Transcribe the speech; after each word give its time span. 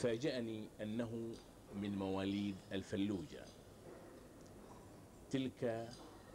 فاجأني 0.00 0.68
أنه 0.82 1.34
من 1.74 1.98
مواليد 1.98 2.56
الفلوجة. 2.72 3.44
تلك 5.30 5.88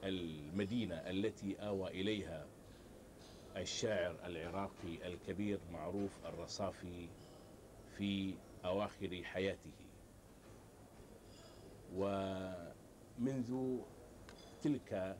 المدينة 0.04 0.96
التي 0.96 1.56
آوى 1.60 1.88
إليها 1.90 2.48
الشاعر 3.58 4.26
العراقي 4.26 5.08
الكبير 5.08 5.60
معروف 5.72 6.26
الرصافي 6.26 7.10
في 7.98 8.34
أواخر 8.66 9.24
حياته. 9.24 9.72
ومنذ 11.96 13.78
تلك 14.62 15.18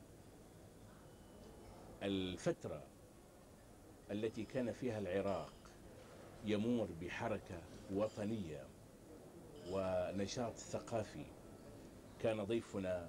الفترة 2.02 2.82
التي 4.10 4.44
كان 4.44 4.72
فيها 4.72 4.98
العراق 4.98 5.55
يمر 6.46 6.88
بحركة 7.00 7.62
وطنية 7.92 8.66
ونشاط 9.70 10.54
ثقافي. 10.56 11.24
كان 12.22 12.44
ضيفنا 12.44 13.08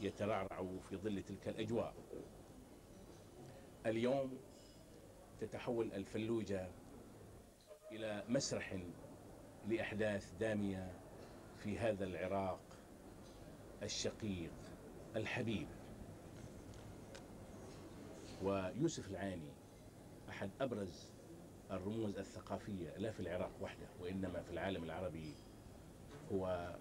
يترعرع 0.00 0.64
في 0.88 0.96
ظل 0.96 1.22
تلك 1.22 1.48
الأجواء. 1.48 1.94
اليوم 3.86 4.38
تتحول 5.40 5.92
الفلوجة 5.92 6.68
إلى 7.92 8.24
مسرح 8.28 8.78
لأحداث 9.68 10.32
دامية 10.40 10.92
في 11.58 11.78
هذا 11.78 12.04
العراق 12.04 12.60
الشقيق 13.82 14.52
الحبيب. 15.16 15.68
ويوسف 18.42 19.10
العاني 19.10 19.52
أحد 20.28 20.50
أبرز 20.60 21.15
الرموز 21.70 22.18
الثقافية 22.18 22.96
لا 22.98 23.10
في 23.10 23.20
العراق 23.20 23.50
وحده 23.60 23.86
وإنما 24.00 24.42
في 24.42 24.50
العالم 24.50 24.84
العربي 24.84 25.34
هو 26.32 26.74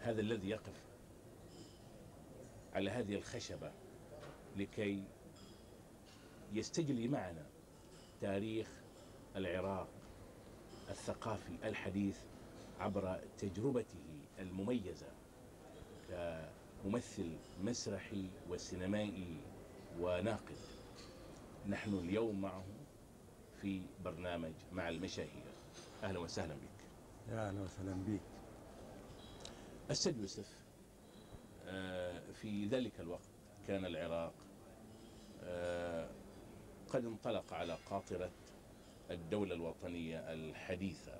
هذا 0.00 0.20
الذي 0.20 0.48
يقف 0.48 0.82
على 2.74 2.90
هذه 2.90 3.14
الخشبة 3.14 3.72
لكي 4.56 5.04
يستجلي 6.52 7.08
معنا 7.08 7.46
تاريخ 8.20 8.68
العراق 9.36 9.88
الثقافي 10.90 11.52
الحديث 11.64 12.18
عبر 12.80 13.20
تجربته 13.38 14.04
المميزة 14.38 15.06
كممثل 16.08 17.30
مسرحي 17.62 18.26
وسينمائي 18.50 19.36
وناقد. 20.00 20.56
نحن 21.68 21.94
اليوم 21.94 22.40
معه 22.40 22.64
في 23.62 23.80
برنامج 24.04 24.52
مع 24.72 24.88
المشاهير. 24.88 25.44
أهلا 26.02 26.18
وسهلا 26.18 26.54
بك. 26.54 26.84
يا 27.32 27.48
أهلا 27.48 27.60
وسهلا 27.60 27.92
بك 27.92 28.20
أستاذ 29.90 30.20
يوسف 30.20 30.46
آه، 31.66 32.20
في 32.32 32.66
ذلك 32.66 33.00
الوقت 33.00 33.28
كان 33.66 33.84
العراق 33.84 34.34
آه، 35.42 36.10
قد 36.88 37.04
انطلق 37.04 37.52
على 37.54 37.76
قاطرة 37.90 38.30
الدولة 39.10 39.54
الوطنية 39.54 40.32
الحديثة. 40.32 41.12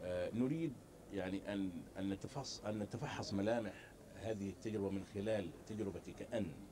آه، 0.00 0.30
نريد 0.34 0.72
يعني 1.12 1.52
أن 1.52 1.70
أن 1.98 2.08
نتفحص 2.10 2.64
أن 2.64 2.78
نتفحص 2.78 3.32
ملامح 3.32 3.74
هذه 4.16 4.50
التجربة 4.50 4.90
من 4.90 5.04
خلال 5.14 5.50
تجربتك 5.68 6.22
أنت. 6.34 6.70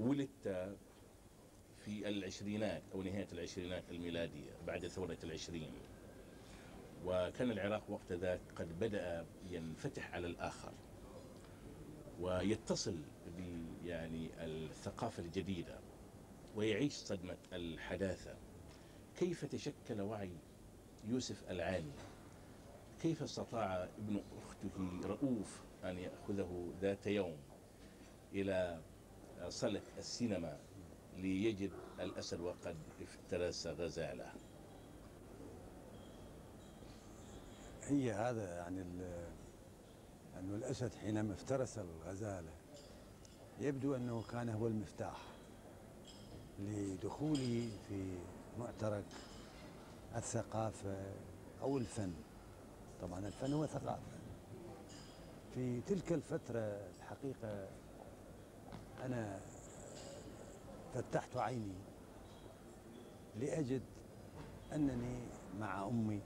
ولدت 0.00 0.76
في 1.88 2.08
العشرينات 2.08 2.82
أو 2.94 3.02
نهاية 3.02 3.26
العشرينات 3.32 3.82
الميلادية 3.90 4.50
بعد 4.66 4.86
ثورة 4.86 5.18
العشرين. 5.24 5.72
وكان 7.04 7.50
العراق 7.50 7.90
وقت 7.90 8.12
ذاك 8.12 8.40
قد 8.56 8.78
بدأ 8.78 9.26
ينفتح 9.50 10.14
على 10.14 10.26
الآخر 10.26 10.72
ويتصل 12.20 12.96
ب 13.38 13.64
يعني 13.84 14.30
الثقافة 14.44 15.22
الجديدة 15.22 15.78
ويعيش 16.56 16.92
صدمة 16.92 17.36
الحداثة. 17.52 18.34
كيف 19.18 19.44
تشكل 19.44 20.00
وعي 20.00 20.32
يوسف 21.04 21.50
العاني؟ 21.50 21.92
كيف 23.02 23.22
استطاع 23.22 23.88
ابن 23.98 24.22
أخته 24.38 25.00
رؤوف 25.08 25.62
أن 25.84 25.98
يأخذه 25.98 26.72
ذات 26.80 27.06
يوم 27.06 27.36
إلى 28.34 28.80
صلة 29.48 29.82
السينما؟ 29.98 30.67
ليجد 31.18 31.70
الأسد 32.00 32.40
وقد 32.40 32.76
افترس 33.02 33.66
غزاله. 33.66 34.32
هي 37.82 38.12
هذا 38.12 38.56
يعني 38.56 38.80
ال- 38.82 39.28
انه 40.38 40.54
الأسد 40.56 40.94
حينما 40.94 41.32
افترس 41.34 41.78
الغزالة 41.78 42.50
يبدو 43.60 43.94
أنه 43.94 44.22
كان 44.22 44.48
هو 44.48 44.66
المفتاح 44.66 45.16
لدخولي 46.58 47.68
في 47.88 48.14
معترك 48.58 49.04
الثقافة 50.16 51.14
أو 51.62 51.78
الفن. 51.78 52.12
طبعا 53.02 53.18
الفن 53.26 53.52
هو 53.52 53.66
ثقافة. 53.66 54.18
في 55.54 55.80
تلك 55.80 56.12
الفترة 56.12 56.58
الحقيقة 56.98 57.68
أنا 59.04 59.40
فتحت 60.94 61.36
عيني 61.36 61.78
لأجد 63.36 63.82
أنني 64.72 65.18
مع 65.60 65.86
أمي 65.86 66.20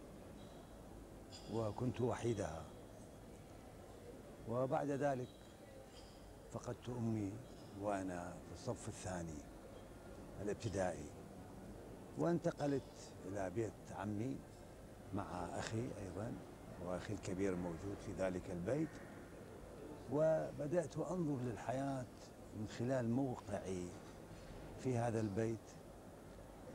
وكنت 1.55 2.01
وحيدها. 2.01 2.65
وبعد 4.49 4.91
ذلك 4.91 5.29
فقدت 6.53 6.89
أمي 6.89 7.33
وأنا 7.83 8.35
في 8.47 8.53
الصف 8.53 8.89
الثاني 8.89 9.39
الابتدائي 10.43 11.11
وانتقلت 12.19 13.13
إلى 13.29 13.51
بيت 13.51 13.93
عمي 13.97 14.37
مع 15.15 15.45
أخي 15.59 15.89
أيضا 16.03 16.33
وأخي 16.87 17.13
الكبير 17.15 17.57
موجود 17.57 17.97
في 18.07 18.13
ذلك 18.13 18.51
البيت. 18.51 18.89
وبدأت 20.13 20.97
أنظر 20.99 21.37
للحياة 21.43 22.05
من 22.57 22.69
خلال 22.69 23.11
موقعي 23.11 23.89
في 24.83 24.97
هذا 24.97 25.21
البيت 25.21 25.59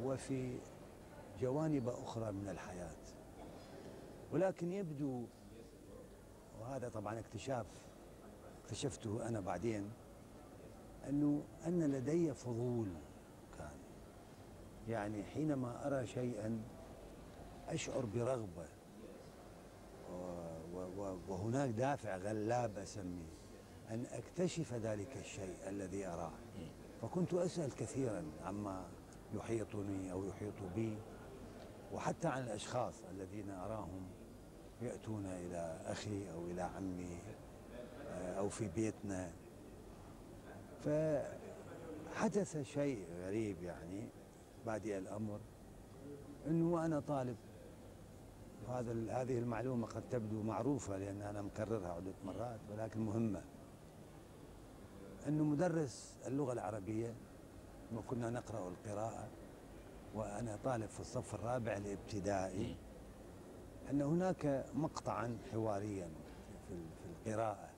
وفي 0.04 0.57
جوانب 1.42 1.89
أخرى 1.89 2.31
من 2.31 2.50
الحياة. 2.50 2.95
ولكن 4.31 4.74
يبدو 4.74 5.24
وهذا 6.62 6.89
طبعا 6.89 7.19
اكتشاف 7.19 7.65
اكتشفته 8.63 9.27
أنا 9.27 9.39
بعدين 9.39 9.89
أنه 11.09 11.42
أن 11.68 11.92
لدي 11.92 12.33
فضول 12.33 12.88
كان. 13.57 13.77
يعني 14.89 15.24
حينما 15.24 15.88
أرى 15.88 16.07
شيئا 16.07 16.62
و- 20.74 21.01
و- 21.01 21.18
وهناك 21.27 21.69
دافع 21.69 22.18
غلاب 22.18 22.77
اسميه 22.77 23.30
أن 23.89 24.06
أكتشف 24.12 24.74
ذلك 24.74 25.18
الشيء 25.18 25.69
الذي 25.69 26.07
أراه. 26.07 26.31
فكنت 27.02 27.34
أسأل 27.34 27.76
كثيرا 27.76 28.24
عما 28.44 28.86
يحيطني 29.34 30.12
أو 30.12 30.26
يحيط 30.26 30.54
بي 30.76 30.98
وحتى 31.94 32.28
عن 32.28 32.44
الأشخاص 32.44 32.94
الذين 33.12 33.50
أراهم 33.50 34.08
يأتون 34.82 35.26
إلى 35.26 35.82
أخي 35.86 36.32
أو 36.34 36.46
إلى 36.46 36.62
عمي 36.62 37.18
آه، 38.10 38.34
أو 38.40 38.50
في 38.50 38.68
بيتنا. 38.68 39.32
فحدث 40.86 42.58
شيء 42.58 43.06
غريب 43.22 43.64
يعني 43.64 44.10
بادئ 44.66 44.98
الأمر 44.98 45.40
إنه 46.48 46.74
وأنا 46.74 47.00
طالب. 47.00 47.38
وهذا 48.68 48.92
هذه 48.92 49.38
المعلومة 49.38 49.88
قد 49.88 50.04
تبدو 50.12 50.44
معروفة 50.44 50.98
لأن 50.98 51.22
أنا 51.22 51.42
مكررها 51.42 51.94
عدة 51.94 52.14
مرات 52.26 52.60
ولكن 52.72 53.00
مهمة. 53.00 53.42
إنه 55.27 55.44
مدرس 55.44 56.15
اللغة 56.27 56.53
العربية 56.53 57.15
وكنا 57.95 58.29
نقرأ 58.29 58.69
القراءة 58.69 59.27
وأنا 60.15 60.59
طالب 60.63 60.89
في 60.89 61.00
الصف 61.00 61.35
الرابع 61.35 61.77
الابتدائي. 61.77 62.75
إن 63.91 64.01
هناك 64.01 64.65
مقطعا 64.75 65.38
حواريا 65.51 66.09
في 66.68 66.74
ال- 66.74 66.89
في 67.03 67.31
القراءة 67.31 67.69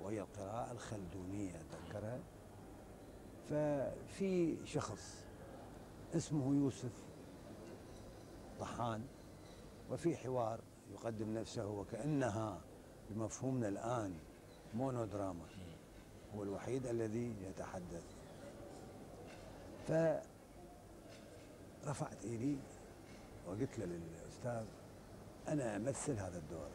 وهي 0.00 0.20
القراءة 0.20 0.72
الخلدونية 0.72 1.52
اتذكرها 1.60 2.18
ففي 3.48 4.56
شخص 4.66 5.24
اسمه 6.16 6.54
يوسف 6.54 6.92
طحان 8.60 9.02
وفي 9.90 10.16
حوار 10.16 10.60
يقدم 10.92 11.34
نفسه 11.34 11.66
وكأنها 11.66 12.60
بمفهومنا 13.10 13.68
الآن 13.68 14.14
مونودراما. 14.74 15.44
هو 16.36 16.42
الوحيد 16.42 16.86
الذي 16.86 17.34
يتحدث. 17.48 18.04
فرفعت 21.84 22.24
إيدي 22.24 22.56
وقلت 23.46 23.78
له 23.78 23.84
للأستاذ 23.86 24.64
أنا 25.48 25.76
أمثل 25.76 26.12
هذا 26.12 26.38
الدور. 26.38 26.68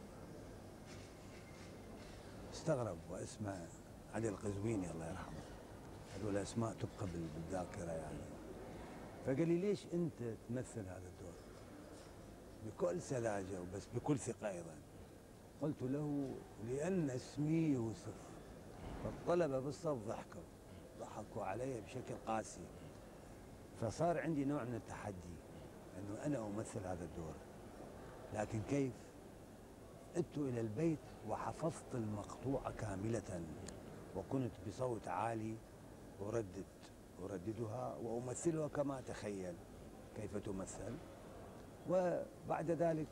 استغرب 2.52 2.98
واسمه 3.10 3.66
علي 4.14 4.28
القزويني 4.28 4.90
الله 4.90 5.06
يرحمه. 5.10 5.40
هذول 6.14 6.36
أسماء 6.36 6.72
تبقى 6.72 7.06
بال- 7.12 7.28
بالذاكرة 7.34 7.92
يعني. 7.92 8.18
فقال 9.26 9.48
لي 9.48 9.58
ليش 9.58 9.86
أنت 9.94 10.34
تمثل 10.48 10.80
هذا 10.80 11.08
الدور؟ 11.08 11.32
بكل 12.66 13.02
سذاجة 13.02 13.60
وبس 13.60 13.86
بكل 13.94 14.18
ثقة 14.18 14.48
أيضا. 14.50 14.74
قلت 15.62 15.82
له 15.82 16.34
لأن 16.68 17.10
اسمي 17.10 17.62
يوسف. 17.68 18.14
فالطلبه 19.04 19.60
بالصف 19.60 19.96
ضحكوا 20.08 20.40
ضحكوا 21.00 21.44
علي 21.44 21.80
بشكل 21.80 22.14
قاسي. 22.26 22.66
فصار 23.80 24.20
عندي 24.20 24.44
نوع 24.44 24.64
من 24.64 24.74
التحدي 24.74 25.36
إنه 25.98 26.24
أنا 26.26 26.46
أمثل 26.46 26.80
هذا 26.86 27.04
الدور. 27.04 27.34
لكن 28.34 28.62
كيف؟ 28.62 28.92
عدت 30.16 30.38
إلى 30.38 30.60
البيت 30.60 30.98
وحفظت 31.28 31.94
المقطوعة 31.94 32.72
كاملة 32.72 33.40
وكنت 34.16 34.52
بصوت 34.68 35.08
عالي 35.08 35.56
اردد 36.22 36.64
أرددها 37.22 37.96
وأمثلها 38.02 38.68
كما 38.68 38.98
اتخيل 38.98 39.54
كيف 40.16 40.36
تمثل؟ 40.36 40.96
وبعد 41.90 42.70
ذلك 42.70 43.06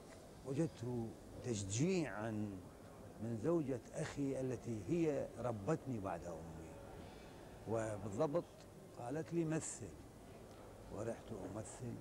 وجدت 0.47 1.09
تشجيعا 1.45 2.51
من 3.23 3.37
زوجة 3.37 3.81
أخي 3.95 4.41
التي 4.41 4.81
هي 4.89 5.29
ربتني 5.39 6.01
بعد 6.01 6.27
أمي. 6.27 6.65
وبالضبط 7.69 8.45
قالت 8.99 9.33
لي 9.33 9.45
مثل. 9.45 9.89
ورحت 10.97 11.33
أمثل 11.33 11.95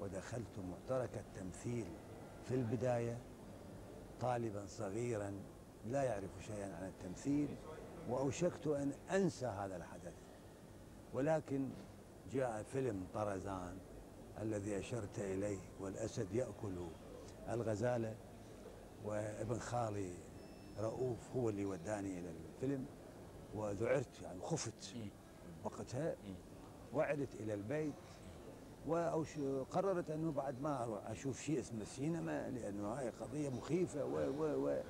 ودخلت 0.00 0.58
معترك 0.58 1.10
التمثيل 1.16 1.86
في 2.48 2.54
البداية. 2.54 3.18
طالبا 4.20 4.66
صغيرا 4.66 5.32
لا 5.86 6.02
يعرف 6.02 6.30
شيئا 6.46 6.76
عن 6.76 6.88
التمثيل 6.88 7.48
وأوشكت 8.08 8.66
أن 8.66 8.92
أنسى 9.10 9.46
هذا 9.46 9.76
الحدث. 9.76 10.14
ولكن 11.14 11.68
جاء 12.32 12.62
فيلم 12.62 13.06
طرزان 13.14 13.78
الذي 14.42 14.78
أشرت 14.78 15.18
إليه 15.18 15.58
والأسد 15.80 16.34
يأكل 16.34 16.86
الغزالة 17.48 18.16
وابن 19.04 19.58
خالي 19.58 20.14
رؤوف 20.78 21.30
هو 21.36 21.48
اللي 21.48 21.64
وداني 21.64 22.18
إلى 22.18 22.30
الفيلم 22.30 22.86
وذعرت 23.54 24.22
يعني 24.22 24.40
خفت 24.40 24.94
وقتها 25.64 26.16
وعدت 26.94 27.34
إلى 27.34 27.54
البيت 27.54 27.94
وقررت 28.86 30.10
أنه 30.10 30.32
بعد 30.32 30.62
ما 30.62 30.82
أروح 30.82 31.10
أشوف 31.10 31.40
شيء 31.40 31.60
اسمه 31.60 31.82
السينما 31.82 32.50
لأنه 32.50 32.88
هاي 32.88 33.10
قضية 33.10 33.48
مخيفة 33.48 34.04
و 34.04 34.16
و 34.16 34.68
و 34.68 34.82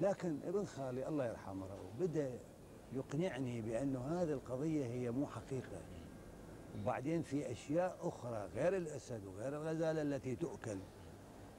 لكن 0.00 0.38
ابن 0.44 0.64
خالي 0.64 1.08
الله 1.08 1.26
يرحمه 1.26 1.66
بدأ 2.00 2.38
يقنعني 2.92 3.60
بأنه 3.60 4.00
هذه 4.00 4.32
القضية 4.32 4.86
هي 4.86 5.10
مو 5.10 5.26
حقيقة. 5.26 5.80
وبعدين 6.82 7.22
في 7.22 7.52
أشياء 7.52 7.98
أخرى 8.00 8.48
غير 8.54 8.76
الأسد 8.76 9.26
وغير 9.26 9.56
الغزالة 9.56 10.02
التي 10.02 10.36
تؤكل 10.36 10.78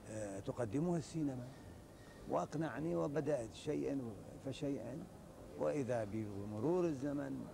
آه، 0.10 0.40
تقدمها 0.40 0.98
السينما. 0.98 1.48
وأقنعني 2.30 2.96
وبدأت 2.96 3.54
شيئا 3.54 4.02
فشيئا. 4.46 5.04
وإذا 5.60 6.04
بمرور 6.04 6.86
الزمن 6.86 7.46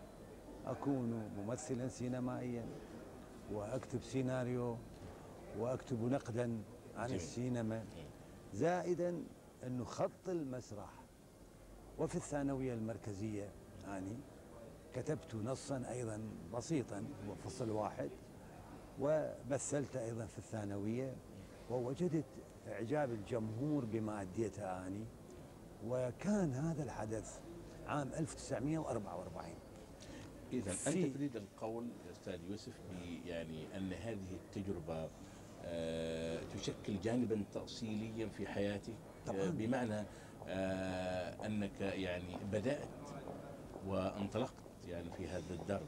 أكون 0.65 1.29
ممثلا 1.37 1.87
سينمائيا 1.87 2.65
وأكتب 3.53 4.03
سيناريو 4.03 4.77
وأكتب 5.59 6.03
نقدا 6.03 6.61
عن. 6.97 7.11
السينما 7.11 7.85
زائدا 8.53 9.23
أنه 9.63 9.83
خط 9.83 10.29
المسرح. 10.29 10.89
وفي 11.99 12.15
الثانوية 12.15 12.73
المركزية 12.73 13.49
يعني 13.83 14.17
كتبت 14.93 15.35
نصا 15.35 15.83
أيضا 15.89 16.21
بسيطا 16.53 17.03
هو 17.27 17.35
فصل 17.35 17.69
واحد 17.69 18.09
ومثلت 18.99 19.95
أيضا 19.95 20.25
في 20.25 20.37
الثانوية 20.37 21.15
ووجدت 21.69 22.25
إعجاب 22.67 23.11
الجمهور 23.11 23.85
بما 23.85 24.21
أديته 24.21 24.87
آني 24.87 25.05
وكان 25.87 26.53
هذا 26.53 26.83
الحدث 26.83 27.39
عام 27.87 28.11
1944 28.13 29.49
إذا 30.53 30.71
أنت 30.71 31.15
تريد 31.15 31.35
القول 31.35 31.87
يا 32.07 32.11
أستاذ 32.11 32.39
يوسف 32.49 32.73
يعني 33.25 33.77
أن 33.77 33.93
هذه 33.93 34.33
التجربة 34.33 35.09
آه، 35.67 36.39
تشكل 36.53 36.99
جانبا 37.03 37.43
تأصيليا 37.53 38.27
في 38.27 38.47
حياتك 38.47 38.93
طبعاً. 39.25 39.41
آه، 39.41 39.49
بمعنى 39.49 40.05
آه، 40.47 41.45
أنك 41.45 41.81
يعني 41.81 42.37
بدأت 42.51 42.87
وانطلقت 43.87 44.53
يعني 44.87 45.11
في 45.11 45.27
هذا 45.27 45.53
الدرب 45.53 45.87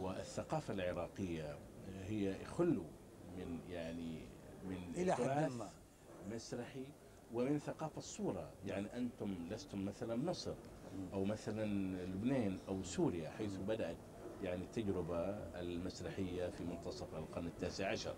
والثقافة 0.00 0.74
العراقية 0.74 1.58
هي 2.06 2.44
خلو 2.44 2.84
من 3.36 3.58
يعني 3.70 4.18
من 4.64 4.78
إلى 4.96 5.14
حد 5.14 5.50
ما. 5.52 5.70
مسرحي 6.22 6.94
ومن 7.30 7.58
ثقافة 7.58 7.98
الصورة. 7.98 8.54
يعني 8.64 8.96
أنتم 8.96 9.48
لستم 9.48 9.84
مثلا 9.84 10.16
مصر 10.16 10.54
أو 11.12 11.24
مثلا 11.24 11.64
لبنان 12.06 12.60
أو 12.68 12.82
سوريا 12.82 13.30
حيث 13.30 13.56
بدأت 13.56 13.96
يعني 14.40 14.64
التجربة 14.64 15.20
المسرحية 15.60 16.48
في 16.50 16.64
منتصف 16.64 17.14
القرن 17.14 17.46
التاسع 17.46 17.90
عشر. 17.90 18.16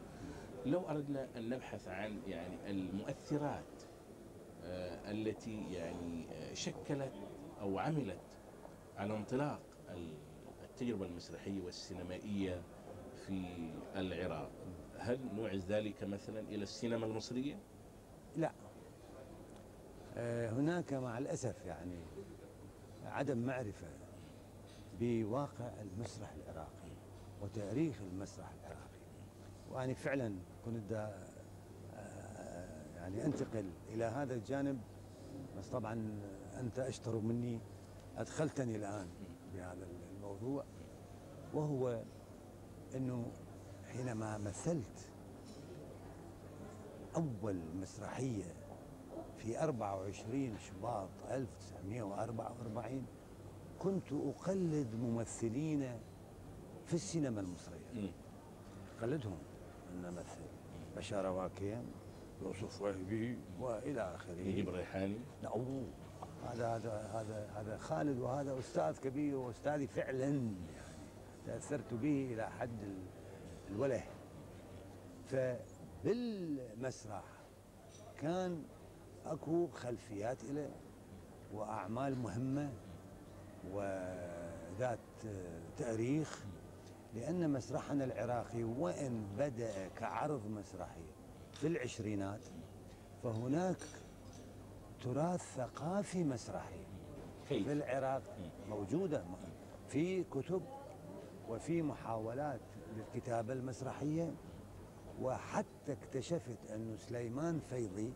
لو 0.65 0.89
أردنا 0.89 1.39
أن 1.39 1.49
نبحث 1.49 1.89
عن 1.89 2.23
يعني 2.27 2.71
المؤثرات 2.71 3.83
آه، 4.63 5.11
التي 5.13 5.73
يعني 5.73 6.27
آه، 6.33 6.55
شكلت 6.55 7.15
أو 7.61 7.79
عملت 7.79 8.41
على 8.97 9.17
انطلاق 9.17 9.79
ال- 9.89 10.55
التجربة 10.63 11.07
المسرحية 11.07 11.61
والسينمائية 11.61 12.69
في 13.15 13.33
العراق 13.97 14.53
هل 14.97 15.35
نوعز 15.35 15.73
ذلك 15.73 16.05
مثلا 16.05 16.41
إلى 16.41 16.63
السينما 16.63 17.07
المصرية؟ 17.07 17.72
لا. 18.37 18.53
آه، 20.17 20.51
هناك 20.51 20.93
مع 20.93 21.19
الأسف 21.19 21.67
يعني 21.67 22.01
عدم 23.05 23.39
معرفة 23.39 23.87
بواقع 25.01 25.71
المسرح 25.83 26.33
العراقي 26.33 26.93
وتاريخ 27.43 28.01
المسرح 28.01 28.53
العراقي. 28.61 28.83
وأنا 29.71 29.95
فعلا 29.95 30.35
كنت 30.65 30.93
آه، 31.95 32.97
يعني 32.97 33.25
أنتقل 33.25 33.71
إلى 33.89 34.05
هذا 34.05 34.35
الجانب 34.35 34.81
بس 35.59 35.69
طبعا 35.69 36.21
أنت 36.61 36.79
أشطر 36.79 37.17
مني 37.17 37.61
أدخلتني 38.17 38.77
الآن 38.77 39.09
بهذا 39.55 39.87
الموضوع 40.17 40.65
وهو 41.55 42.03
أنه 42.95 43.33
حينما 43.93 44.39
مثلت 44.39 45.11
أول 47.16 47.57
مسرحية 47.75 48.45
في 49.37 49.62
24 49.64 50.59
شباط 50.59 51.09
1944 51.31 53.07
كنت 53.78 54.12
أقلد 54.12 54.95
ممثلين 54.95 55.99
في 56.87 56.95
السينما 56.95 57.40
المصرية. 57.40 58.12
أقلدهم. 58.99 59.38
أن 59.92 60.04
أمثل 60.04 60.40
بشار 60.97 61.26
واكيم 61.26 61.85
يوسف 62.42 62.83
وهبي 62.83 63.38
وإلى 63.61 64.14
آخره. 64.14 64.33
نجيب 64.35 64.69
الريحاني. 64.69 65.19
لا 65.42 65.49
أوه. 65.49 65.85
هذا 66.47 66.69
هذا 66.76 67.11
هذا 67.14 67.50
هذا 67.57 67.76
خالد 67.78 68.19
وهذا 68.19 68.59
أستاذ 68.59 68.99
كبير 69.00 69.37
وأستاذي 69.37 69.87
فعلا 69.87 70.25
يعني 70.28 70.52
تأثرت 71.47 71.95
به 71.95 72.28
إلى 72.35 72.50
حد 72.50 72.83
ال- 72.83 73.07
الوله. 73.71 74.02
فبالمسرح 76.03 77.25
كان 78.21 78.63
أكو 79.27 79.67
خلفيات 79.69 80.45
له 80.45 80.71
وأعمال 81.55 82.19
مهمة 82.19 82.73
وذات 83.73 84.99
تأريخ 85.77 86.45
لأن 87.15 87.51
مسرحنا 87.51 88.05
العراقي 88.05 88.65
وإن 88.65 89.27
بدأ 89.39 89.89
كعرض 89.89 90.47
مسرحي 90.47 91.05
في 91.53 91.67
العشرينات 91.67 92.41
فهناك 93.23 93.77
تراث 95.03 95.57
ثقافي 95.57 96.25
مسرحي؟ 96.25 96.85
في 97.49 97.73
العراق 97.73 98.23
موجودة 98.69 99.25
في 99.89 100.25
كتب 100.25 100.63
وفي 101.49 101.83
محاولات 101.83 102.61
للكتابة 102.97 103.53
المسرحية. 103.53 104.35
وحتى 105.23 105.93
اكتشفت 105.93 106.71
أن 106.71 106.97
سليمان 106.99 107.61
فيضي. 107.71 108.12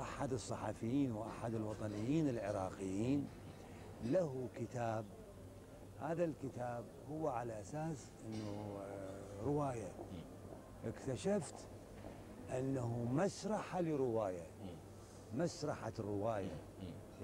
أحد 0.00 0.32
الصحفيين 0.32 1.12
وأحد 1.12 1.54
الوطنيين 1.54 2.28
العراقيين 2.28 3.28
له 4.04 4.48
كتاب. 4.56 5.04
هذا 6.00 6.24
الكتاب 6.24 6.84
هو 7.10 7.28
على 7.28 7.60
أساس 7.60 8.10
أنه 8.26 8.78
آه، 8.82 9.42
رواية. 9.44 9.92
اكتشفت 10.84 11.54
أنه 12.58 13.04
مسرح 13.12 13.76
لرواية. 13.76 14.46
مسرحة 15.34 15.92
الرواية. 15.98 16.58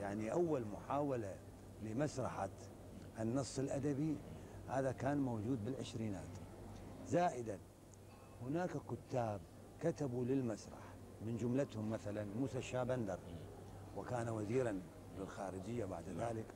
يعني 0.00 0.32
أول 0.32 0.64
محاولة 0.64 1.36
لمسرحة 1.82 2.48
النص 3.20 3.58
الأدبي 3.58 4.16
هذا 4.68 4.92
كان 4.92 5.18
موجود 5.18 5.64
بالعشرينات. 5.64 6.28
زائدا 7.06 7.58
هناك 8.43 8.71
كتاب 8.90 9.40
كتبوا 9.83 10.25
للمسرح 10.25 10.95
من 11.26 11.37
جملتهم 11.37 11.90
مثلا 11.90 12.25
موسى 12.25 12.59
الشابندر 12.59 13.19
وكان 13.97 14.28
وزيرا 14.28 14.81
للخارجية 15.19 15.85
بعد 15.85 16.05
ذلك. 16.19 16.47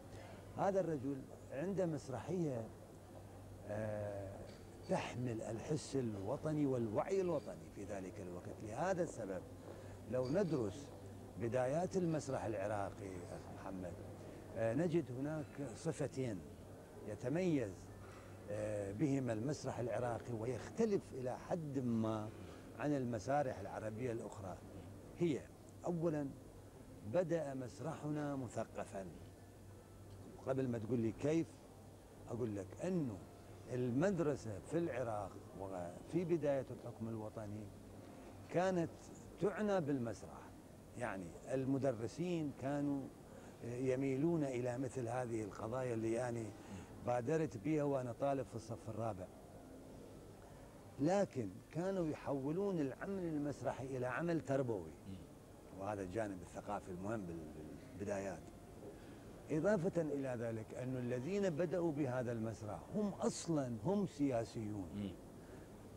هذا 0.58 0.80
الرجل 0.80 1.16
عنده 1.52 1.86
مسرحية 1.86 2.68
آه، 3.68 4.30
تحمل 4.88 5.42
الحس 5.42 5.96
الوطني 5.96 6.66
والوعي 6.66 7.20
الوطني 7.20 7.70
في 7.74 7.84
ذلك 7.84 8.12
الوقت. 8.20 8.56
لهذا 8.62 9.02
السبب 9.02 9.42
لو 10.10 10.28
ندرس 10.28 10.86
بدايات 11.40 11.96
المسرح 11.96 12.44
العراقي 12.44 13.10
محمد 13.54 13.92
آه، 14.56 14.74
نجد 14.74 15.04
هناك 15.18 15.44
صفتين 15.76 16.40
يتميز 17.08 17.70
بهما 18.98 19.32
المسرح 19.32 19.78
العراقي 19.78 20.32
ويختلف 20.32 21.02
إلى 21.12 21.38
حد 21.38 21.78
ما 21.78 22.28
عن 22.78 22.96
المسارح 22.96 23.58
العربية 23.58 24.12
الأخرى. 24.12 24.56
هي 25.18 25.40
أولا 25.86 26.26
بدأ 27.12 27.54
مسرحنا 27.54 28.36
مثقفا. 28.36 29.06
قبل 30.46 30.68
ما 30.68 30.78
تقول 30.78 30.98
لي 31.00 31.12
كيف 31.12 31.46
أقول 32.30 32.56
لك 32.56 32.66
أنه 32.84 33.18
المدرسة 33.72 34.58
في 34.58 34.78
العراق 34.78 35.30
وفي 35.60 36.24
بداية 36.24 36.66
الحكم 36.70 37.08
الوطني 37.08 37.66
كانت 38.48 38.90
تعنى 39.40 39.80
بالمسرح. 39.80 40.50
يعني 40.98 41.26
المدرسين 41.52 42.52
كانوا 42.60 43.02
يميلون 43.64 44.44
إلى 44.44 44.78
مثل 44.78 45.08
هذه 45.08 45.42
القضايا 45.42 45.94
اللي 45.94 46.12
يعني 46.12 46.46
بادرت 47.06 47.56
بها 47.56 47.82
وأنا 47.82 48.12
طالب 48.12 48.46
في 48.46 48.54
الصف 48.56 48.88
الرابع. 48.88 49.26
لكن 51.00 51.48
كانوا 51.72 52.06
يحولون 52.06 52.80
العمل 52.80 53.24
المسرحي 53.24 53.84
إلى 53.84 54.06
عمل 54.06 54.40
تربوي. 54.40 54.92
وهذا 55.78 56.02
الجانب 56.02 56.42
الثقافي 56.42 56.90
المهم 56.90 57.26
بالبدايات. 57.26 58.40
إضافة 59.50 60.02
إلى 60.02 60.36
ذلك 60.38 60.74
أن 60.74 60.96
الذين 60.96 61.50
بدأوا 61.50 61.92
بهذا 61.92 62.32
المسرح 62.32 62.80
هم 62.94 63.08
أصلا 63.08 63.76
هم 63.84 64.06
سياسيون. 64.06 65.12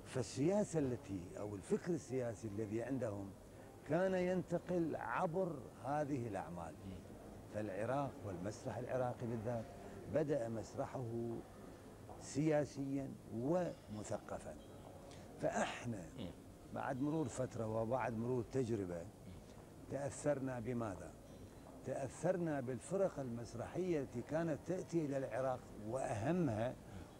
فالسياسة 0.06 0.80
التي 0.80 1.22
أو 1.40 1.56
الفكر 1.56 1.94
السياسي 1.94 2.48
الذي 2.48 2.84
عندهم 2.84 3.30
كان 3.90 4.14
ينتقل 4.14 4.96
عبر 4.96 5.56
هذه 5.86 6.28
الأعمال. 6.28 6.74
فالعراق 7.54 8.12
والمسرح 8.26 8.78
العراقي 8.78 9.28
بالذات 9.28 9.66
بدأ 10.14 10.50
مسرحه 10.50 11.38
سياسيا 12.22 13.14
ومثقفا 13.36 14.56
فإحنا. 15.42 16.04
بعد 16.74 17.02
مرور 17.02 17.28
فترة 17.28 17.68
وبعد 17.68 18.14
مرور 18.18 18.44
تجربة 18.44 19.02
تأثرنا 19.90 20.60
بماذا؟ 20.60 21.12
تأثرنا 21.86 22.60
بالفرق 22.62 23.20
المسرحية 23.20 24.02
التي 24.02 24.22
كانت 24.22 24.60
تأتي 24.68 25.06
إلى 25.06 25.18
العراق 25.18 25.60
وأهمها 25.88 26.76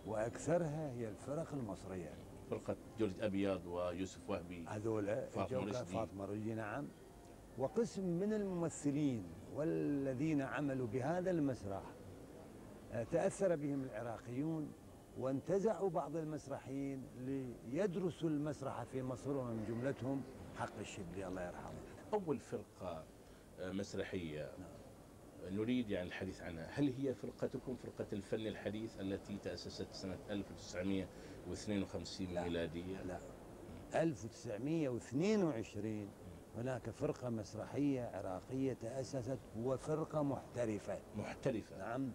وأكثرها 0.08 0.92
هي 0.92 1.10
الفرق 1.10 1.54
المصرية 1.54 2.14
فرقة 2.50 2.76
جورج 3.00 3.20
أبيض 3.22 3.66
ويوسف 3.66 4.30
وهبي 4.30 4.66
هذول 4.68 5.28
فاطمة 5.28 5.60
جوكا 5.60 5.82
رشدي. 5.82 5.98
رشدي 6.20 6.54
نعم 6.54 6.88
وقسم 7.58 8.06
من 8.20 8.34
الممثلين 8.34 9.24
والذين 9.56 10.42
عملوا 10.42 10.88
بهذا 10.88 11.32
المسرح 11.32 11.84
تأثر 13.12 13.56
بهم 13.56 13.84
العراقيون 13.84 14.72
وانتزعوا 15.20 15.90
بعض 15.90 16.16
المسرحيين 16.16 17.04
ليدرسوا 17.72 18.30
المسرح 18.30 18.84
في 18.84 19.02
مصر 19.04 19.38
ومن 19.38 19.66
جملتهم 19.68 20.22
حق 20.58 20.80
الشبلي 20.80 21.28
الله 21.28 21.48
يرحمه. 21.48 21.80
أول 22.14 22.40
فرقة 22.40 23.04
آه، 23.60 23.72
مسرحية. 23.72 24.52
نريد 25.52 25.90
يعني 25.90 26.08
الحديث 26.08 26.42
عنها. 26.42 26.68
هل 26.72 26.94
هي 26.98 27.14
فرقتكم 27.14 27.76
فرقة 27.76 28.08
الفن 28.14 28.48
الحديث 28.48 29.00
التي 29.00 29.38
تأسست 29.38 29.88
سنة 29.94 30.18
1952 30.30 32.28
لا. 32.34 32.44
ميلادية؟ 32.44 33.02
لا. 33.02 33.20
1922 33.96 36.10
هناك 36.58 36.90
فرقة 36.90 37.30
مسرحية 37.30 38.02
عراقية 38.14 38.74
تأسست 38.74 39.40
وفرقة 39.58 40.24
محترفة. 40.24 41.00
محترفة. 41.18 41.78
نعم. 41.78 42.12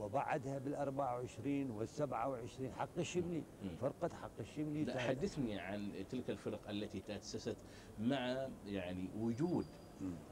وبعدها 0.00 0.58
بال 0.58 0.74
24 0.74 1.70
وال 1.70 1.88
27 1.88 2.72
حق 2.72 2.88
الشبلي. 2.98 3.42
فرقة 3.80 4.08
حق 4.14 4.30
الشبلي 4.40 4.84
لا 4.84 4.98
حدثني 4.98 5.58
عن 5.60 5.92
تلك 6.10 6.30
الفرق 6.30 6.70
التي 6.70 7.00
تأسست 7.00 7.56
مع 8.00 8.48
يعني 8.66 9.08
وجود. 9.18 9.66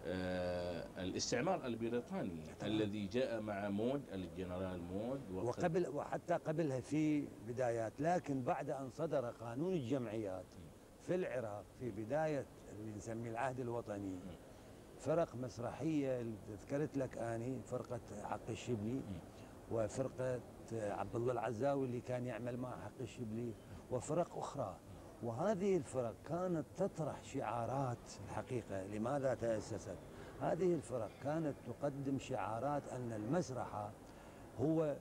آه 0.06 0.86
الاستعمار 0.98 1.66
البريطاني 1.66 2.40
طبعاً. 2.60 2.68
الذي 2.72 3.06
جاء 3.06 3.40
مع 3.40 3.68
مود 3.68 4.02
الجنرال 4.12 4.82
مود 4.82 5.20
وقبل 5.30 5.88
وحتى 5.88 6.34
قبلها 6.34 6.80
في 6.80 7.28
بدايات 7.48 7.92
لكن 8.00 8.42
بعد 8.42 8.70
أن 8.70 8.90
صدر 8.90 9.24
قانون 9.30 9.72
الجمعيات 9.72 10.44
في 11.06 11.14
العراق 11.14 11.64
في 11.80 11.90
بداية 11.90 12.46
اللي 12.72 12.96
نسميه 12.96 13.30
العهد 13.30 13.60
الوطني. 13.60 14.18
فرق 14.98 15.34
مسرحية 15.34 16.26
ذكرت 16.50 16.96
لك 16.96 17.18
أني 17.18 17.62
فرقة 17.62 18.00
حقي 18.24 18.50
الشبلي 18.50 19.00
وفرقة 19.72 20.40
عبد 20.72 21.16
الله 21.16 21.32
العزاوي 21.32 21.86
اللي 21.86 22.00
كان 22.00 22.26
يعمل 22.26 22.56
مع 22.56 22.70
حقي 22.70 23.00
الشبلي 23.00 23.54
وفرق 23.90 24.38
أخرى. 24.38 24.76
وهذه 25.22 25.76
الفرق 25.76 26.14
كانت 26.28 26.64
تطرح 26.76 27.24
شعارات 27.24 27.98
الحقيقة. 28.24 28.86
لماذا 28.86 29.34
تأسست؟ 29.34 29.96
هذه 30.40 30.74
الفرق 30.74 31.10
كانت 31.22 31.54
تقدم 31.66 32.18
شعارات 32.18 32.82
أن 32.88 33.12
المسرح 33.12 33.90
هو 34.60 34.96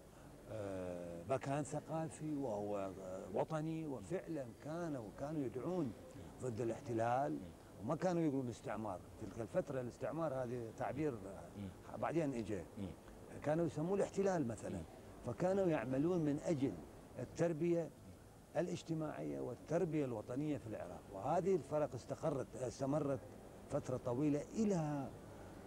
آه، 0.51 1.23
مكان 1.29 1.63
ثقافي 1.63 2.35
وهو 2.35 2.77
آه، 2.77 3.23
وطني. 3.33 3.87
وفعلا 3.87 4.45
كانوا 4.63 5.09
كانوا 5.19 5.41
يدعون 5.41 5.93
ضد 6.41 6.61
الاحتلال 6.61 7.37
وما 7.81 7.95
كانوا 7.95 8.21
يقولون 8.21 8.45
الاستعمار. 8.45 8.99
تلك 9.21 9.41
الفترة 9.41 9.81
الاستعمار 9.81 10.33
هذه 10.33 10.71
تعبير 10.77 11.13
آه، 11.93 11.97
بعدين 11.97 12.33
اجى. 12.33 12.61
كانوا 13.45 13.65
يسموه 13.65 13.95
الاحتلال 13.95 14.47
مثلا 14.47 14.81
فكانوا 15.25 15.65
يعملون 15.67 16.19
من 16.25 16.39
أجل 16.39 16.73
التربية 17.19 17.89
الاجتماعية 18.57 19.39
والتربية 19.41 20.05
الوطنية 20.05 20.57
في 20.57 20.67
العراق. 20.67 21.01
وهذه 21.13 21.55
الفرق 21.55 21.95
استقرت 21.95 22.55
استمرت 22.55 23.19
فترة 23.69 23.97
طويلة 23.97 24.41
إلى 24.53 25.09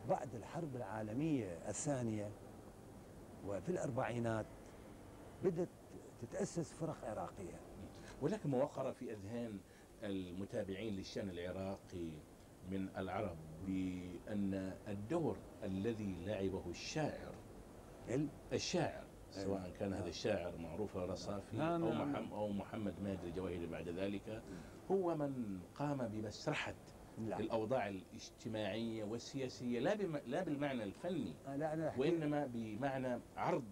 بعد 0.09 0.35
الحرب 0.35 0.77
العالمية 0.77 1.59
الثانية. 1.69 2.31
وفي 3.47 3.69
الأربعينات 3.69 4.47
بدأت 5.45 5.69
تتأسس 6.23 6.73
فرق 6.73 6.97
عراقية. 7.05 7.61
ولكن 8.23 8.51
ما 8.51 8.59
في 8.93 9.13
أذهان 9.13 9.59
المتابعين 10.03 10.95
للشأن 10.97 11.31
العراقي 11.31 12.11
من 12.71 12.89
العرب 12.97 13.37
بأن 13.67 14.73
الدور 14.89 15.37
الذي 15.65 16.17
لعبه 16.27 16.63
الشاعر 16.71 17.31
ال- 17.31 17.38
الشاعر 18.53 19.05
سواء 19.31 19.65
أيوة. 19.65 19.77
كان 19.79 19.93
هذا. 19.93 20.09
الشاعر 20.09 20.57
معروف 20.59 20.97
الرصافي 20.97 21.57
أو 21.57 21.77
نعم. 21.79 22.11
محمد 22.13 22.33
أو 22.33 22.49
محمد 22.49 22.95
ماجد 23.03 23.25
الجواهري 23.25 23.67
بعد 23.67 23.89
ذلك 23.89 24.43
هو 24.91 25.15
من 25.17 25.61
قام 25.75 26.09
بمسرحة 26.09 26.75
لا 27.19 27.41
الأوضاع 27.41 27.89
الاجتماعية 27.89 29.05
والسياسية 29.05 29.81
لا 29.81 29.95
بم... 29.95 30.17
لا 30.27 30.43
بالمعنى 30.45 30.85
الفني 30.85 31.35
لا 31.57 31.73
أنا 31.75 31.95
وإنما 31.99 32.47
بمعنى 32.47 33.21
عرض 33.37 33.65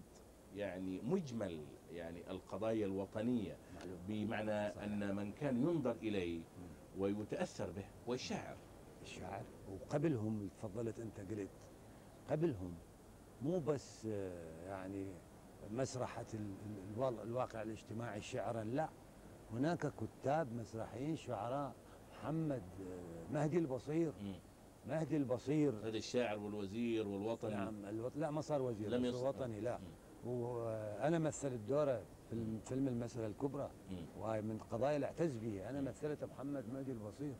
يعني 0.55 1.01
مجمل 1.01 1.65
يعني 1.91 2.31
القضايا 2.31 2.85
الوطنية 2.85 3.57
معلوم. 3.75 3.97
بمعنى 4.07 4.69
صحيح. 4.73 4.83
أن 4.83 5.15
من 5.15 5.31
كان 5.31 5.61
ينظر 5.61 5.91
إليه 5.91 6.41
ويتأثر 6.97 7.71
به 7.71 7.85
هو 8.07 8.13
الشاعر 8.13 8.57
الشعر 9.01 9.43
وقبلهم 9.71 10.49
تفضلت 10.61 10.99
أنت 10.99 11.19
قلت 11.31 11.49
قبلهم 12.29 12.73
مو 13.41 13.59
بس 13.59 14.05
آه، 14.05 14.67
يعني 14.67 15.05
مسرحة 15.71 16.25
الواقع 17.23 17.61
الاجتماعي 17.61 18.21
شعرا 18.21 18.63
لا. 18.63 18.89
هناك 19.53 19.93
كتاب 19.95 20.53
مسرحيين 20.53 21.15
شعراء 21.15 21.73
محمد 22.11 22.63
آه، 22.81 23.33
مهدي 23.33 23.57
البصير. 23.57 24.13
مهدي 24.87 25.17
البصير. 25.17 25.73
هذا 25.87 25.97
الشاعر 25.97 26.39
والوزير 26.39 27.07
والوطني. 27.07 27.51
نعم 27.51 27.85
الوط... 27.85 28.11
لا 28.15 28.31
ما 28.31 28.41
صار 28.41 28.61
وزير 28.61 28.89
لم 28.89 29.01
بس 29.03 29.15
يص- 29.15 29.23
وطني 29.23 29.59
لا. 29.59 29.79
وأنا 30.25 31.19
مثلت 31.19 31.59
دوره 31.67 32.03
فيلم 32.29 32.59
فيلم 32.65 32.87
المسألة 32.87 33.27
الكبرى. 33.27 33.69
وهي 34.17 34.41
من 34.41 34.51
القضايا 34.55 34.95
اللي 34.95 35.05
اعتز 35.07 35.37
بها 35.37 35.69
أنا 35.69 35.81
مثلت 35.81 36.23
محمد 36.23 36.69
مهدي 36.73 36.91
البصير. 36.91 37.35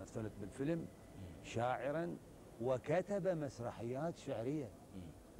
مثلت 0.00 0.32
بالفيلم 0.40 0.86
شاعرا 1.42 2.16
وكتب 2.60 3.28
مسرحيات 3.28 4.18
شعرية. 4.18 4.64
مم. 4.64 4.81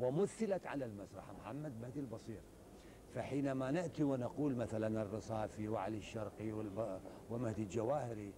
ومثلت 0.03 0.67
على 0.67 0.85
المسرح. 0.85 1.25
محمد 1.41 1.81
مهدي 1.81 2.01
البصير. 2.01 2.41
فحينما 3.15 3.71
نأتي 3.71 4.03
ونقول 4.03 4.57
مثلا 4.57 5.03
الرصافي 5.03 5.69
وعلي 5.69 5.99
الشرقي. 5.99 6.53
ومهدي 7.31 7.63
الجواهري 7.63 8.33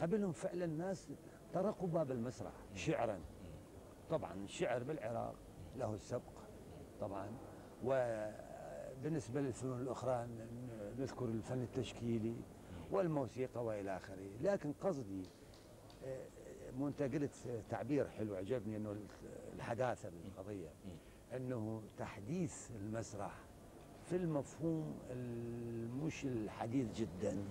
قبلهم 0.00 0.32
فعلا 0.32 0.66
ناس 0.66 1.08
طرقوا 1.54 1.88
باب 1.88 2.10
المسرح 2.10 2.52
شعرا. 2.74 3.20
طبعا 4.10 4.34
الشعر 4.44 4.82
بالعراق 4.82 5.34
له 5.76 5.94
السبق 5.94 6.32
طبعا. 7.00 7.28
وبالنسبة 7.84 9.40
للفنون 9.40 9.80
الأخرى 9.80 10.28
نذكر 10.98 11.24
الفن 11.24 11.62
التشكيلي 11.62 12.36
والموسيقى 12.90 13.64
وإلى 13.64 13.96
آخره. 13.96 14.30
لكن 14.40 14.72
قصدي 14.72 15.22
آه، 16.04 16.26
مو 16.78 16.88
انت 16.88 17.02
قلت 17.02 17.62
تعبير 17.70 18.08
حلو 18.08 18.34
عجبني 18.34 18.76
إنه 18.76 18.96
الحداثة 19.54 20.08
بالقضية 20.10 20.70
أنه 21.36 21.82
تحديث 21.98 22.70
المسرح 22.70 23.32
في 24.04 24.16
المفهوم 24.16 24.98
المش 25.10 26.24
الحديث 26.24 26.92
جدا 26.92 27.44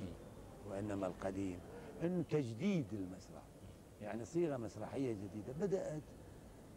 وإنما 0.70 1.08
القديم 1.08 1.60
إنه 2.04 2.24
تجديد 2.24 2.86
المسرح. 2.94 3.42
يعني 4.02 4.26
صيغة 4.26 4.58
مسرحية 4.58 5.14
جديدة 5.14 5.54
بدأت 5.62 6.02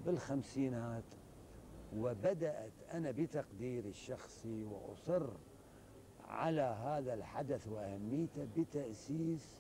بالخمسينات 0.07 1.05
وبدأت 1.97 2.73
أنا 2.93 3.11
بتقديري 3.11 3.89
الشخصي 3.89 4.65
وأصر 4.65 5.27
على 6.25 6.61
هذا 6.63 7.15
الحدث 7.15 7.69
وأهميته 7.69 8.47
بتأسيس 8.57 9.57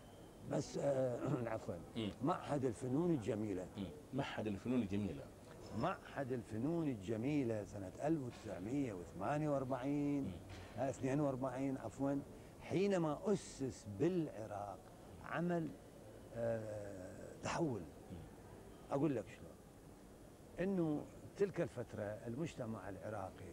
بس 0.52 0.78
آه 0.78 1.48
عفوا. 1.52 1.74
معهد 2.22 2.64
الفنون 2.64 3.10
الجميلة. 3.10 3.66
معهد 4.14 4.46
الفنون 4.46 4.82
الجميلة. 4.82 5.22
معهد 5.76 6.32
الفنون 6.32 6.88
الجميلة 6.88 7.64
سنة 7.64 7.92
1948 8.02 10.32
آه، 10.78 10.88
42 10.90 11.78
عفوا. 11.78 12.14
حينما 12.62 13.18
أسس 13.32 13.86
بالعراق 13.98 14.78
عمل 15.24 15.68
آه، 16.36 17.32
تحول. 17.42 17.82
أقول 18.90 19.16
لك 19.16 19.24
شلون. 19.28 19.46
أنه 20.60 21.04
تلك 21.36 21.60
الفترة 21.60 22.02
المجتمع 22.02 22.88
العراقي 22.88 23.46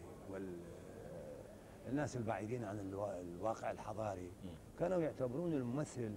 والناس 1.86 2.16
البعيدين 2.16 2.64
عن 2.64 2.78
الوا- 2.80 3.20
الواقع 3.20 3.70
الحضاري 3.70 4.32
كانوا 4.78 5.02
يعتبرون 5.02 5.52
الممثل 5.52 6.12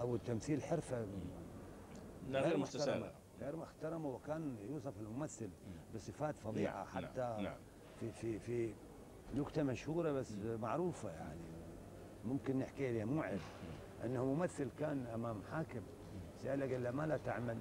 أو 0.00 0.14
التمثيل 0.14 0.62
حرفة 0.62 1.06
غير 2.30 2.56
محترمة. 2.84 3.12
غير 3.40 3.56
محترمة 3.56 4.08
وكان 4.08 4.56
يوصف 4.70 5.00
الممثل 5.00 5.50
بصفات 5.94 6.34
فظيعة 6.38 6.76
نعم، 6.76 6.86
حتى 6.86 7.20
نعم، 7.20 7.40
نعم. 7.42 7.56
في 8.00 8.10
في 8.10 8.38
في 8.38 8.74
نكتة 9.34 9.62
مشهورة 9.62 10.12
بس 10.12 10.32
معروفة 10.60 11.10
يعني 11.10 11.40
ممكن 12.24 12.58
نحكي 12.58 12.92
لها 12.92 13.04
مو 13.04 13.22
عيب 13.22 13.40
أنه 14.04 14.24
ممثل 14.24 14.68
كان 14.78 15.06
أمام 15.06 15.42
حاكم. 15.52 15.82
سأله 16.42 16.72
قال 16.72 16.84
له 16.84 16.90
ما 16.90 17.06
لا 17.06 17.16
تعمل؟ 17.16 17.58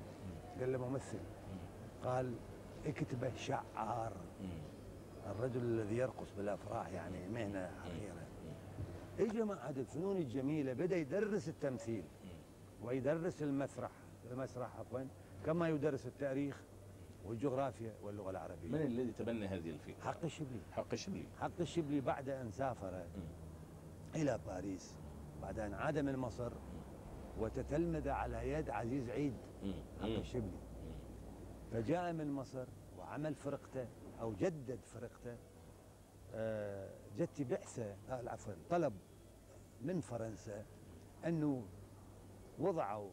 قال 0.59 0.73
له 0.73 0.89
ممثل. 0.89 1.19
قال 2.03 2.35
اكتبه 2.85 3.35
شعار. 3.35 4.13
الرجل 5.25 5.61
الذي 5.61 5.97
يرقص 5.97 6.31
بالأفراح 6.37 6.87
يعني 6.87 7.27
مهنة 7.27 7.71
حقيرة. 7.83 8.27
اجى 9.19 9.43
معهد 9.43 9.77
الفنون 9.77 10.17
الجميلة 10.17 10.73
بدأ 10.73 10.95
يدرس 10.95 11.49
التمثيل 11.49 12.03
ويدرس 12.83 13.43
المسرح 13.43 13.91
المسرح 14.31 14.79
عفوا. 14.79 14.99
كما 15.45 15.69
يدرس 15.69 16.07
التاريخ 16.07 16.61
والجغرافيا 17.25 17.93
واللغة 18.03 18.23
من 18.23 18.29
العربيه 18.29 18.85
الذي 18.85 19.11
تبنى 19.11 19.47
هذه 19.47 19.69
الفكرة؟ 19.69 20.03
حق 20.03 20.23
الشبلي. 20.23 20.59
حق 20.71 20.93
الشبلي. 20.93 21.23
حق 21.39 21.59
الشبلي 21.59 22.01
بعد 22.01 22.29
أن 22.29 22.51
سافر 22.51 23.05
إلى 24.15 24.39
باريس 24.47 24.95
بعد 25.41 25.59
أن 25.59 25.73
عاد 25.73 25.97
من 25.99 26.17
مصر 26.17 26.51
وتتلمذ 27.39 28.09
على 28.09 28.49
يد 28.49 28.69
عزيز 28.69 29.09
عيد. 29.09 29.33
مم. 29.63 29.73
حق. 30.01 30.05
الشبلي. 30.07 30.59
فجاء 31.71 32.13
من 32.13 32.31
مصر 32.31 32.65
وعمل 32.99 33.35
فرقته 33.35 33.87
أو 34.21 34.33
جدد 34.33 34.79
فرقته. 34.85 35.37
آه، 36.35 36.89
جت 37.17 37.41
بعثة 37.41 37.95
آه، 38.09 38.29
عفوا 38.29 38.53
طلب 38.69 38.93
من 39.81 39.99
فرنسا 39.99 40.65
أنه 41.25 41.63
وضعوا 42.59 43.09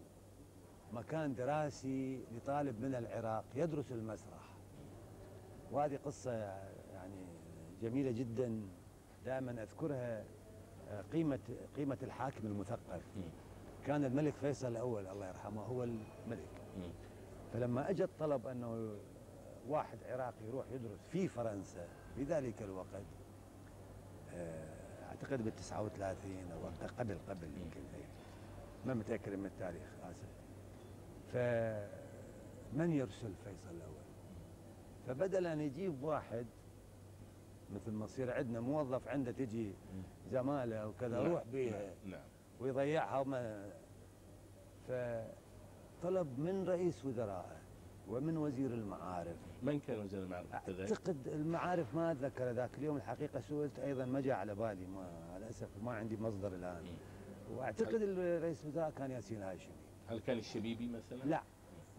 مكان 0.93 1.35
دراسي 1.35 2.21
لطالب 2.37 2.81
من 2.81 2.95
العراق 2.95 3.45
يدرس 3.55 3.93
المسرح 3.93 4.51
وهذه 5.73 5.99
قصة 6.05 6.33
يعني 6.93 7.27
جميلة 7.83 8.11
جدا 8.11 8.61
دائما 9.25 9.63
أذكرها 9.63 10.25
آه، 10.91 11.03
قيمة 11.13 11.39
قيمة 11.77 11.99
الحاكم 12.03 12.47
المثقف. 12.47 13.03
كان 13.87 14.05
الملك 14.05 14.35
فيصل 14.35 14.69
الأول 14.69 15.07
الله 15.07 15.29
يرحمه 15.29 15.63
هو 15.63 15.85
الملك. 15.85 16.49
فلما 17.53 17.91
أجى 17.91 18.05
الطلب 18.05 18.47
أنه 18.47 18.95
واحد 19.69 19.99
عراقي 20.09 20.45
يروح 20.49 20.67
يدرس 20.73 21.01
في 21.11 21.29
فرنسا 21.29 21.89
في 22.17 22.23
ذلك 22.23 22.63
الوقت 22.63 23.03
آه، 24.35 25.09
أعتقد 25.09 25.45
بال 25.45 25.57
39 25.57 26.51
أو 26.53 26.69
أكثر، 26.69 26.93
قبل 26.99 27.19
قبل 27.29 27.47
يمكن 27.47 27.81
إيه. 27.95 28.09
ما 28.87 28.95
متأكد 28.95 29.33
من 29.33 29.47
التاريخ 29.47 29.89
آسف 30.11 30.40
فمن 31.33 32.93
يرسل 32.93 33.33
فيصل 33.45 33.71
الأول؟ 33.71 34.01
فبدل 35.07 35.47
أن 35.47 35.61
يجيب 35.61 36.03
واحد 36.03 36.47
مثل 37.75 37.93
ما 37.93 38.05
يصير 38.05 38.33
عندنا 38.33 38.61
موظف 38.61 39.09
عنده 39.09 39.33
تجي 39.33 39.73
زمالة 40.31 40.89
وكذا 40.89 41.23
نعم، 41.23 41.33
روح 41.33 41.43
بيها 41.53 41.95
نعم. 42.05 42.21
ويضيعها 42.61 43.19
وما 43.21 43.71
فطلب 44.89 46.39
من 46.39 46.65
رئيس 46.69 47.05
وزرائه 47.05 47.61
ومن 48.09 48.37
وزير 48.37 48.71
المعارف. 48.71 49.37
من 49.63 49.81
كان 49.81 50.01
وزير 50.01 50.23
المعارف؟ 50.23 50.55
أعتقد 50.55 51.29
المعارف 51.29 51.95
ما 51.95 52.13
أتذكر 52.13 52.51
ذاك 52.51 52.71
اليوم 52.79 52.97
الحقيقة 52.97 53.41
سئلت 53.41 53.79
أيضا 53.79 54.05
ما 54.05 54.21
جاء 54.21 54.37
على 54.37 54.55
بالي 54.55 54.87
ما 54.87 55.39
للأسف 55.39 55.69
ما 55.83 55.93
عندي 55.93 56.17
مصدر 56.17 56.55
الآن. 56.55 56.85
وأعتقد 57.51 58.03
رئيس 58.43 58.65
الوزراء 58.65 58.91
كان 58.91 59.11
ياسين 59.11 59.43
هاشمي 59.43 59.80
هل 60.11 60.21
كان 60.21 60.39
الشبيبي 60.39 60.89
مثلا؟ 60.89 61.25
لا 61.25 61.43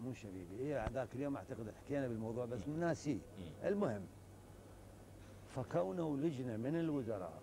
مو 0.00 0.12
شبيبي. 0.14 0.56
هي 0.60 0.88
ذاك 0.92 1.08
اليوم 1.14 1.36
أعتقد 1.36 1.72
حكينا 1.84 2.08
بالموضوع 2.08 2.44
بس 2.44 2.68
ناسيه 2.68 3.18
المهم 3.64 4.02
فكونوا 5.54 6.16
لجنة 6.16 6.56
من 6.56 6.76
الوزراء 6.80 7.42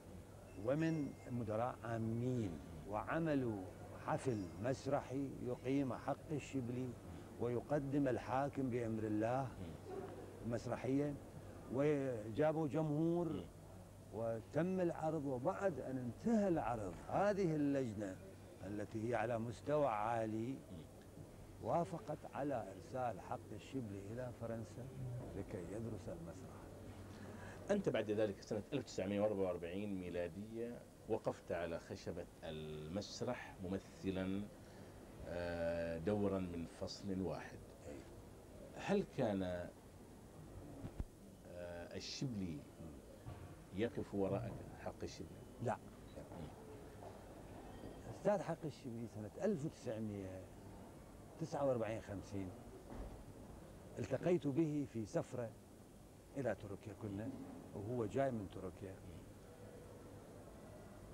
ومن 0.65 1.11
مدراء 1.31 1.75
عامين 1.83 2.51
وعملوا 2.89 3.61
حفل 4.05 4.37
مسرحي 4.63 5.27
يقيم 5.45 5.93
حق 5.93 6.31
الشبلي 6.31 6.89
ويقدم 7.41 8.07
الحاكم 8.07 8.69
بأمر 8.69 9.03
الله 9.03 9.47
مسرحية 10.47 11.13
وجابوا 11.73 12.67
جمهور 12.67 13.43
وتم 14.13 14.79
العرض 14.79 15.25
وبعد 15.25 15.79
أن 15.79 15.97
انتهى 15.97 16.47
العرض 16.47 16.93
هذه 17.09 17.55
اللجنة 17.55 18.15
التي 18.65 19.09
هي 19.09 19.15
على 19.15 19.39
مستوى 19.39 19.87
عالي 19.87 20.55
وافقت 21.63 22.17
على 22.33 22.65
إرسال 22.75 23.21
حق 23.21 23.39
الشبلي 23.51 23.99
إلى 24.11 24.31
فرنسا 24.41 24.87
لكي 25.37 25.63
يدرس 25.71 26.09
المسرح. 26.09 26.59
أنت 27.71 27.89
بعد 27.89 28.11
ذلك 28.11 28.41
سنة 28.41 28.63
1944 28.73 29.85
ميلادية 29.85 30.79
وقفت 31.09 31.51
على 31.51 31.79
خشبة 31.79 32.25
المسرح 32.43 33.55
ممثلا 33.63 34.41
آه، 35.27 35.97
دورا 35.97 36.39
من 36.39 36.65
فصل 36.81 37.21
واحد. 37.21 37.57
هل 38.75 39.03
كان 39.17 39.43
آه، 39.43 39.69
الشبلي 41.95 42.59
يقف 43.75 44.15
وراءك 44.15 44.53
حق 44.85 45.03
الشبلي؟ 45.03 45.29
لا. 45.63 45.77
أستاذ 48.19 48.41
حق 48.41 48.65
الشبلي 48.65 49.07
سنة 49.07 49.29
1949 49.43 52.01
50 52.01 52.49
التقيت 53.99 54.47
به 54.47 54.85
في 54.93 55.05
سفرة 55.05 55.49
إلى 56.37 56.55
تركيا 56.55 56.93
كنا 57.01 57.29
وهو 57.75 58.05
جاي 58.05 58.31
من 58.31 58.49
تركيا. 58.51 58.95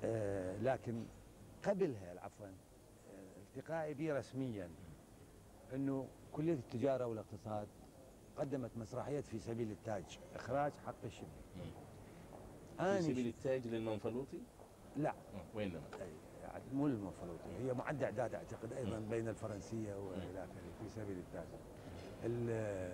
آه 0.03 0.57
لكن 0.57 1.05
قبلها 1.65 2.19
عفوا 2.21 2.45
آه 2.47 2.51
التقائي 3.57 3.93
به 3.93 4.13
رسميا 4.17 4.69
إنه 5.73 6.07
كلية 6.33 6.53
التجارة 6.53 7.05
والاقتصاد 7.05 7.67
قدمت 8.37 8.71
مسرحية 8.77 9.21
في 9.21 9.39
سبيل 9.39 9.71
التاج 9.71 10.19
إخراج 10.35 10.71
حق 10.85 10.95
الشبلي 11.05 11.29
في 12.77 12.83
سبيل 13.01 13.27
التاج 13.27 13.67
للمنفلوطي 13.67 14.39
لا. 14.97 15.09
آه، 15.09 15.13
وإنما 15.55 15.81
يعني 16.57 16.73
مو 16.73 16.87
المنفلوطي 16.87 17.49
هي 17.59 17.73
معد 17.73 18.03
أعداد 18.03 18.35
أعتقد 18.35 18.73
أيضا 18.73 18.99
بين 19.09 19.27
الفرنسية 19.29 19.95
وإلى 19.95 20.43
آخره 20.43 20.71
في 20.81 20.89
سبيل 20.89 21.17
التاج 21.17 21.47
ال- 22.23 22.93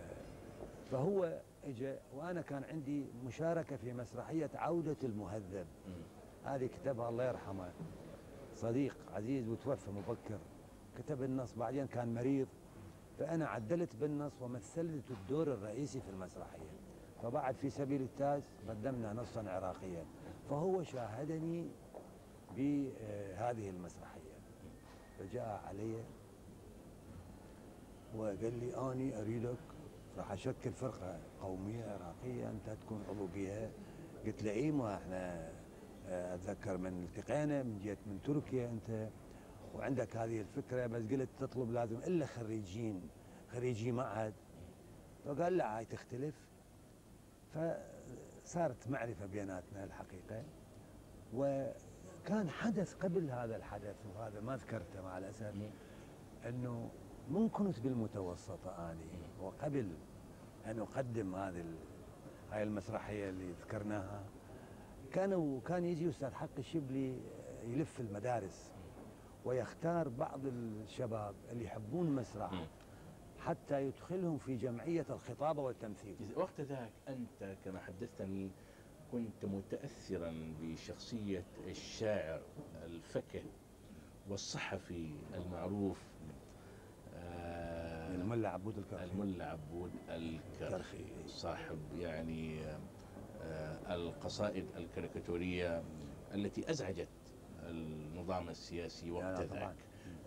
فهو 0.91 1.39
اجى 1.63 1.95
وأنا 2.15 2.41
كان 2.41 2.63
عندي 2.63 3.06
مشاركة 3.28 3.76
في 3.76 3.93
مسرحية 3.93 4.50
عودة 4.56 4.95
المهذب. 5.04 5.65
هذه 6.45 6.65
كتبها 6.67 7.10
الله 7.10 7.24
يرحمه. 7.28 7.71
صديق 8.56 8.95
عزيز 9.13 9.50
وتوفى 9.50 9.91
مبكر. 9.91 10.39
كتب 10.97 11.24
النص 11.24 11.56
بعدين 11.56 11.88
كان 11.88 12.13
مريض. 12.13 12.47
فأنا 13.19 13.47
عدلت 13.47 13.95
بالنص 13.95 14.41
ومثلت 14.41 15.12
الدور 15.12 15.47
الرئيسي 15.54 16.02
في 16.02 16.10
المسرحية. 16.10 16.69
فبعد 17.24 17.56
في 17.56 17.69
سبيل 17.69 18.02
التاج 18.02 18.41
قدمنا 18.69 19.13
نصا 19.13 19.50
عراقيا. 19.50 20.06
فهو 20.50 20.84
شاهدني 20.84 21.67
بهذه 22.57 23.69
المسرحية. 23.69 24.31
فجاء 25.19 25.63
علي 25.67 26.03
وقال 28.15 28.59
لي 28.59 28.91
أني 28.91 29.19
أريدك 29.21 29.57
راح 30.17 30.31
أشكل 30.31 30.71
فرقة 30.71 31.19
قومية 31.41 31.85
عراقية 31.85 32.49
أنت 32.49 32.69
تكون 32.69 33.03
عضو 33.09 33.27
بها 33.35 33.69
قلت 34.25 34.43
له 34.43 34.51
إيه 34.51 34.71
ما 34.71 34.95
إحنا 34.95 35.51
آه، 36.07 36.35
أتذكر 36.35 36.77
من 36.77 37.03
التقينا 37.03 37.63
من 37.63 37.79
جيت 37.79 37.97
من 38.07 38.19
تركيا 38.23 38.69
أنت. 38.69 39.09
وعندك 39.75 40.17
هذه 40.17 40.41
الفكرة 40.41 40.87
بس 40.87 41.01
قلت 41.11 41.29
تطلب 41.39 41.71
لازم 41.71 41.97
إلا 41.97 42.25
خريجين 42.25 43.01
خريجي 43.51 43.91
معهد. 43.91 44.33
فقال 45.25 45.57
لا 45.57 45.77
هاي 45.77 45.85
تختلف. 45.85 46.35
فصارت 47.53 48.87
معرفة 48.89 49.25
بيناتنا 49.25 49.83
الحقيقة. 49.83 50.43
وكان 52.21 52.49
حدث 52.49 52.93
قبل 52.93 53.29
هذا 53.29 53.55
الحدث 53.55 53.95
وهذا 54.15 54.41
ما 54.41 54.55
ذكرته 54.55 55.01
مع 55.01 55.17
الأسف 55.17 55.53
أنه 56.49 56.89
من 57.29 57.49
كنت 57.49 57.79
بالمتوسطة 57.79 58.91
أني 58.91 59.19
وقبل 59.41 59.89
أن 60.65 60.79
أقدم 60.79 61.36
هذه 61.36 61.65
هاي 62.51 62.63
المسرحية 62.63 63.29
اللي 63.29 63.51
ذكرناها 63.51 64.23
كانوا 65.13 65.62
كان 65.62 65.86
يجي 65.86 66.10
أستاذ 66.10 66.34
حق 66.34 66.57
الشبلي 66.57 67.19
يلف 67.67 67.99
المدارس 67.99 68.71
ويختار 69.45 70.10
بعض 70.10 70.39
الشباب 70.45 71.36
اللي 71.51 71.65
يحبون 71.65 72.07
المسرح. 72.07 72.67
حتى 73.39 73.86
يدخلهم 73.86 74.38
في 74.38 74.55
جمعية 74.55 75.05
الخطابة 75.10 75.62
والتمثيل. 75.62 76.15
وقت 76.36 76.62
ذاك 76.62 76.91
أنت 77.07 77.55
كما 77.65 77.79
حدثتني 77.79 78.51
كنت 79.12 79.45
متأثرا 79.45 80.54
بشخصية 80.62 81.43
الشاعر 81.67 82.41
الفكه 82.86 83.41
والصحفي 84.30 85.10
المعروف 85.34 85.97
آه، 87.15 88.15
الملا 88.15 88.50
عبود 88.50 88.78
الكرخي 88.78 89.04
الملا 89.06 89.45
عبود 89.45 89.91
الكرخي. 90.10 91.06
صاحب 91.28 91.78
يعني 92.00 92.60
آه، 93.41 93.95
القصائد 93.95 94.65
الكاريكاتورية 94.78 95.84
التي 96.34 96.69
أزعجت 96.69 97.08
النظام 97.63 98.50
السياسي 98.50 99.12
وقت. 99.12 99.41
ذاك 99.41 99.76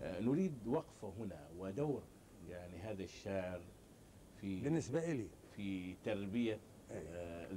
آه، 0.02 0.20
نريد 0.20 0.66
وقفة 0.66 1.12
هنا 1.18 1.48
ودور 1.58 2.02
يعني 2.48 2.78
هذا 2.78 3.02
الشاعر 3.02 3.60
في 4.40 4.60
بالنسبة 4.60 5.12
إلي 5.12 5.28
في 5.56 5.94
تربية 6.04 6.58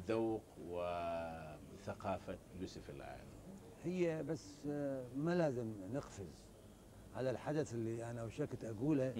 ذوق 0.08 0.44
وثقافة 0.70 2.38
يوسف 2.60 2.90
العين 2.90 3.26
هي 3.84 4.24
بس 4.24 4.60
آه، 4.70 5.06
ما 5.16 5.36
لازم 5.36 5.74
نقفز 5.94 6.46
على 7.16 7.30
الحدث 7.30 7.74
اللي 7.74 8.12
أنا 8.12 8.24
وشكت 8.24 8.66
أقوله. 8.66 9.13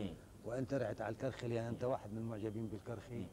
وأنت 0.46 0.74
رحت 0.74 1.02
على 1.02 1.14
الكرخي 1.14 1.48
لأن 1.48 1.66
أنت 1.66 1.84
واحد 1.84 2.12
من 2.12 2.18
المعجبين 2.18 2.68
بالكرخي. 2.68 3.26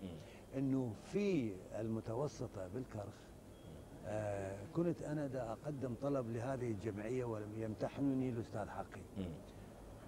إنه 0.56 0.94
في 1.12 1.54
المتوسطة 1.80 2.68
بالكرخ 2.68 3.14
آه 4.06 4.56
كنت 4.74 5.02
أنا 5.02 5.26
دا 5.26 5.52
أقدم 5.52 5.94
طلب 6.02 6.30
لهذه 6.30 6.70
الجمعية 6.70 7.24
ولم 7.24 7.58
يمتحنني 7.58 8.28
الأستاذ 8.28 8.68
حقي. 8.68 9.00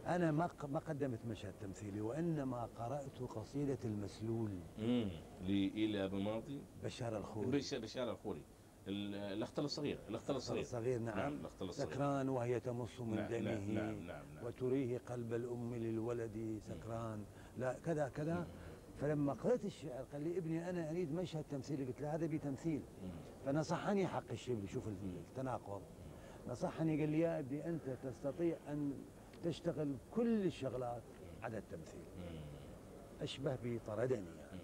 أنا 0.06 0.32
ما 0.32 0.50
ما 0.68 0.78
قدمت 0.78 1.26
مشهد 1.26 1.54
تمثيلي 1.60 2.00
وإنما 2.00 2.64
قرأت 2.78 3.18
قصيدة 3.22 3.78
المسلول. 3.84 4.50
مم. 4.78 5.10
لإلى 5.42 6.08
ماضي. 6.08 6.60
بشار 6.84 7.16
الخوري. 7.18 7.50
بش- 7.50 7.74
بشار 7.74 8.10
الخوري. 8.10 8.42
ال- 8.88 9.14
الأخطل 9.14 9.64
الصغير 9.64 9.98
الأخطل 10.08 10.36
الصغير 10.36 10.62
صغير 10.64 10.98
نعم, 10.98 11.16
نعم 11.18 11.32
الأخطل 11.34 11.68
الصغير 11.68 11.88
سكران 11.90 12.28
وهي 12.28 12.60
تمص 12.60 13.00
من 13.00 13.16
نعم، 13.16 13.28
دمه. 13.28 13.40
نعم، 13.40 13.74
نعم، 13.74 13.94
نعم، 14.06 14.24
نعم. 14.34 14.46
وتريه 14.46 14.98
قلب 14.98 15.34
الأم 15.34 15.74
للولد 15.74 16.60
سكران. 16.68 17.24
لا 17.58 17.72
كذا 17.84 18.08
كذا. 18.08 18.46
فلما 19.00 19.32
قرأت 19.32 19.64
الشعر 19.64 20.04
قال 20.12 20.22
لي 20.22 20.38
ابني 20.38 20.70
أنا 20.70 20.90
أريد 20.90 21.12
مشهد 21.14 21.44
تمثيلي. 21.50 21.84
قلت 21.84 22.00
له 22.00 22.14
هذا 22.14 22.26
بتمثيل. 22.26 22.82
فنصحني 23.46 24.06
حق 24.06 24.30
الشبل 24.30 24.68
شوف 24.68 24.88
التناقض. 24.88 25.82
نصحني 26.48 27.00
قال 27.00 27.08
لي 27.10 27.18
يا 27.20 27.38
ابني 27.38 27.68
أنت 27.68 27.90
تستطيع 28.02 28.56
أن 28.68 28.92
تشتغل 29.46 29.94
كل 30.14 30.46
الشغلات 30.46 31.02
عدا 31.42 31.58
التمثيل. 31.58 32.04
مم. 32.18 32.40
أشبه 33.22 33.58
بطردني 33.64 34.36
يعني. 34.38 34.60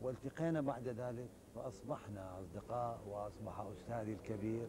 والتقينا 0.00 0.60
بعد 0.60 0.88
ذلك 0.88 1.28
فاصبحنا 1.54 2.40
أصدقاء 2.40 3.00
وأصبح 3.08 3.60
أستاذي 3.60 4.12
الكبير 4.12 4.66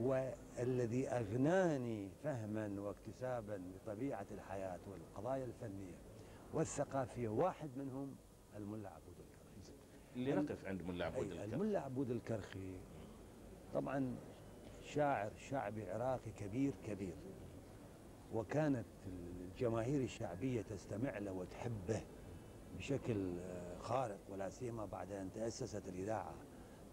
والذي 0.00 1.08
أغناني 1.08 2.08
فهما 2.24 2.80
واكتسابا 2.80 3.60
لطبيعة 3.86 4.26
الحياة 4.30 4.78
والقضايا 4.90 5.44
الفنية 5.44 5.94
والثقافية. 6.54 7.28
واحد 7.28 7.70
منهم 7.76 8.16
الملا 8.56 8.88
عبود 8.88 9.14
الكرخي. 9.18 9.72
اللي 10.16 10.32
نقف 10.32 10.66
عند 10.66 10.82
ملا 10.82 11.04
عبود 11.06 11.26
الكرخي. 11.26 11.44
الملا 11.44 11.80
عبود 11.80 12.10
الكرخي. 12.10 12.72
طبعا 13.74 14.16
شاعر 14.82 15.32
شعبي 15.36 15.90
عراقي 15.90 16.30
كبير 16.30 16.72
كبير. 16.86 17.14
وكانت 18.34 18.84
الجماهير 19.06 20.02
الشعبية 20.02 20.62
تستمع 20.62 21.18
له 21.18 21.32
وتحبه 21.32 22.00
بشكل 22.78 23.38
آه، 23.40 23.78
خارق 23.78 24.18
ولا 24.32 24.48
سيما 24.48 24.84
بعد 24.86 25.12
أن 25.12 25.30
تأسست 25.34 25.88
الإذاعة 25.88 26.34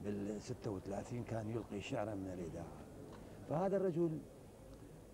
بال 0.03 0.41
36 0.41 1.23
كان 1.23 1.49
يلقي 1.49 1.81
شعرا 1.81 2.15
من 2.15 2.27
الإذاعة. 2.33 2.83
فهذا 3.49 3.77
الرجل 3.77 4.19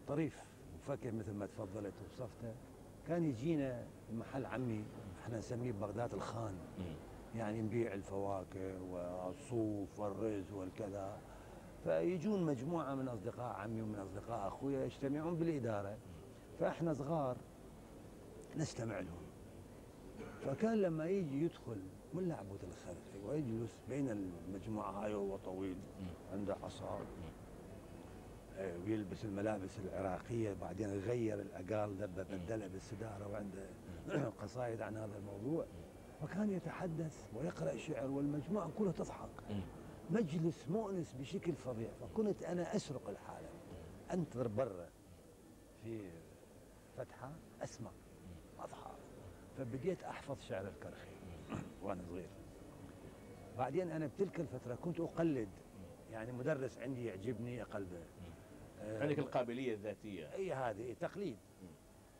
طريف 0.07 0.43
وفكر 0.75 1.11
مثل 1.11 1.33
ما 1.33 1.45
تفضلت 1.45 1.93
وصفته. 2.05 2.53
كان 3.07 3.23
يجينا 3.23 3.83
محل 4.13 4.45
عمي 4.45 4.83
إحنا 5.23 5.37
نسميه 5.37 5.71
بغداد 5.71 6.13
الخان. 6.13 6.53
يعني 7.35 7.61
نبيع 7.61 7.93
الفواكه 7.93 8.81
والصوف 8.91 9.99
والرز 9.99 10.51
والكذا. 10.51 11.17
فيجون 11.83 12.43
مجموعة 12.43 12.95
من 12.95 13.07
أصدقاء 13.07 13.55
عمي 13.55 13.81
ومن 13.81 13.95
أصدقاء 13.95 14.47
أخويا 14.47 14.85
يجتمعون 14.85 15.35
بالإدارة. 15.35 15.97
فإحنا 16.59 16.93
صغار 16.93 17.37
نستمع 18.57 18.99
لهم. 18.99 19.29
فكان 20.45 20.81
لما 20.81 21.05
يجي 21.05 21.43
يدخل 21.43 21.77
ملا 22.13 22.35
عبود 22.35 22.59
الخلفي 22.63 23.27
ويجلس 23.27 23.79
بين 23.89 24.09
المجموعة 24.09 24.91
هاي 24.91 25.13
وهو 25.13 25.37
طويل 25.37 25.75
عنده 26.33 26.55
عصا 26.63 26.99
آه، 28.57 28.77
ويلبس 28.85 29.25
الملابس 29.25 29.79
العراقية 29.79 30.53
بعدين 30.61 30.89
غير 30.99 31.41
الأقال 31.41 31.97
دبة 31.97 32.23
بدلها 32.23 32.67
بالسدارة 32.67 33.27
وعنده 33.27 33.69
قصائد 34.41 34.81
عن 34.81 34.97
هذا 34.97 35.17
الموضوع. 35.17 35.65
فكان 36.21 36.49
يتحدث 36.49 37.25
ويقرأ 37.35 37.77
شعر 37.77 38.07
والمجموعة 38.09 38.69
كلها 38.77 38.91
تضحك. 38.91 39.29
مجلس 40.09 40.67
مؤنس 40.69 41.13
بشكل 41.13 41.53
فظيع. 41.53 41.89
فكنت 42.01 42.43
أنا 42.43 42.75
أسرق 42.75 43.09
الحالة. 43.09 43.49
أنتظر 44.13 44.47
برا 44.47 44.89
في 45.83 46.01
فتحة 46.97 47.31
أسمع 47.63 47.91
أضحك 48.59 48.97
فبديت 49.57 50.03
أحفظ 50.03 50.41
شعر 50.41 50.67
الكرخي 50.67 51.15
وأنا 51.83 52.03
صغير. 52.09 52.29
بعدين 53.57 53.91
أنا 53.91 54.07
بتلك 54.07 54.39
الفترة 54.39 54.75
كنت 54.75 54.99
أقلد. 54.99 55.49
يعني 56.11 56.31
مدرس 56.31 56.77
عندي 56.77 57.05
يعجبني 57.05 57.61
أقلده. 57.61 58.03
آه، 58.81 59.01
عندك 59.03 59.19
القابلية 59.19 59.73
الذاتية. 59.73 60.33
إي 60.33 60.53
هذه 60.53 60.95
تقليد. 61.01 61.37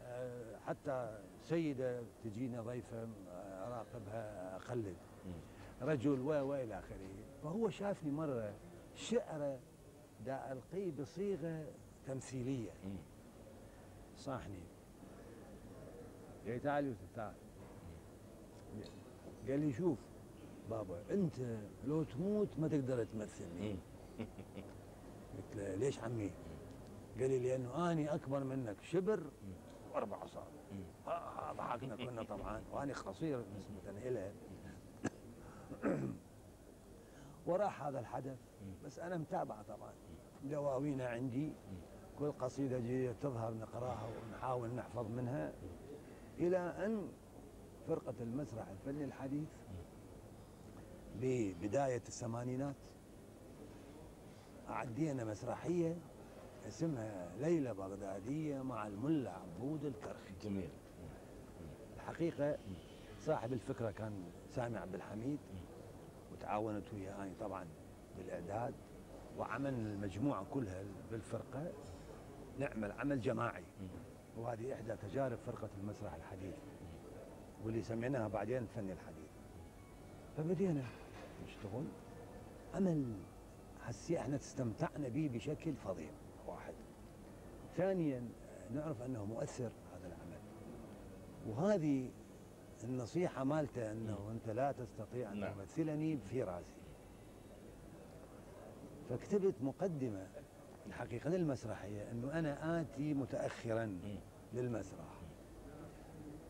آه، 0.01 0.57
حتى 0.67 1.19
سيدة 1.43 2.01
تجينا 2.23 2.61
ضيفة 2.61 3.07
آه، 3.29 3.67
أراقبها 3.67 4.55
أقلد. 4.55 4.95
مم. 5.25 5.33
رجل 5.81 6.19
و 6.19 6.27
والى 6.27 6.79
آخره. 6.79 7.09
فهو 7.43 7.69
شافني 7.69 8.11
مرة 8.11 8.53
شعره 8.95 9.59
دا 10.25 10.51
ألقيه 10.51 10.91
بصيغة 10.91 11.65
تمثيلية. 12.05 12.71
مم. 12.85 12.97
صاحني. 14.15 14.63
قال 16.47 16.61
تعال 16.61 16.85
يوسف 16.85 17.11
تعال 17.15 17.35
قال 19.47 19.59
لي 19.59 19.71
شوف 19.71 19.99
بابا 20.69 21.03
أنت 21.11 21.35
لو 21.85 22.03
تموت 22.03 22.59
ما 22.59 22.67
تقدر 22.67 23.03
تمثلني. 23.03 23.79
قلت 25.37 25.55
له 25.55 25.75
ليش 25.75 25.99
عمي؟ 25.99 26.31
قال 27.19 27.29
لي 27.29 27.39
لأنه 27.39 27.91
أني 27.91 28.13
أكبر 28.15 28.43
منك 28.43 28.81
شبر 28.81 29.23
وأربع 29.93 30.23
اصابع. 30.23 30.47
آه، 31.07 31.09
آه، 31.09 31.53
ضحكنا 31.53 31.95
كنا 31.95 32.23
طبعا. 32.23 32.61
وأني 32.71 32.93
قصير 32.93 33.43
نسبه 33.57 33.89
اليه 33.89 34.33
وراح 37.49 37.83
هذا 37.83 37.99
الحدث. 37.99 38.37
بس 38.85 38.99
أنا 38.99 39.17
متابعه 39.17 39.63
طبعا. 39.63 39.93
دواوينه 40.43 41.03
عندي. 41.03 41.53
كل 42.19 42.31
قصيدة 42.31 42.79
جديده 42.79 43.13
تظهر 43.13 43.53
نقراها 43.53 44.07
ونحاول 44.07 44.69
نحفظ 44.69 45.11
منها. 45.11 45.53
إلى 46.39 46.57
أن 46.57 47.11
فرقة 47.87 48.13
المسرح 48.21 48.67
الفني 48.67 49.03
الحديث 49.03 49.47
ببداية 51.15 52.01
الثمانينات 52.07 52.75
عدينا 54.67 55.23
مسرحية 55.23 55.97
اسمها 56.67 57.35
ليله 57.37 57.73
بغدادية 57.73 58.61
مع 58.61 58.87
الملا 58.87 59.31
عبود 59.31 59.85
الكرخي. 59.85 60.33
جميل. 60.41 60.69
الحقيقة 61.95 62.57
صاحب 63.19 63.53
الفكرة 63.53 63.91
كان 63.91 64.23
سامي 64.49 64.77
عبد 64.77 64.95
الحميد. 64.95 65.39
وتعاونت 66.39 66.93
وياي 66.93 67.31
طبعا 67.39 67.65
بالإعداد 68.17 68.73
وعملنا 69.37 69.93
المجموعة 69.93 70.45
كلها 70.51 70.83
بالفرقة. 71.11 71.71
نعمل 72.59 72.91
عمل 72.91 73.21
جماعي. 73.21 73.63
وهذه 74.37 74.73
إحدى 74.73 74.95
تجارب 74.95 75.37
فرقة 75.45 75.69
المسرح 75.81 76.13
الحديث. 76.13 76.55
واللي 77.65 77.81
سميناها 77.81 78.27
بعدين 78.27 78.57
الفن 78.57 78.89
الحديث. 78.89 79.29
فبدينا. 80.37 80.83
نشتغل 81.45 81.85
عمل 82.75 83.13
حسي 83.85 84.19
إحنا 84.19 84.35
استمتعنا 84.35 85.07
به 85.07 85.29
بشكل 85.33 85.73
فظيع. 85.73 86.11
واحد. 86.47 86.73
ثانيا 87.77 88.29
نعرف 88.75 89.01
أنه 89.01 89.25
مؤثر 89.25 89.69
هذا 89.93 90.07
العمل. 90.07 90.39
وهذه 91.47 92.09
النصيحة 92.83 93.43
مالته 93.43 93.91
أنه 93.91 94.31
أنت 94.31 94.49
لا 94.49 94.71
تستطيع 94.71 95.31
أن 95.31 95.39
نعم. 95.39 95.53
تمثلني 95.53 96.17
في 96.17 96.43
رأسي. 96.43 96.73
فكتبت 99.09 99.55
مقدمة 99.61 100.27
الحقيقة 100.87 101.29
للمسرحية 101.29 102.11
أنه 102.11 102.39
أنا 102.39 102.81
آتي 102.81 103.13
متأخرا. 103.13 103.99
للمسرح. 104.53 105.19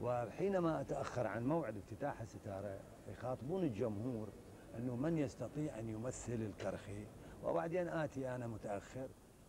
وحينما 0.02 0.82
أتأخر 0.82 1.28
عن 1.28 1.48
موعد 1.48 1.78
افتتاح 1.78 2.22
الستارة 2.22 2.80
يخاطبون 3.08 3.64
الجمهور 3.64 4.30
أنه 4.78 4.96
من 4.96 5.18
يستطيع 5.18 5.80
أن 5.80 5.90
يمثل 5.90 6.34
الكرخي؟ 6.34 7.06
وبعدين 7.44 7.88
آتي 7.88 8.36
أنا 8.36 8.48
متأخر 8.48 9.08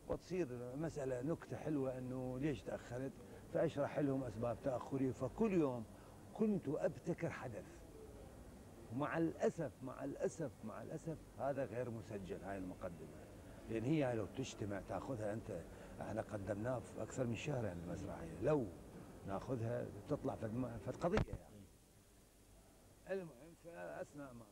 وتصير 0.08 0.46
مسألة 0.76 1.22
نكتة 1.22 1.56
حلوة 1.56 1.98
أنه 1.98 2.38
ليش 2.38 2.62
تأخرت؟ 2.62 3.12
فأشرح 3.54 3.98
لهم 3.98 4.24
أسباب 4.24 4.56
تأخري. 4.64 5.12
فكل 5.12 5.52
يوم 5.52 5.84
كنت 6.40 6.68
أبتكر 6.68 7.30
حدث. 7.30 7.64
ومع 8.92 9.18
الأسف 9.18 9.72
مع 9.82 10.04
الأسف 10.04 10.50
مع 10.64 10.82
الأسف 10.82 11.18
هذا 11.38 11.64
غير 11.64 11.90
مسجل 11.90 12.36
هاي 12.44 12.58
المقدمة. 12.58 13.20
لأن 13.70 13.84
هي 13.84 14.14
لو 14.14 14.26
تجتمع 14.26 14.80
تأخذها 14.88 15.32
أنت 15.32 15.60
إحنا 16.00 16.22
قدمناه 16.22 16.78
في 16.78 17.02
أكثر 17.02 17.26
من 17.26 17.36
شهر 17.36 17.64
يعني 17.64 17.80
المسرحية. 17.84 18.40
لو 18.42 18.66
نأخذها 19.26 19.86
تطلع 20.08 20.34
فد, 20.34 20.96
قضية 21.00 21.18
يعني. 21.28 21.64
المهم 23.10 23.54
فأثناء 23.64 24.32
ما 24.34 24.44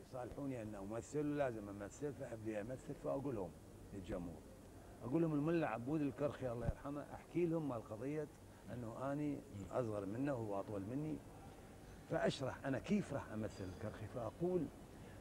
يصالحوني 0.00 0.62
أن 0.62 0.74
أمثل 0.74 1.26
ولازم 1.32 1.68
أمثل 1.68 2.12
فأبدي 2.12 2.60
أمثل 2.60 2.94
فأقول 3.04 3.34
لهم 3.34 3.50
للجمهور 3.94 4.42
أقول 5.04 5.22
لهم 5.22 5.32
الملا 5.32 5.68
عبود 5.68 6.00
الكرخي 6.00 6.52
الله 6.52 6.66
يرحمه 6.66 7.06
أحكي 7.14 7.46
لهم 7.46 7.68
مال 7.68 7.88
قضية 7.88 8.26
أنه 8.72 9.12
أني 9.12 9.40
أصغر 9.70 10.06
منه 10.06 10.34
وهو 10.34 10.60
أطول 10.60 10.82
مني. 10.82 11.16
فأشرح 12.10 12.66
أنا 12.66 12.78
كيف 12.78 13.12
راح 13.12 13.32
أمثل 13.32 13.64
الكرخي. 13.64 14.06
فأقول 14.06 14.66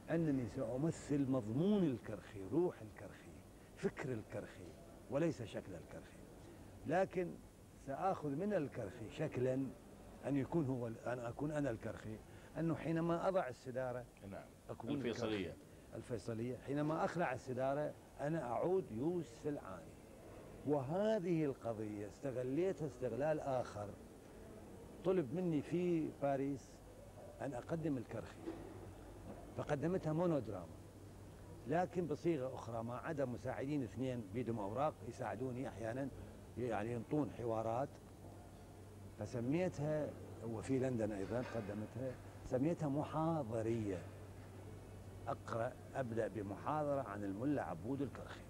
أنني 0.09 0.47
سأمثل 0.47 1.31
مضمون 1.31 1.83
الكرخي 1.83 2.47
روح 2.51 2.81
الكرخي 2.81 3.31
فكر 3.77 4.11
الكرخي 4.11 4.67
وليس 5.11 5.41
شكل 5.43 5.73
الكرخي. 5.73 6.17
لكن 6.87 7.31
سآخذ 7.87 8.29
من 8.29 8.53
الكرخي 8.53 9.09
شكلا 9.09 9.53
أن 10.27 10.35
يكون 10.35 10.65
هو 10.65 10.87
أن 10.87 11.19
أكون 11.19 11.51
أنا 11.51 11.69
الكرخي. 11.69 12.17
أنه 12.57 12.75
حينما 12.75 13.27
أضع 13.27 13.47
السدارة 13.47 14.05
نعم. 14.31 14.45
أكون 14.69 14.89
الفيصلية. 14.89 15.55
الفيصلية. 15.95 16.57
حينما 16.57 17.05
أخلع 17.05 17.33
السدارة 17.33 17.93
أنا 18.19 18.43
أعود 18.43 18.91
يوسف 18.91 19.47
العاني. 19.47 19.86
وهذه 20.67 21.45
القضية 21.45 22.07
استغليتها 22.07 22.87
استغلال 22.87 23.39
آخر. 23.39 23.87
طلب 25.05 25.33
مني 25.33 25.61
في 25.61 26.09
باريس 26.21 26.71
أن 27.41 27.53
أقدم 27.53 27.97
الكرخي. 27.97 28.37
فقدمتها 29.57 30.13
مونودراما. 30.13 30.77
لكن 31.67 32.07
بصيغة 32.07 32.55
أخرى 32.55 32.83
ما 32.83 32.97
عدا 32.97 33.25
مساعدين 33.25 33.83
اثنين 33.83 34.23
بيدهم 34.33 34.59
أوراق 34.59 34.93
يساعدوني 35.07 35.67
أحيانا 35.67 36.07
يعني 36.57 36.91
ينطون 36.91 37.31
حوارات. 37.31 37.89
فسميتها 39.19 40.09
وفي 40.49 40.79
لندن 40.79 41.11
أيضا 41.11 41.43
قدمتها 41.55 42.11
سميتها 42.45 42.89
محاضرية. 42.89 44.01
أقرأ 45.27 45.73
أبدأ 45.95 46.27
بمحاضرة 46.27 47.01
عن 47.01 47.23
الملا 47.23 47.63
عبود 47.63 48.01
الكرخي. 48.01 48.46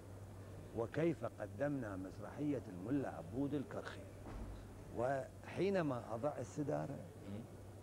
وكيف 0.78 1.26
قدمنا 1.26 1.96
مسرحية 1.96 2.62
الملا 2.70 3.10
عبود 3.10 3.54
الكرخي. 3.54 4.02
وحينما 4.98 6.16
أضع 6.16 6.38
السدارة. 6.38 7.00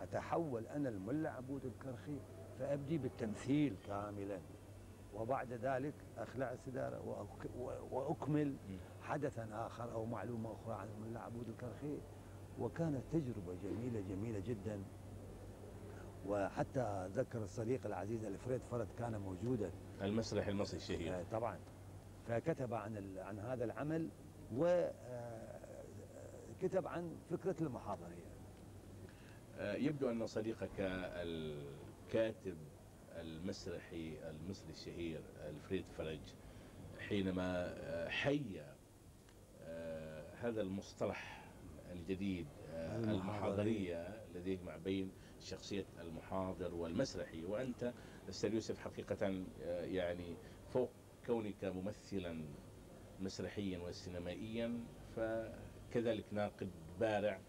أتحول 0.01 0.67
أنا 0.67 0.89
الملا 0.89 1.31
عبود 1.31 1.65
الكرخي 1.65 2.17
فأبدي 2.59 2.97
بالتمثيل 2.97 3.75
كاملا. 3.87 4.39
وبعد 5.15 5.53
ذلك 5.53 5.93
أخلع 6.17 6.51
السدارة 6.51 7.25
وأكمل 7.91 8.55
حدثا 9.01 9.47
آخر 9.51 9.93
أو 9.93 10.05
معلومة 10.05 10.53
أخرى 10.53 10.75
عن 10.75 10.87
الملا 10.97 11.19
عبود 11.19 11.49
الكرخي. 11.49 11.97
وكانت 12.59 13.03
تجربة 13.13 13.55
جميلة 13.63 14.01
جميلة 14.09 14.39
جدا. 14.39 14.83
وحتى 16.27 16.79
أذكر 16.79 17.43
الصديق 17.43 17.85
العزيز 17.85 18.25
الفريد 18.25 18.61
فرد 18.71 18.87
كان 18.99 19.17
موجودا. 19.21 19.71
المسرح 20.01 20.47
المصري 20.47 20.77
الشهير. 20.77 21.19
آه، 21.19 21.23
طبعا. 21.31 21.57
فكتب 22.27 22.73
عن 22.73 22.97
ال- 22.97 23.19
عن 23.19 23.39
هذا 23.39 23.65
العمل 23.65 24.09
وكتب 24.53 24.87
عن 26.87 27.17
فكرة 27.29 27.55
المحاضرية 27.61 28.25
آه، 29.57 29.75
يبدو 29.75 30.09
أن 30.09 30.27
صديقك 30.27 30.79
الكاتب 30.79 32.57
المسرحي 33.15 34.17
المصري 34.29 34.71
الشهير 34.71 35.21
الفريد 35.49 35.85
فرج 35.97 36.19
حينما 37.09 37.73
آه، 37.77 38.09
حي 38.09 38.61
آه، 39.63 40.25
هذا 40.41 40.61
المصطلح 40.61 41.45
الجديد 41.91 42.47
آه، 42.73 42.95
المحاضرية. 42.97 44.21
الذي 44.35 44.51
يجمع 44.51 44.77
بين 44.77 45.11
شخصية 45.39 45.85
المحاضر 46.01 46.75
والمسرحي 46.75 47.45
وأنت 47.45 47.93
أستاذ 48.29 48.53
يوسف 48.53 48.79
حقيقة 48.79 49.43
آه، 49.63 49.85
يعني 49.85 50.35
فوق 50.69 50.89
كونك 51.25 51.63
ممثلا 51.65 52.45
مسرحيا 53.19 53.79
وسينمائيا 53.79 54.79
فكذلك 55.15 56.25
ناقد 56.31 56.69
بارع 56.99 57.39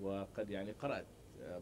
وقد 0.00 0.50
يعني 0.50 0.72
قرأت 0.72 1.06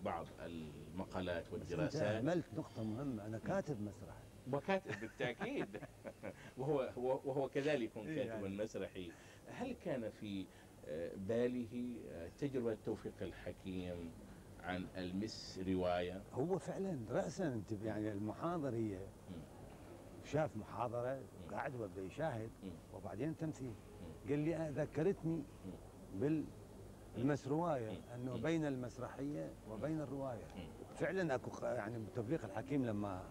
بعض 0.04 0.26
المقالات 0.40 1.52
والدراسات. 1.52 2.02
أهملت 2.02 2.44
نقطة 2.56 2.84
مهمة. 2.84 3.26
أنا 3.26 3.38
كاتب 3.38 3.80
مسرح 3.80 4.16
وكاتب 4.52 5.00
بالتأكيد. 5.00 5.68
وهو 6.58 6.80
هو- 6.80 7.20
وهو 7.24 7.48
كذلك 7.48 7.96
إيه 7.96 8.16
كاتبا 8.16 8.46
يعني. 8.46 8.56
مسرحي. 8.64 9.10
هل 9.48 9.76
كان 9.84 10.10
في 10.10 10.46
آه، 10.88 11.10
باله 11.16 11.96
آه، 12.10 12.30
تجربة 12.38 12.76
توفيق 12.86 13.12
الحكيم 13.22 14.10
عن 14.60 14.86
المس 14.96 15.60
رواية؟ 15.68 16.22
هو 16.32 16.58
فعلا 16.58 16.98
رأسا 17.10 17.62
يعني 17.82 18.12
المحاضرية 18.12 19.08
شاف 20.24 20.56
محاضرة 20.56 21.20
قاعد 21.50 21.74
وبدأ 21.74 22.02
يشاهد. 22.02 22.50
وبعدين 22.94 23.36
تمثيل 23.36 23.72
قال 24.28 24.38
لي 24.38 24.70
ذكرتني 24.76 25.42
بالمسرواية 27.16 27.90
مم. 27.90 27.96
أنه. 28.14 28.42
بين 28.42 28.64
المسرحية 28.66 29.52
وبين 29.70 30.00
الرواية. 30.00 30.44
فعلا 30.94 31.34
أكو 31.34 31.50
ق- 31.50 31.64
يعني 31.64 32.04
توفيق 32.14 32.44
الحكيم 32.44 32.84
لما 32.86 33.22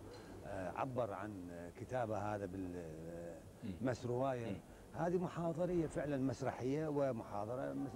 آه، 0.48 0.70
عبر 0.72 1.14
عن 1.14 1.52
كتابه 1.80 2.18
هذا 2.36 2.50
بالمسروايه 3.82 4.52
مم. 4.52 4.58
هذه 4.94 5.18
محاضرية 5.18 5.88
فعلا 5.88 6.18
مسرحية 6.18 6.88
ومحاضرة 6.88 7.74
مس- 7.74 7.92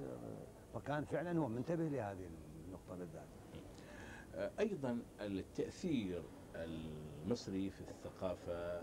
فكان 0.73 1.03
فعلا 1.03 1.39
هو 1.39 1.47
منتبه 1.47 1.83
لهذه 1.87 2.29
النقطة 2.67 2.95
بالذات 2.95 3.27
أيضا 4.59 4.99
التأثير 5.21 6.23
المصري 6.55 7.69
في 7.69 7.81
الثقافة 7.81 8.81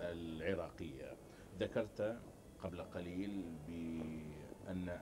العراقية 0.00 1.16
ذكرت 1.60 2.18
قبل 2.62 2.82
قليل 2.82 3.44
بأن 3.66 5.00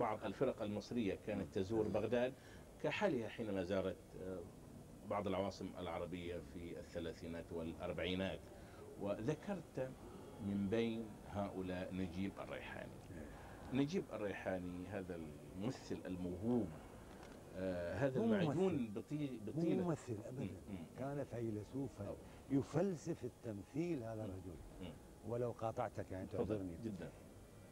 بعض 0.00 0.24
الفرق 0.24 0.62
المصرية 0.62 1.18
كانت 1.26 1.54
تزور 1.54 1.88
بغداد 1.88 2.32
كحالها 2.82 3.28
حينما 3.28 3.64
زارت 3.64 3.96
آه، 4.22 4.38
بعض 5.10 5.26
العواصم 5.26 5.70
العربية 5.78 6.40
في 6.54 6.78
الثلاثينات 6.80 7.52
والأربعينات 7.52 8.40
وذكرت 9.00 9.90
من 10.46 10.68
بين 10.70 11.06
هؤلاء 11.30 11.94
نجيب 11.94 12.32
الريحاني 12.40 12.92
نجيب 13.72 14.04
الريحاني 14.12 14.86
هذا 14.86 15.20
الممثل 15.56 15.98
الموهوب 16.06 16.68
آه 17.56 17.94
هذا 17.94 18.20
المعجون 18.20 18.72
ممثل. 18.72 18.90
بطي- 18.94 19.30
مو 19.46 19.52
بطيلة 19.52 19.82
ممثل. 19.84 20.16
مم. 20.40 20.48
كان 20.98 21.24
فيلسوفا. 21.24 22.16
يفلسف 22.50 23.24
التمثيل 23.24 24.02
هذا 24.02 24.24
الرجل. 24.24 24.56
ولو 25.28 25.50
قاطعتك 25.52 26.06
يعني 26.12 26.26
تعذرني 26.26 26.76
جدا 26.84 27.10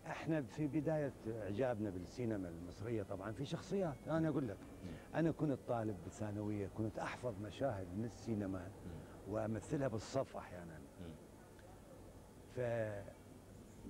إحنا 0.07 0.43
في 0.43 0.67
بداية 0.67 1.13
إعجابنا 1.29 1.91
بالسينما 1.91 2.49
المصرية 2.49 3.03
طبعا 3.03 3.33
في 3.33 3.45
شخصيات 3.45 4.09
أنا 4.09 4.29
أقول 4.29 4.49
لك. 4.49 4.57
أنا 5.15 5.31
كنت 5.31 5.59
طالب 5.69 5.97
بالثانوية 6.05 6.69
كنت 6.77 6.99
أحفظ 6.99 7.35
مشاهد 7.43 7.87
من 7.97 8.05
السينما. 8.05 8.71
وأمثلها 9.29 9.89
بالصف 9.89 10.37
أحيانا 10.37 10.79
مم. 11.01 11.15
ف 12.55 12.61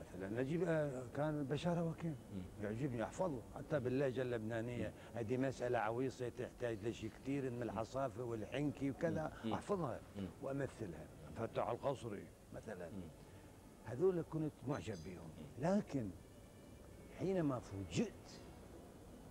مثلا. 0.00 0.42
نجيب 0.42 0.64
آه، 0.68 1.02
كان 1.16 1.44
بشار 1.44 1.83
وكيل. 1.83 2.14
مم. 2.35 2.42
يعجبني 2.62 3.02
أحفظه. 3.04 3.42
حتى 3.54 3.80
باللهجه 3.80 4.22
اللبنانيه 4.22 4.92
هذه 5.14 5.37
مسألة 5.37 5.78
عويصة 5.78 6.28
تحتاج 6.28 6.78
لشيء 6.87 7.11
كثير 7.11 7.50
من 7.50 7.62
الحصافه 7.62 8.24
والحنكي 8.24 8.90
وكذا. 8.90 9.33
أحفظها. 9.52 10.00
وأمثلها. 10.42 11.07
فتح 11.37 11.68
القصري 11.68 12.26
مثلا. 12.54 12.88
هذول 13.85 14.22
كنت 14.22 14.52
معجب 14.68 14.94
بهم. 15.07 15.30
لكن 15.59 16.11
حينما 17.18 17.59
فوجئت 17.61 18.40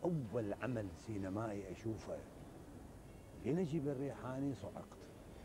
أول 0.03 0.53
عمل 0.53 0.87
سينمائي 0.95 1.71
أشوفه 1.71 2.17
لنجيب 3.45 3.87
الريحاني 3.87 4.53
صعقت. 4.53 4.97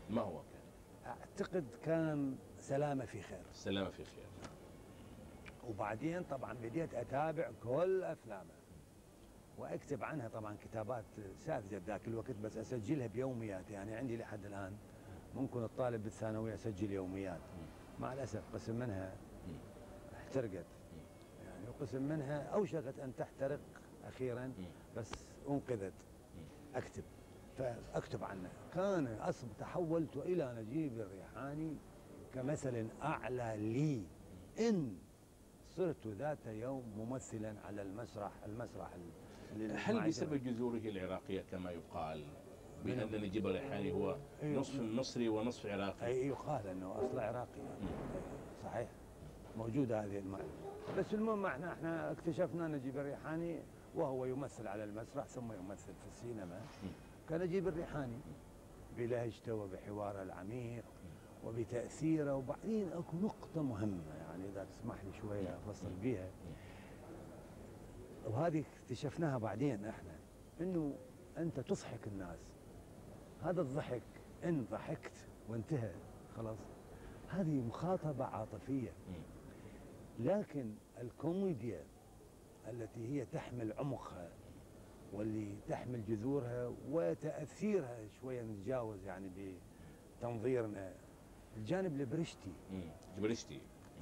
ما 0.09 0.21
هو؟ 0.21 0.41
كان 0.41 0.61
أعتقد 1.05 1.65
كان 1.83 2.35
سلامة 2.59 3.05
في 3.05 3.21
خير. 3.21 3.41
السلامة 3.51 3.89
في 3.89 4.03
خير. 4.05 4.25
وبعدين 5.69 6.23
طبعا 6.23 6.53
بديت 6.53 6.93
أتابع 6.93 7.51
كل 7.63 8.03
أفلامه. 8.03 8.53
وأكتب 9.57 10.03
عنها 10.03 10.27
طبعا 10.27 10.57
كتابات 10.63 11.05
ساذجة 11.37 11.77
بذاك 11.77 12.07
الوقت 12.07 12.31
بس 12.31 12.57
أسجلها 12.57 13.07
بيوميات. 13.07 13.71
يعني 13.71 13.95
عندي 13.95 14.17
لحد 14.17 14.45
الآن 14.45 14.73
ممكن 15.35 15.63
الطالب 15.63 16.03
بالثانوية 16.03 16.53
اسجل 16.53 16.91
يوميات. 16.91 17.39
مع 17.99 18.13
الأسف 18.13 18.43
قسم 18.53 18.75
منها. 18.75 19.15
احترقت. 20.17 20.65
يعني 21.45 21.69
وقسم 21.69 22.01
منها 22.01 22.43
اوشكت 22.43 22.99
أن 22.99 23.15
تحترق 23.15 23.59
أخيرا. 24.07 24.53
بس 24.97 25.11
أنقذت. 25.49 25.93
أكتب. 26.75 27.03
فأكتب 27.57 28.23
عنها. 28.23 28.51
كان 28.73 29.07
أصب 29.07 29.47
تحولت 29.59 30.17
إلى 30.17 30.55
نجيب 30.57 30.99
الريحاني 30.99 31.77
كمثل 32.33 32.87
أعلى 33.01 33.55
لي. 33.57 34.03
إن 34.69 34.97
صرت 35.79 36.07
ذات 36.07 36.45
يوم 36.47 36.83
ممثلا 36.97 37.55
على 37.65 37.81
المسرح 37.81 38.31
المسرح 38.45 38.89
ال- 39.55 39.77
هل 39.77 40.07
بسبب 40.07 40.33
جذوره 40.43 40.77
العراقية 40.77 41.41
كما 41.51 41.71
يقال؟ 41.71 42.23
بأن 42.85 43.21
نجيب 43.21 43.47
الريحاني 43.47 43.91
هو 43.91 44.17
أيوه. 44.43 44.59
نصف 44.59 44.79
مصري 44.81 45.29
ونصف 45.29 45.65
عراقي. 45.65 46.05
اي 46.05 46.27
يقال 46.27 46.67
إنه 46.67 46.95
اصله 47.05 47.21
عراقي. 47.21 47.61
صحيح. 48.63 48.87
موجودة 49.57 50.03
هذه 50.05 50.17
المعلومه 50.19 50.51
بس 50.97 51.13
المهم 51.13 51.45
إحنا 51.45 51.73
إحنا 51.73 52.11
اكتشفنا 52.11 52.67
نجيب 52.67 52.97
الريحاني 52.97 53.59
وهو 53.95 54.25
يمثل 54.25 54.67
على 54.67 54.83
المسرح 54.83 55.25
ثم 55.25 55.51
يمثل 55.53 55.93
في 55.93 56.07
السينما. 56.07 56.61
كنجيب 57.29 57.67
الريحاني 57.67 58.19
بلهجته 58.97 59.53
وبحواره 59.53 60.21
العميق 60.23 60.83
وبتأثيره 61.45 62.35
وبعدين 62.35 62.91
أكو 62.93 63.17
نقطة 63.17 63.61
مهمة. 63.63 64.18
يعني 64.39 64.51
إذا 64.51 64.63
تسمح 64.63 65.03
لي 65.03 65.13
شوية 65.13 65.57
أفصل 65.57 65.89
بيها. 66.01 66.29
وهذه 68.25 68.63
اكتشفناها 68.83 69.37
بعدين 69.37 69.85
إحنا 69.85 70.15
إنه 70.61 70.95
أنت 71.37 71.59
تضحك 71.59 72.07
الناس. 72.07 72.39
هذا 73.43 73.61
الضحك 73.61 74.01
إن 74.43 74.65
ضحكت 74.71 75.27
وانتهى 75.49 75.91
خلاص. 76.35 76.57
هذه 77.29 77.61
مخاطبة 77.61 78.25
عاطفية. 78.25 78.93
لكن 80.19 80.73
الكوميديا 81.01 81.83
التي 82.67 83.07
هي 83.07 83.25
تحمل 83.25 83.73
عمقها 83.73 84.29
واللي 85.13 85.55
تحمل 85.67 86.05
جذورها 86.05 86.73
وتأثيرها 86.91 88.07
شوية 88.07 88.41
نتجاوز 88.41 89.05
يعني 89.05 89.29
بتنظيرنا. 90.19 90.93
الجانب 91.57 92.01
البرشتي 92.01 92.51
مم. 92.71 92.89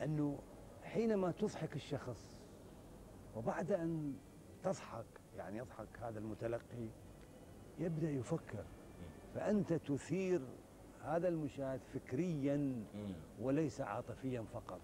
أنه 0.03 0.39
حينما 0.83 1.31
تضحك 1.31 1.75
الشخص 1.75 2.37
وبعد 3.35 3.71
أن 3.71 4.13
تضحك 4.63 5.05
يعني 5.37 5.57
يضحك 5.57 5.87
هذا 6.01 6.19
المتلقي 6.19 6.87
يبدأ 7.79 8.09
يفكر. 8.09 8.65
فأنت 9.35 9.73
تثير 9.73 10.41
هذا 11.03 11.27
المشاهد 11.27 11.79
فكريا. 11.93 12.83
وليس 13.41 13.81
عاطفيا 13.81 14.41
فقط. 14.41 14.79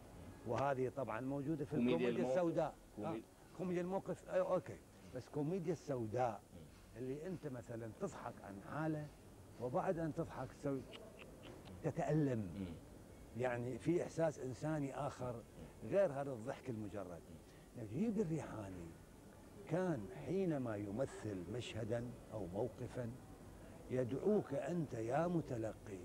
وهذه 0.48 0.90
طبعا 0.90 1.22
موجودة 1.22 1.66
في 1.66 1.76
كوميديا 1.76 2.10
الكوميديا. 2.10 2.28
السوداء. 2.34 2.76
آه، 3.00 3.16
كوميديا 3.58 3.82
الموقف. 3.82 4.30
أيوة 4.30 4.54
okay. 4.54 4.78
بس 5.16 5.30
كوميديا 5.30 5.74
السوداء 5.74 6.42
اللي 6.98 7.28
أنت 7.28 7.48
مثلا 7.48 7.92
تضحك 8.00 8.34
عن 8.44 8.62
حالة 8.62 9.08
وبعد 9.62 10.00
أن 10.00 10.14
تضحك 10.14 10.48
تسوي 10.54 10.82
تتألم. 11.84 12.50
يعني 13.38 13.78
في 13.78 14.04
إحساس 14.04 14.40
إنساني 14.40 14.96
آخر 14.96 15.36
غير 15.84 16.12
هذا 16.12 16.32
الضحك 16.32 16.70
المجرد. 16.70 17.22
نجيب 17.78 18.20
الريحاني 18.20 18.88
كان 19.70 20.06
حينما 20.26 20.76
يمثل 20.76 21.44
مشهدا 21.54 22.06
أو 22.34 22.48
موقفا 22.48 23.12
يدعوك 23.92 24.54
أنت 24.54 24.94
يا 24.94 25.28
متلقي 25.28 26.00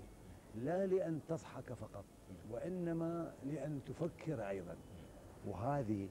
لا 0.55 0.85
لأن 0.85 1.19
تضحك 1.27 1.73
فقط 1.73 2.05
وإنما 2.51 3.33
لأن 3.45 3.81
تفكر 3.85 4.49
أيضا. 4.49 4.75
وهذه 5.47 6.09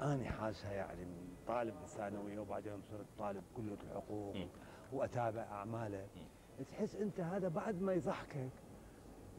أنا 0.00 0.24
حاسها 0.30 0.72
يعني 0.72 1.04
من 1.04 1.36
طالب 1.46 1.74
الثانوية 1.82 2.38
وبعدين 2.38 2.80
صرت 2.90 3.06
طالب 3.18 3.42
كلية 3.56 3.78
الحقوق 3.90 4.36
مم. 4.36 4.48
وأتابع 4.92 5.42
أعماله. 5.42 6.06
تحس 6.70 6.96
أنت 6.96 7.20
هذا 7.20 7.48
بعد 7.48 7.82
ما 7.82 7.92
يضحكك. 7.92 8.50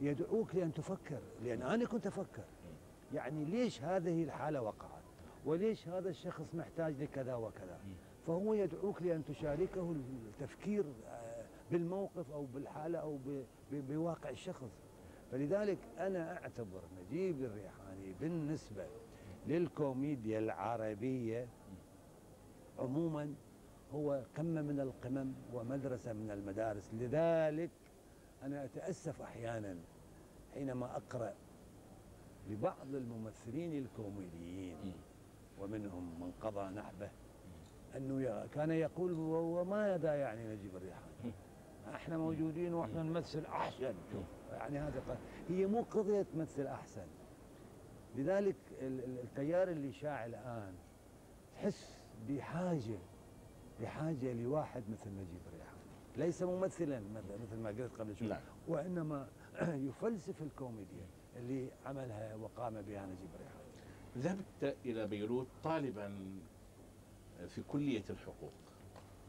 يدعوك 0.02 0.54
لأن 0.54 0.74
تفكر 0.74 1.18
لأن 1.44 1.62
أنا 1.62 1.84
كنت 1.84 2.06
أفكر. 2.06 2.44
يعني 3.14 3.44
ليش 3.44 3.82
هذه 3.82 4.22
الحالة 4.24 4.62
وقعت؟ 4.62 5.02
وليش 5.44 5.88
هذا 5.88 6.08
الشخص 6.08 6.54
محتاج 6.54 7.02
لكذا 7.02 7.34
وكذا؟ 7.34 7.78
فهو 8.26 8.54
يدعوك 8.54 9.02
لأن 9.02 9.24
تشاركه 9.24 9.94
التفكير 10.28 10.84
آه، 11.08 11.44
بالموقف 11.70 12.30
أو 12.32 12.44
بالحالة 12.54 12.98
أو 12.98 13.18
بواقع 13.72 14.30
الشخص. 14.30 14.70
فلذلك 15.32 15.78
أنا 15.98 16.32
أعتبر 16.42 16.80
نجيب 17.00 17.44
الريحاني 17.44 18.12
بالنسبة 18.20 18.86
للكوميديا 19.46 20.38
العربية 20.38 21.46
عموما 22.78 23.34
هو 23.94 24.22
قمة 24.36 24.62
من 24.62 24.80
القمم 24.80 25.32
ومدرسة 25.54 26.12
من 26.12 26.30
المدارس. 26.30 26.90
لذلك 26.94 27.70
أنا 28.42 28.64
أتأسف 28.64 29.22
أحيانا 29.22 29.76
حينما 30.54 30.96
أقرأ 30.96 31.34
لبعض 32.50 32.94
الممثلين 32.94 33.78
الكوميديين. 33.84 34.94
ومنهم 35.60 36.20
من 36.20 36.32
قضى 36.40 36.74
نحبه 36.74 37.10
أنه 37.96 38.46
كان 38.54 38.70
يقول 38.70 39.12
وما 39.12 39.98
ذا 39.98 40.14
يعني 40.14 40.54
نجيب 40.56 40.76
الريحاني 40.76 41.32
إحنا 41.94 42.18
موجودين 42.18 42.74
وإحنا 42.74 43.02
نمثل 43.02 43.44
أحسن. 43.46 43.94
يعني 44.52 44.78
هذا 44.78 45.18
هي 45.48 45.66
مو 45.66 45.82
قضية 45.82 46.22
تمثل 46.22 46.66
أحسن. 46.66 47.06
لذلك 48.16 48.56
ال- 48.80 49.04
ال- 49.04 49.18
التيار 49.18 49.68
اللي 49.68 49.92
شاع 49.92 50.26
الآن 50.26 50.74
تحس 51.54 52.04
بحاجة 52.28 52.98
بحاجة 53.80 54.32
لواحد 54.32 54.82
مثل 54.90 55.10
نجيب 55.10 55.40
الريحاني 55.46 55.80
ليس 56.16 56.42
ممثلا 56.42 57.00
مثل- 57.14 57.42
مثل 57.42 57.56
ما 57.56 57.68
قلت 57.68 57.90
قبل 57.98 58.16
شوي. 58.16 58.28
نعم. 58.28 58.40
وإنما 58.68 59.28
يفلسف 59.88 60.42
الكوميديا 60.42 61.06
اللي 61.36 61.68
عملها 61.86 62.34
وقام 62.34 62.82
بها 62.82 63.06
نجيب 63.06 63.28
الريحاني 63.34 63.62
ذهبت 64.18 64.76
إلى 64.86 65.06
بيروت 65.06 65.46
طالبا 65.64 66.38
في 67.48 67.62
كلية 67.62 68.04
الحقوق. 68.10 68.52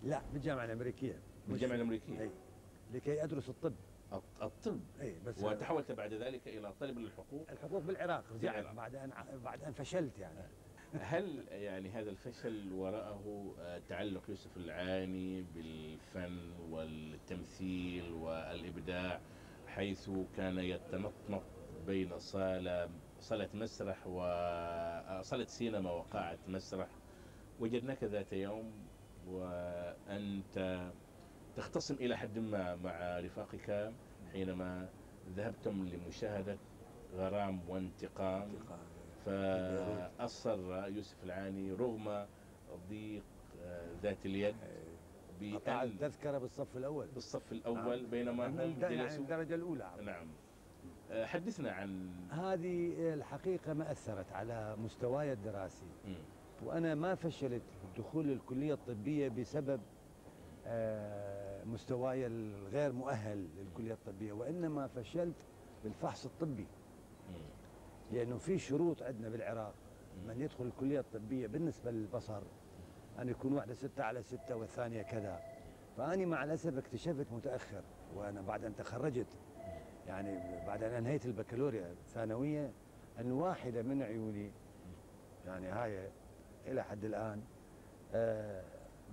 لا 0.03 0.21
بالجامعة 0.33 0.65
الأمريكية. 0.65 1.19
بالجامعة 1.47 1.75
الأمريكية؟ 1.75 2.19
أي. 2.21 2.29
لكي 2.93 3.23
أدرس 3.23 3.49
الطب. 3.49 3.73
الط- 4.13 4.41
الطب. 4.41 4.79
أي 5.01 5.15
بس 5.25 5.43
وتحولت 5.43 5.91
بعد 5.91 6.13
ذلك 6.13 6.47
إلى 6.47 6.73
طلب 6.79 6.97
للحقوق؟ 6.99 7.45
الحقوق 7.49 7.81
بالعراق 7.81 8.23
رجعت. 8.33 8.75
بعد 8.75 8.95
أن 8.95 9.11
بعد 9.43 9.63
أن 9.63 9.71
فشلت 9.73 10.19
يعني. 10.19 10.39
هل 10.93 11.45
يعني 11.49 11.89
هذا 11.89 12.09
الفشل 12.09 12.73
وراءه 12.73 13.53
آه، 13.59 13.81
تعلق 13.89 14.29
يوسف 14.29 14.57
العاني 14.57 15.45
بالفن 15.55 16.51
والتمثيل 16.69 18.11
والإبداع 18.11 19.21
حيث 19.75 20.09
كان 20.37 20.57
يتنطنط 20.59 21.43
بين 21.87 22.19
صاله 22.19 22.89
صالة 23.19 23.49
مسرح 23.53 24.07
وصاله 24.07 25.45
سينما 25.45 25.91
وقاعة 25.91 26.37
مسرح. 26.47 26.87
وجدناك 27.59 28.03
ذات 28.03 28.33
يوم 28.33 28.71
وأنت 29.27 30.89
تختصم 31.55 31.95
إلى 31.95 32.17
حد 32.17 32.39
ما 32.39 32.75
مع 32.75 33.19
رفاقك 33.19 33.93
حينما 34.31 34.89
ذهبتم 35.35 35.89
لمشاهدة 35.89 36.57
غرام 37.15 37.69
وانتقام. 37.69 38.49
فأصر 39.25 40.87
يوسف 40.87 41.23
العاني 41.23 41.71
رغم 41.71 42.25
ضيق 42.89 43.23
آه، 43.63 43.87
ذات 44.03 44.25
اليد. 44.25 44.55
بأن 45.39 45.81
التذكرة 45.83 46.37
بالصف 46.37 46.77
الأول. 46.77 47.07
بالصف 47.07 47.51
الأول 47.51 48.01
نعم. 48.01 48.09
بينما 48.09 48.47
هم 48.47 48.79
جلسوا 48.79 49.23
الدرجة 49.23 49.55
الأولى. 49.55 49.91
نعم. 50.01 50.27
آه، 51.11 51.25
حدثنا 51.25 51.71
عن 51.71 52.09
هذه 52.29 53.13
الحقيقة 53.13 53.73
ما 53.73 53.91
أثرت 53.91 54.31
على 54.31 54.75
مستواي 54.75 55.33
الدراسي. 55.33 55.85
مم. 56.05 56.15
وأنا 56.65 56.95
ما 56.95 57.15
فشلت 57.15 57.63
الدخول 57.83 58.27
للكلية 58.27 58.73
الطبية 58.73 59.29
بسبب 59.29 59.81
آه، 60.65 61.63
مستواي 61.63 62.27
الغير 62.27 62.91
مؤهل 62.91 63.47
للكلية 63.57 63.93
الطبية 63.93 64.33
وإنما 64.33 64.87
فشلت 64.87 65.35
بالفحص 65.83 66.25
الطبي. 66.25 66.67
مم. 67.29 67.35
لأنه 68.11 68.37
في 68.37 68.57
شروط 68.59 69.03
عندنا 69.03 69.29
بالعراق. 69.29 69.73
من 70.27 70.41
يدخل 70.41 70.65
الكلية 70.65 70.99
الطبية 70.99 71.47
بالنسبة 71.47 71.91
للبصر 71.91 72.41
أن 73.19 73.29
يكون 73.29 73.53
واحدة 73.53 73.73
ستة 73.73 74.03
على 74.03 74.23
ستة 74.23 74.55
والثانية 74.55 75.01
كذا. 75.01 75.41
فأني 75.97 76.25
مع 76.25 76.43
الأسف 76.43 76.77
اكتشفت 76.77 77.31
متأخر 77.31 77.81
وأنا 78.15 78.41
بعد 78.41 78.63
أن 78.65 78.75
تخرجت 78.75 79.27
يعني 80.07 80.65
بعد 80.67 80.83
أن 80.83 80.93
أنهيت 80.93 81.25
البكالوريا 81.25 81.91
الثانوية 81.91 82.71
أن 83.19 83.31
واحدة 83.31 83.81
من 83.81 84.01
عيوني 84.01 84.51
يعني 85.45 85.67
هاي 85.67 86.09
إلى 86.67 86.83
حد 86.83 87.05
الآن 87.05 87.41
آه 88.13 88.63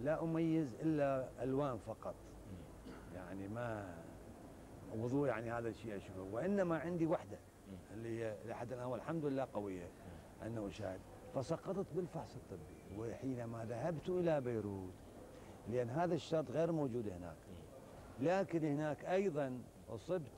لا 0.01 0.23
أميز 0.23 0.75
إلا 0.75 1.29
ألوان 1.43 1.79
فقط. 1.79 2.15
يعني 3.15 3.49
ما 3.49 3.95
وضوء 4.97 5.29
يعني 5.29 5.53
هذا 5.53 5.69
الشيء 5.69 5.97
أشوفه. 5.97 6.23
وإنما 6.23 6.79
عندي 6.79 7.07
وحده 7.07 7.39
اللي 7.95 8.25
هي 8.25 8.37
لحد 8.47 8.73
الآن 8.73 8.87
والحمد 8.87 9.25
لله 9.25 9.49
قوية 9.55 9.89
أنه 10.47 10.69
اشاهد 10.69 11.01
فسقطت 11.35 11.87
بالفحص 11.95 12.37
الطبي 12.37 12.99
وحينما 12.99 13.65
ذهبت 13.65 14.09
إلى 14.09 14.41
بيروت 14.41 14.93
لأن 15.69 15.91
هذا 15.91 16.15
الشرط 16.15 16.51
غير 16.51 16.73
موجود 16.73 17.09
هناك. 17.09 17.37
لكن 18.21 18.65
هناك 18.65 19.05
أيضا 19.05 19.59
أصبت 19.89 20.31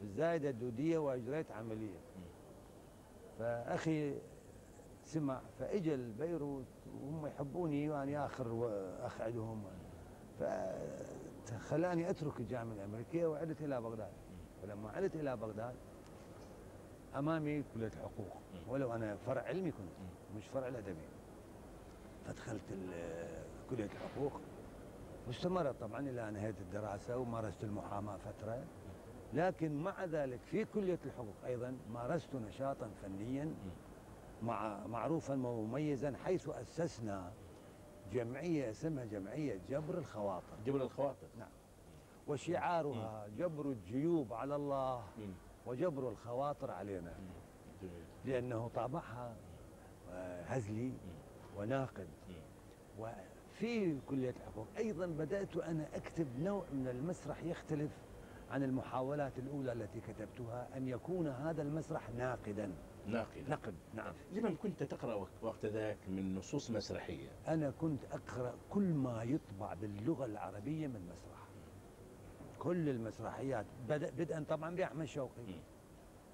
بالزايده 0.00 0.50
الدودية 0.50 0.98
وأجريت 0.98 1.50
عمليه 1.50 1.98
فأخي 3.38 4.14
سمع 5.04 5.40
فاجى 5.58 5.96
لبيروت 5.96 6.66
وهم 7.02 7.26
يحبوني 7.26 7.90
وأنا 7.90 8.26
آخر 8.26 8.70
أخ 9.00 9.20
عندهم. 9.20 9.64
فخلاني 11.46 12.10
أترك 12.10 12.40
الجامعة 12.40 12.74
الأمريكية 12.74 13.26
وعدت 13.26 13.62
إلى 13.62 13.80
بغداد. 13.80 14.12
ولما 14.62 14.90
عدت 14.90 15.16
إلى 15.16 15.36
بغداد 15.36 15.74
أمامي 17.16 17.64
كلية 17.74 17.86
الحقوق. 17.86 18.36
ولو 18.68 18.92
أنا 18.94 19.16
فرع 19.16 19.42
علمي 19.42 19.70
كنت 19.70 19.88
مش 20.36 20.46
فرع 20.46 20.68
الأدبي. 20.68 21.08
فدخلت 22.26 22.62
كلية 23.70 23.84
الحقوق. 23.84 24.40
واستمرت 25.26 25.80
طبعا 25.80 26.00
إلى 26.00 26.28
انهيت 26.28 26.60
الدراسة 26.60 27.16
ومارست 27.16 27.64
المحاماة 27.64 28.16
فترة. 28.16 28.64
لكن 29.32 29.82
مع 29.82 30.04
ذلك 30.04 30.40
في 30.40 30.64
كلية 30.64 30.98
الحقوق 31.04 31.34
أيضا 31.46 31.76
مارست 31.92 32.34
نشاطا 32.34 32.90
فنيا 33.02 33.54
مع 34.42 34.86
معروفا 34.86 35.34
ومميزا 35.34 36.16
حيث 36.24 36.48
أسسنا 36.48 37.32
جمعية 38.12 38.70
اسمها 38.70 39.04
جمعية 39.04 39.60
جبر 39.68 39.98
الخواطر. 39.98 40.56
جبل 40.66 40.82
الخواطر. 40.82 41.26
نعم. 41.38 41.48
وشعارها 42.28 43.28
جبر 43.38 43.66
الجيوب 43.66 44.32
على 44.32 44.56
الله. 44.56 45.04
وجبر 45.66 46.08
الخواطر 46.08 46.70
علينا. 46.70 47.12
لأنه 48.24 48.70
طابعها 48.74 49.36
آه، 50.10 50.42
هزلي 50.42 50.92
وناقد. 51.56 52.08
وفي 52.98 53.98
كلية 54.08 54.30
الحقوق 54.30 54.66
أيضا 54.78 55.06
بدأت 55.06 55.56
أنا 55.56 55.88
أكتب 55.96 56.26
نوع 56.40 56.64
من 56.72 56.88
المسرح 56.88 57.42
يختلف 57.44 57.90
عن 58.50 58.62
المحاولات 58.62 59.38
الأولى 59.38 59.72
التي 59.72 60.00
كتبتها 60.00 60.68
أن 60.76 60.88
يكون 60.88 61.28
هذا 61.28 61.62
المسرح 61.62 62.10
ناقدا. 62.10 62.72
ناقد 63.06 63.48
نقد 63.50 63.74
نعم. 63.94 64.14
لمن 64.32 64.56
كنت 64.56 64.82
تقرأ 64.82 65.14
وق- 65.14 65.28
وقت 65.42 65.66
ذاك 65.66 65.98
من 66.08 66.34
نصوص 66.34 66.70
مسرحية. 66.70 67.28
أنا 67.48 67.70
كنت 67.80 68.04
أقرأ 68.12 68.54
كل 68.70 68.82
ما 68.94 69.22
يطبع 69.22 69.74
باللغة 69.74 70.24
العربية 70.24 70.86
من 70.86 71.08
مسرح. 71.12 71.39
كل 72.60 72.88
المسرحيات 72.88 73.66
بدأ 73.88 74.10
بدءا 74.18 74.44
طبعا 74.48 74.76
بأحمد 74.76 75.04
شوقي. 75.04 75.60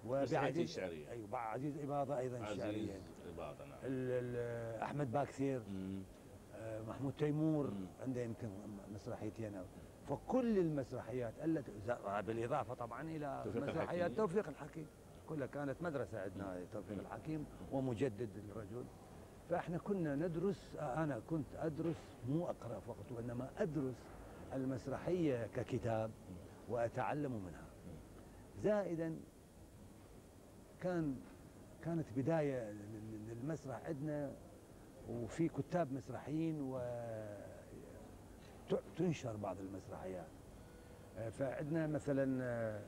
وبعزيز 0.06 0.58
الشعرية. 0.58 1.10
أيوة 1.10 1.28
بعزيز 1.28 1.78
إباضة 1.78 2.18
أيضا 2.18 2.38
عزيز 2.38 2.52
الشعرية 2.60 3.00
البعض 3.30 3.54
نعم 3.62 3.78
أحمد 4.82 5.12
باكثير. 5.12 5.62
آه، 6.54 6.82
محمود 6.82 7.12
تيمور. 7.18 7.72
عنده 8.02 8.20
يمكن 8.20 8.48
مسرحيتين 8.94 9.54
أو 9.56 9.64
فكل 10.08 10.58
المسرحيات 10.58 11.34
التي 11.44 11.72
بالإضافة 12.26 12.74
طبعا 12.74 13.02
توفيق 13.44 13.62
مسرحيات 13.62 13.90
الحكيم. 14.10 14.14
توفيق 14.16 14.48
الحكيم 14.48 14.86
كلها 15.28 15.46
كانت 15.46 15.82
مدرسة 15.82 16.20
عندنا 16.20 16.64
توفيق 16.72 16.98
الحكيم 16.98 17.46
ومجدد 17.72 18.28
الرجل 18.50 18.84
فإحنا 19.50 19.78
كنا 19.78 20.14
ندرس 20.14 20.76
آه، 20.78 21.04
أنا 21.04 21.20
كنت 21.30 21.46
أدرس 21.56 22.16
مو 22.28 22.44
أقرأ 22.44 22.80
فقط 22.80 23.12
وإنما 23.16 23.50
أدرس 23.58 23.94
المسرحية 24.56 25.46
ككتاب 25.46 26.10
وأتعلم 26.68 27.32
منها. 27.32 27.66
زائدا 28.62 29.16
كان 30.80 31.16
كانت 31.84 32.06
بداية 32.16 32.70
لل- 32.70 33.28
للمسرح 33.28 33.80
عندنا 33.86 34.32
وفي 35.10 35.48
كتاب 35.48 35.92
مسرحيين 35.92 36.60
و 36.60 36.78
ت- 38.70 38.82
تنشر 38.96 39.36
بعض 39.36 39.56
المسرحيات. 39.60 40.26
فعندنا 41.30 41.86
مثلا 41.86 42.80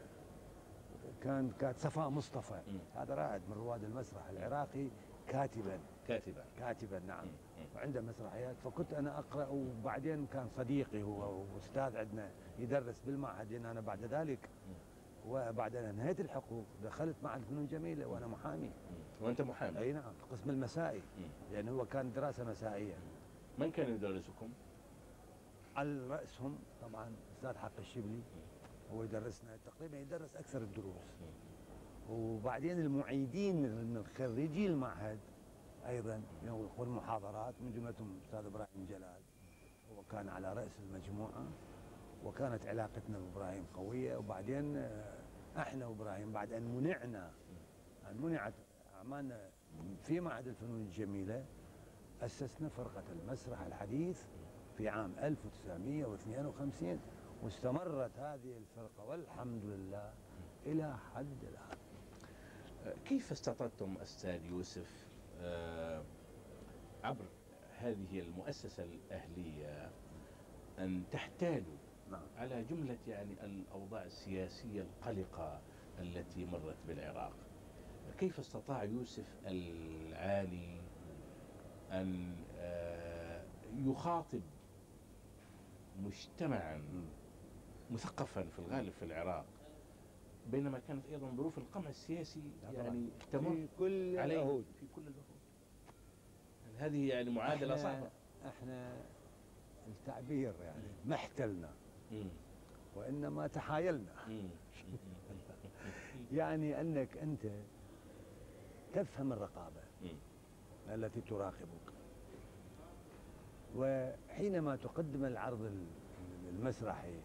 كان 1.23 1.51
كانت 1.61 1.79
صفاء 1.79 2.09
مصطفى. 2.11 2.61
هذا 2.95 3.15
رائد 3.15 3.43
من 3.49 3.57
رواد 3.57 3.85
المسرح 3.85 4.29
العراقي 4.29 4.89
كاتبا. 5.29 5.79
كاتبا. 6.09 6.45
كاتبا 6.59 6.99
نعم. 6.99 7.27
وعنده 7.77 8.01
مسرحيات. 8.01 8.57
فكنت 8.65 8.93
أنا 8.93 9.19
أقرأ 9.19 9.47
وبعدين 9.49 10.27
كان 10.27 10.49
صديقي 10.49 11.03
هو 11.03 11.45
وأستاذ 11.55 11.97
عندنا 11.97 12.31
يدرس 12.59 13.01
بالمعهد 13.07 13.53
لأن 13.53 13.67
أنا 13.67 13.81
بعد 13.81 14.05
ذلك 14.05 14.49
وبعد 15.27 15.77
أن 15.77 15.85
انهيت 15.85 16.21
الحقوق 16.21 16.65
دخلت 16.85 17.17
معهد 17.23 17.43
فنون 17.43 17.67
جميلة 17.67 18.07
وأنا 18.07 18.27
محامي. 18.27 18.67
مم. 18.67 19.27
وأنت 19.27 19.41
محامي؟ 19.41 19.79
أي 19.79 19.93
نعم 19.93 20.13
قسم 20.33 20.51
المسائي. 20.51 21.03
لأن 21.53 21.69
هو 21.69 21.87
كان 21.87 22.13
دراسة 22.13 22.45
مسائية. 22.45 22.95
من 23.59 23.71
كان 23.71 23.95
يدرسكم؟ 23.95 24.49
على 25.77 26.07
رأسهم 26.07 26.59
طبعا 26.83 27.13
أستاذ 27.33 27.57
حق 27.57 27.79
الشبلي. 27.79 28.21
هو 28.93 29.03
يدرسنا 29.03 29.57
تقريبا 29.67 29.99
يدرس 29.99 30.37
أكثر 30.37 30.59
الدروس. 30.59 31.19
وبعدين 32.11 32.81
المعيدين 32.81 33.63
من 33.63 34.05
خريجي 34.19 34.67
المعهد 34.67 35.19
أيضا 35.89 36.23
ينقل 36.43 36.89
محاضرات 36.89 37.55
من 37.61 37.73
جملتهم 37.73 38.13
الأستاذ 38.13 38.47
إبراهيم 38.47 38.87
جلال. 38.89 39.21
هو 39.93 40.03
كان 40.11 40.29
على 40.29 40.53
رأس 40.53 40.79
المجموعة 40.81 41.47
وكانت 42.25 42.67
علاقتنا 42.67 43.19
بإبراهيم 43.19 43.67
قوية. 43.75 44.17
وبعدين 44.17 44.77
آه، 44.77 45.19
إحنا 45.57 45.87
وإبراهيم 45.87 46.33
بعد 46.33 46.53
أن 46.53 46.63
منعنا 46.77 47.31
أن 48.11 48.17
منعت 48.23 48.55
أعمالنا 48.97 49.51
في 50.03 50.21
معهد 50.21 50.49
الفنون 50.49 50.81
الجميلة 50.81 51.45
أسسنا 52.23 52.69
فرقة 52.69 53.05
المسرح 53.13 53.61
الحديث 53.61 54.23
في 54.77 54.89
عام 54.89 55.15
1952 55.19 57.01
واستمرت 57.43 58.19
هذه 58.19 58.57
الفرقة 58.57 59.05
والحمد 59.05 59.65
لله 59.65 60.13
إلى 60.67 60.97
حد 61.15 61.45
الآن. 61.45 61.79
كيف 63.05 63.33
استطعتم 63.33 63.97
أستاذ 64.03 64.45
يوسف 64.45 64.89
آه، 65.05 65.08
عبر 67.05 67.25
هذه 67.79 68.21
المؤسسة 68.21 68.85
الأهلية 68.85 69.91
أن 70.79 71.03
تحتالوا 71.13 71.77
نعم. 72.11 72.27
على 72.37 72.65
جملة 72.71 72.99
يعني 73.09 73.45
الأوضاع 73.45 74.05
السياسية 74.05 74.83
القلقة 74.83 75.61
التي 75.99 76.45
مرت 76.45 76.77
بالعراق. 76.89 77.33
كيف 78.19 78.39
استطاع 78.39 78.85
يوسف 78.85 79.37
العالي 79.47 80.81
أن 81.91 82.37
آه، 82.59 83.45
يخاطب 83.77 84.41
مجتمعا 85.99 86.83
مثقفا 87.91 88.43
في 88.43 88.59
الغالب 88.59 88.93
في 88.93 89.05
العراق 89.05 89.47
بينما 90.51 90.79
كانت 90.79 91.07
أيضا 91.13 91.31
ظروف 91.37 91.59
القمع 91.59 91.91
السياسي 91.91 92.43
يعني 92.73 93.09
تمر 93.33 93.51
في 93.51 93.69
كل 93.79 94.19
عليه؟ 94.19 94.35
العهود 94.35 94.65
في 94.81 94.87
كل 94.97 95.03
العهود. 95.03 95.17
يعني 95.17 95.28
هذه 96.79 97.09
يعني 97.09 97.31
معادلة 97.31 97.75
إحنا 97.75 97.83
صعبة. 97.83 98.11
إحنا 98.49 98.97
التعبير 99.87 100.55
يعني 100.61 100.89
ما 101.05 101.15
احتلنا. 101.15 101.71
وإنما 102.97 103.47
تحايلنا. 103.47 104.13
يعني 106.33 106.81
أنك 106.81 107.19
أنت 107.19 107.47
تفهم 108.93 109.33
الرقابة. 109.33 109.81
التي 110.89 111.21
تراقبك. 111.21 111.93
وحينما 113.77 114.77
تقدم 114.77 115.25
العرض 115.25 115.63
ال- 115.63 115.87
المسرحي 116.49 117.21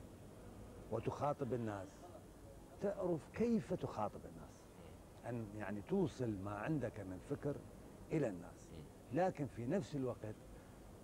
وتخاطب 0.92 1.54
الناس 1.54 1.88
تعرف 2.82 3.30
كيف 3.34 3.74
تخاطب 3.74 4.20
الناس. 4.26 4.54
أن 5.30 5.48
يعني 5.58 5.82
توصل 5.82 6.30
ما 6.44 6.52
عندك 6.52 7.00
من 7.00 7.20
فكر 7.30 7.56
إلى 8.12 8.28
الناس. 8.28 8.53
لكن 9.14 9.46
في 9.46 9.66
نفس 9.66 9.96
الوقت 9.96 10.36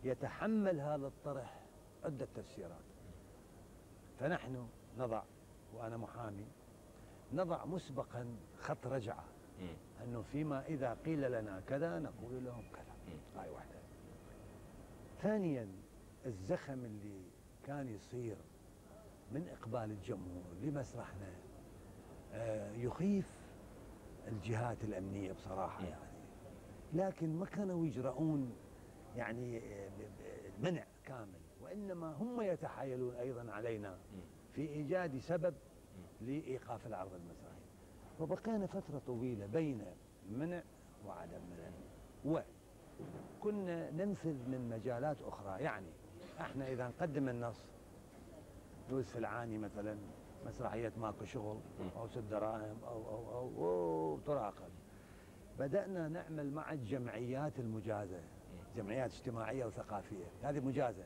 يتحمل 0.04 0.80
هذا 0.80 1.08
الطرح 1.08 1.60
عدة 2.04 2.28
تفسيرات 2.36 2.82
فنحن 4.20 4.68
نضع 4.98 5.24
وأنا 5.74 5.98
محامي 5.98 6.46
نضع 7.34 7.66
مسبقا 7.66 8.26
خط 8.60 8.88
رجعة 8.88 9.24
مم. 9.62 9.68
أنه 10.04 10.22
فيما 10.22 10.66
إذا 10.66 10.98
قيل 11.06 11.32
لنا 11.32 11.62
كذا 11.68 12.00
نقول 12.00 12.46
لهم 12.46 12.64
كذا. 12.74 12.96
هاي 13.44 13.50
واحدة 13.50 13.80
ثانيا 15.22 15.68
الزخم 16.26 16.86
اللي 16.86 17.22
كان 17.68 17.88
يصير 17.88 18.36
من 19.32 19.48
إقبال 19.60 19.92
الجمهور 19.92 20.44
لمسرحنا 20.64 21.28
آه، 22.34 22.72
يخيف 22.72 23.30
الجهات 24.28 24.84
الأمنية 24.84 25.32
بصراحة. 25.32 25.84
يعني 25.86 26.09
لكن 26.94 27.40
ما 27.40 27.46
كانوا 27.46 27.86
يجرؤون 27.86 28.56
يعني 29.16 29.58
آه، 29.58 29.90
منع 30.60 30.84
كامل. 31.06 31.40
وإنما 31.62 32.12
هم 32.14 32.42
يتحايلون 32.42 33.16
أيضا 33.16 33.52
علينا. 33.52 33.98
في 34.54 34.62
إيجاد 34.62 35.18
سبب 35.18 35.54
لإيقاف 36.22 36.88
العرض 36.88 37.14
المسرحي 37.14 37.60
وبقينا 38.20 38.68
فترة 38.68 39.02
طويلة 39.08 39.46
بين 39.46 39.86
منع 40.32 40.64
وعدم 41.08 41.42
منع. 42.26 42.44
وكنا 43.40 43.92
ننفذ 43.92 44.50
من 44.50 44.70
مجالات 44.70 45.18
أخرى. 45.22 45.64
يعني 45.64 45.90
إحنا 46.40 46.68
إذا 46.72 46.88
نقدم 46.88 47.30
النص 47.30 47.66
يوسف 48.90 49.18
العاني 49.18 49.58
مثلا 49.58 49.98
مسرحية 50.46 50.92
ماكو 50.98 51.26
شغل 51.26 51.58
أو 51.98 52.08
ست 52.08 52.18
دراهم 52.18 52.78
أو 52.88 53.10
أو 53.10 53.32
أو, 53.38 53.66
أو 53.66 54.20
تراقب 54.26 54.70
بدأنا 55.60 56.08
نعمل 56.08 56.52
مع 56.52 56.72
الجمعيات 56.72 57.60
المجازة 57.60 58.22
جمعيات 58.76 59.12
اجتماعية 59.12 59.66
وثقافية. 59.66 60.26
هذه 60.44 60.60
مجازة. 60.60 61.04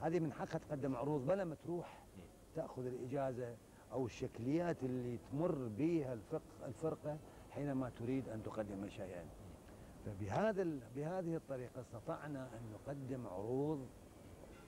هذه 0.00 0.20
من 0.20 0.32
حقها 0.32 0.58
تقدم 0.58 0.96
عروض. 0.96 1.26
بلا 1.26 1.44
ما 1.44 1.54
تروح 1.54 2.02
تأخذ 2.54 2.86
الإجازة 2.86 3.56
أو 3.92 4.06
الشكليات 4.06 4.82
اللي 4.82 5.18
تمر 5.32 5.68
بها 5.78 6.18
الفرقة 6.66 7.18
حينما 7.50 7.90
تريد 7.98 8.28
أن 8.28 8.42
تقدم 8.42 8.88
شيئا. 8.88 9.24
فبهذا 10.06 10.66
بهذه 10.96 11.36
الطريقة 11.36 11.80
استطعنا 11.80 12.48
أن 12.54 12.72
نقدم 12.72 13.26
عروض 13.26 13.86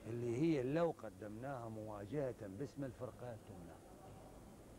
اللي 0.07 0.37
هي 0.37 0.63
لو 0.63 0.93
قدمناها 1.03 1.69
مواجهة 1.69 2.47
باسم 2.59 2.83
الفرقة 2.83 3.37
تمنع. 3.47 3.77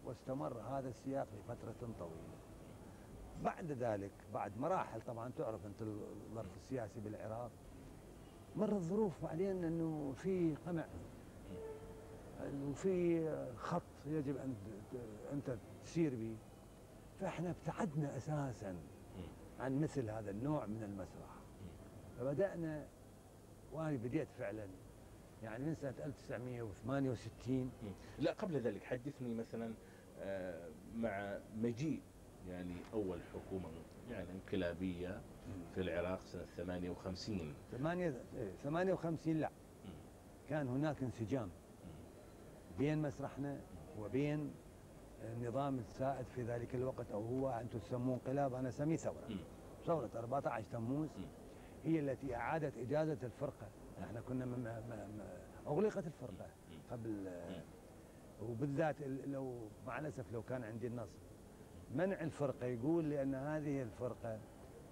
واستمر 0.05 0.61
هذا 0.61 0.89
السياق 0.89 1.27
لفترة 1.39 1.89
طويلة. 1.99 2.48
بعد 3.45 3.73
ذلك 3.73 4.11
بعد 4.35 4.59
مراحل 4.59 5.01
طبعا 5.01 5.31
تعرف 5.39 5.67
أنت 5.67 5.83
الظرف 5.83 6.57
السياسي 6.57 7.01
بالعراق 7.01 7.51
مرت 8.57 8.81
ظروف 8.83 9.23
بعدين 9.25 9.65
أنه 9.65 10.13
في 10.17 10.55
قمع 10.67 10.85
وفي 12.69 13.29
خط 13.57 13.83
يجب 14.07 14.37
أن 14.37 14.55
ت- 14.93 15.33
أنت 15.33 15.57
تسير 15.85 16.15
به 16.15 16.37
فإحنا 17.21 17.51
ابتعدنا 17.51 18.17
أساساً 18.17 18.77
عن 19.61 19.81
مثل 19.81 20.11
هذا 20.11 20.31
النوع 20.31 20.67
من 20.67 20.83
المسرح 20.83 21.31
فبدأنا 22.19 22.87
وأنا 23.73 23.97
بديت 23.97 24.29
فعلا 24.39 24.67
يعني 25.43 25.65
من 25.65 25.75
سنة 25.75 25.95
1968 26.05 27.57
مم. 27.59 27.71
لا 28.19 28.33
قبل 28.33 28.61
ذلك 28.61 28.83
حدثني 28.85 29.35
مثلا 29.35 29.73
آه، 30.21 30.69
مع 30.95 31.39
مجيء 31.57 32.03
يعني 32.49 32.75
أول 32.93 33.19
حكومة 33.35 33.69
يعني 34.11 34.29
انقلابية 34.31 35.21
في 35.75 35.81
العراق 35.81 36.21
سنة 36.21 36.45
58 36.57 37.55
ثمانية 37.73 38.15
إيه، 38.37 38.53
58 38.65 39.37
لا. 39.41 39.51
كان 40.49 40.69
هناك 40.69 41.03
انسجام 41.03 41.49
بين 42.79 43.03
مسرحنا 43.03 43.61
وبين 43.99 44.51
النظام 45.25 45.79
السائد 45.79 46.27
في 46.35 46.43
ذلك 46.43 46.75
الوقت 46.75 47.11
أو 47.13 47.23
هو 47.23 47.51
أنتم 47.51 47.79
تسموه 47.79 48.15
انقلاب. 48.15 48.55
أنا 48.55 48.69
أسميه 48.69 48.97
ثورة. 48.97 49.29
ثورة 49.87 50.11
14 50.17 50.65
تموز. 50.73 51.09
هي 51.85 52.01
التي 52.01 52.35
أعادت 52.37 52.79
إجازة 52.79 53.19
الفرقة. 53.23 53.67
إحنا 54.03 54.21
كنا 54.21 54.45
م- 54.47 54.51
م- 54.51 55.19
م- 55.19 55.69
أغلقت 55.69 56.07
الفرقة. 56.07 56.47
قبل 56.91 57.29
وبالذات 58.43 59.01
ال- 59.01 59.33
لو 59.33 59.69
مع 59.87 59.99
الأسف 59.99 60.33
لو 60.33 60.43
كان 60.43 60.65
عندي 60.65 60.87
النص 60.87 61.09
منع 61.95 62.21
الفرقة؟ 62.21 62.67
يقول 62.67 63.11
لأن 63.11 63.35
هذه 63.35 63.83
الفرقة 63.83 64.39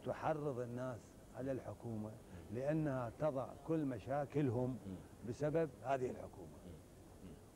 تحرض 0.04 0.60
الناس 0.60 0.98
على 1.36 1.52
الحكومة 1.52 2.10
لأنها 2.54 3.12
تضع 3.18 3.48
كل 3.66 3.78
مشاكلهم. 3.78 4.78
بسبب 5.28 5.70
هذه 5.84 6.10
الحكومة. 6.10 6.56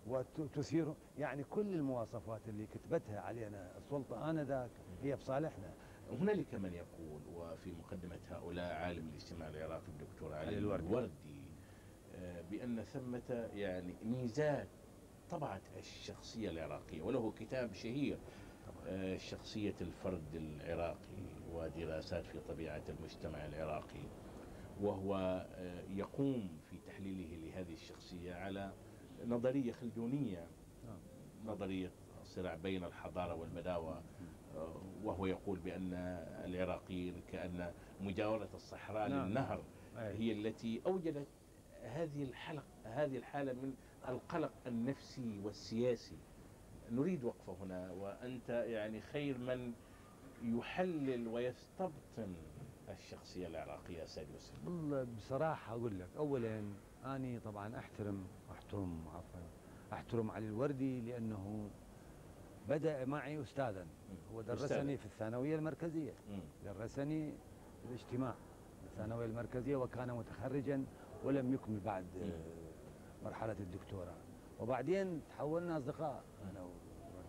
وتثير 0.07 0.95
يعني 1.19 1.45
كل 1.45 1.75
المواصفات 1.75 2.41
اللي 2.49 2.67
كتبتها 2.67 3.21
علينا 3.21 3.71
السلطة 3.79 4.31
آنذاك 4.31 4.71
هي 5.03 5.17
بصالحنا. 5.17 5.71
هنالك 6.21 6.55
من 6.55 6.73
يقول 6.75 7.21
وفي 7.37 7.73
مقدمة 7.73 8.19
هؤلاء 8.31 8.73
عالم 8.75 9.09
الاجتماع 9.09 9.49
العراقي 9.49 9.89
الدكتور 9.89 10.35
علي 10.35 10.59
الوردي. 10.59 10.87
الوردي 10.87 11.11
آه، 12.17 12.43
بأن 12.51 12.83
ثمة 12.83 13.49
يعني 13.55 13.95
ميزات 14.05 14.69
طبعت 15.31 15.63
الشخصية 15.79 16.51
العراقية 16.51 17.03
وله 17.03 17.33
كتاب 17.39 17.73
شهير 17.73 18.19
شخصية 19.17 19.75
الفرد 19.81 20.35
العراقي 20.35 21.27
ودراسات 21.53 22.27
في 22.27 22.39
طبيعة 22.49 22.83
المجتمع 22.89 23.47
العراقي 23.47 24.03
وهو 24.81 25.17
آه، 25.55 25.83
يقوم 25.89 26.59
في 26.71 26.77
تحليله 26.87 27.37
لهذه 27.37 27.73
الشخصية 27.73 28.35
على 28.35 28.73
نظرية 29.27 29.73
خلدونية 29.73 30.47
نعم. 30.87 30.99
نظرية 31.45 31.91
الصراع 32.23 32.55
بين 32.55 32.85
الحضارة 32.85 33.35
والبداوة 33.35 34.03
آه، 34.57 34.83
وهو 35.05 35.27
يقول 35.27 35.59
بأن 35.59 35.95
العراقيين 36.45 37.23
كأن 37.33 37.73
مجاورة 38.01 38.49
الصحراء 38.55 39.09
نعم. 39.09 39.29
للنهر. 39.29 39.63
هي 39.97 40.33
التي 40.33 40.81
أوجدت 40.87 41.27
هذه 41.83 42.25
الحلق 42.25 42.65
هذه 42.85 43.17
الحالة 43.17 43.53
من 43.53 43.75
القلق 44.09 44.53
النفسي 44.67 45.41
والسياسي 45.45 46.17
نريد 46.91 47.25
وقفة 47.25 47.57
هنا 47.65 47.91
وأنت 47.93 48.49
يعني 48.49 49.01
خير 49.01 49.39
من 49.39 49.73
يحلل 50.43 51.29
ويستبطن 51.29 52.35
الشخصية 52.89 53.47
العراقية 53.47 54.05
سيد 54.05 54.29
يوسف 54.31 54.67
والله 54.67 55.07
بصراحة 55.17 55.73
أقول 55.73 56.01
لك 56.01 56.09
أولا 56.17 56.63
أني 57.05 57.41
طبعا 57.41 57.79
أحترم 57.79 58.25
أحترم 58.51 59.05
عفوا 59.09 59.41
أحترم 59.93 60.31
علي 60.31 60.47
الوردي 60.49 61.01
لأنه 61.01 61.71
بدأ 62.69 63.05
معي 63.05 63.43
أستاذا. 63.43 63.87
هو 64.35 64.41
درسني 64.43 64.65
أستاذ. 64.67 64.97
في 64.97 65.07
الثانوية 65.07 65.57
المركزية. 65.57 66.13
درسني 66.65 67.35
الاجتماع 67.89 68.35
الثانوية 68.85 69.27
المركزية 69.27 69.77
وكان 69.77 70.09
متخرجا 70.13 70.85
ولم 71.25 71.55
يكمل 71.55 71.81
بعد 71.81 72.07
مرحلة 73.25 73.57
الدكتوراه. 73.61 74.17
وبعدين 74.61 75.21
تحولنا 75.31 75.79
أصدقاء 75.79 76.25
أنا 76.51 76.67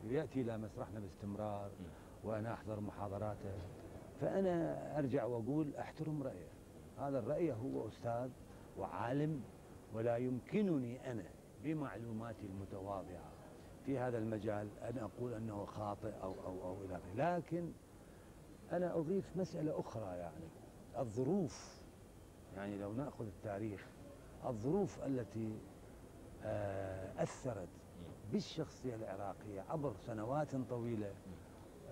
يأتي 0.09 0.41
إلى 0.41 0.57
مسرحنا 0.57 0.99
باستمرار 0.99 1.69
مم. 1.79 1.85
وأنا 2.29 2.53
أحضر 2.53 2.79
محاضراته. 2.79 3.53
فأنا 4.21 4.99
أرجع 4.99 5.23
وأقول 5.25 5.75
أحترم 5.75 6.23
رأيه. 6.23 6.47
هذا 6.99 7.19
الرأي 7.19 7.53
هو 7.53 7.87
أستاذ 7.87 8.29
وعالم 8.77 9.41
ولا 9.93 10.17
يمكنني 10.17 11.11
أنا 11.11 11.23
بمعلوماتي 11.63 12.45
المتواضعة 12.45 13.31
في 13.85 13.97
هذا 13.99 14.17
المجال 14.17 14.67
أن 14.81 14.97
أقول 14.97 15.33
أنه 15.33 15.65
خاطئ 15.65 16.11
أو 16.23 16.33
أو 16.45 16.63
أو 16.63 16.77
إلى 16.85 16.95
آخره 16.95 17.37
لكن 17.37 17.71
أنا 18.71 18.97
أضيف 18.97 19.37
مسألة 19.37 19.79
أخرى 19.79 20.17
يعني. 20.17 20.45
الظروف 20.97 21.81
يعني 22.55 22.77
لو 22.77 22.93
نأخذ 22.93 23.25
التاريخ 23.25 23.87
الظروف 24.45 25.03
التي 25.05 25.57
آه، 26.43 27.23
أثرت 27.23 27.67
بالشخصية 28.31 28.95
العراقية 28.95 29.61
عبر 29.69 29.93
سنوات 30.07 30.55
طويلة. 30.55 31.13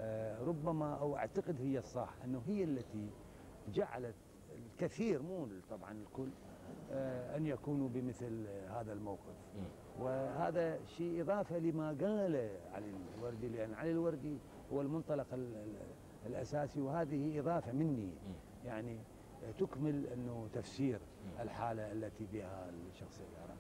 آه، 0.02 0.44
ربما 0.44 0.96
أو 0.96 1.16
أعتقد 1.18 1.62
هي 1.62 1.78
الصح 1.78 2.10
أنه 2.26 2.42
هي 2.48 2.64
التي 2.64 3.10
جعلت 3.74 4.16
الكثير 4.56 5.22
مو 5.22 5.48
طبعا 5.70 5.92
الكل 5.92 6.30
آه، 6.92 7.38
أن 7.38 7.46
يكونوا 7.48 7.90
بمثل 7.90 8.48
هذا 8.70 8.94
الموقف. 8.94 9.36
وهذا 10.00 10.86
شيء 10.86 11.22
إضافة 11.22 11.58
لما 11.58 11.88
قال 11.88 12.50
علي 12.74 12.94
الوردي 13.18 13.48
لأن 13.50 13.74
علي 13.74 13.92
الوردي 13.92 14.38
هو 14.74 14.82
المنطلق 14.82 15.28
الأساسي 16.26 16.82
وهذه 16.82 17.40
إضافة 17.40 17.72
مني. 17.72 18.12
يعني 18.66 18.98
تكمل 19.58 20.08
أنه 20.08 20.48
تفسير 20.54 21.00
الحالة 21.40 21.92
التي 21.92 22.26
بها 22.34 22.70
الشخصية 22.70 23.24
العراقية. 23.38 23.59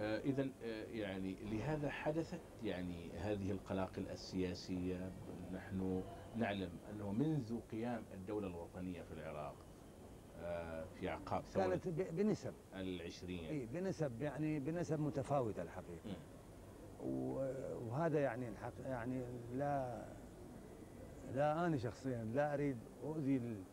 آه 0.00 0.18
إذا 0.18 0.42
آه 0.62 0.84
يعني 0.84 1.36
لهذا 1.42 1.90
حدثت 1.90 2.40
يعني 2.62 3.10
هذه 3.12 3.50
القلاقل 3.50 4.08
السياسية. 4.10 5.12
نحن 5.52 6.02
نعلم 6.36 6.70
أنه 6.90 7.12
منذ 7.12 7.60
قيام 7.70 8.02
الدولة 8.14 8.46
الوطنية 8.46 9.02
في 9.02 9.12
العراق 9.12 9.54
آه 10.38 10.84
في 10.84 11.08
أعقاب 11.08 11.42
كانت 11.54 11.88
بنسب. 11.88 12.52
العشرين. 12.74 13.44
اي 13.44 13.66
بنسب 13.66 14.22
يعني 14.22 14.60
بنسب 14.60 15.00
متفاوتة 15.00 15.62
الحقيقة. 15.62 16.16
وهذا 17.02 18.20
يعني 18.20 18.48
الحق 18.48 18.72
يعني 18.84 19.22
لا 19.54 20.04
لا 21.34 21.66
أنا 21.66 21.76
شخصيا 21.76 22.24
لا 22.24 22.54
أريد 22.54 22.76
أؤذي 23.04 23.64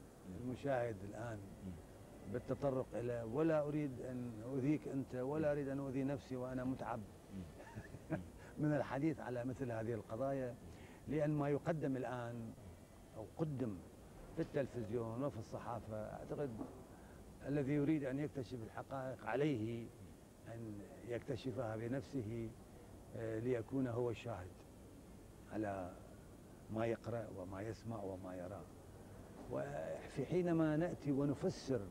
المشاهد 0.42 0.96
الآن. 1.04 1.40
بالتطرق 2.34 2.86
إلى 2.94 3.24
ولا 3.34 3.62
أريد 3.62 4.02
أن 4.02 4.32
أؤذيك 4.46 4.88
أنت 4.88 5.16
ولا 5.16 5.52
أريد 5.52 5.70
أن 5.70 5.80
أؤذي 5.80 6.04
نفسي 6.04 6.36
وأنا 6.36 6.64
متعب. 6.64 7.00
من 8.60 8.74
الحديث 8.74 9.20
على 9.20 9.46
مثل 9.46 9.72
هذه 9.72 9.94
القضايا 9.94 10.56
لأن 11.08 11.30
ما 11.30 11.50
يقدم 11.50 11.98
الآن 11.98 12.54
أو 13.18 13.26
قدم 13.38 13.78
في 14.36 14.42
التلفزيون 14.42 15.24
وفي 15.24 15.38
الصحافة 15.38 15.96
أعتقد 15.96 16.50
الذي 17.48 17.74
يريد 17.74 18.04
أن 18.04 18.20
يكتشف 18.20 18.58
الحقائق 18.64 19.26
عليه 19.26 19.88
أن 20.48 20.80
يكتشفها 21.08 21.76
بنفسه 21.76 22.50
آه، 23.18 23.40
ليكون 23.40 23.88
هو 23.88 24.10
الشاهد 24.10 24.48
على 25.54 25.92
ما 26.74 26.86
يقرأ 26.86 27.28
وما 27.38 27.62
يسمع 27.62 28.04
وما 28.04 28.36
يرى. 28.36 28.62
وفي 29.52 30.26
حينما 30.26 30.78
نأتي 30.78 31.12
ونفسر 31.12 31.82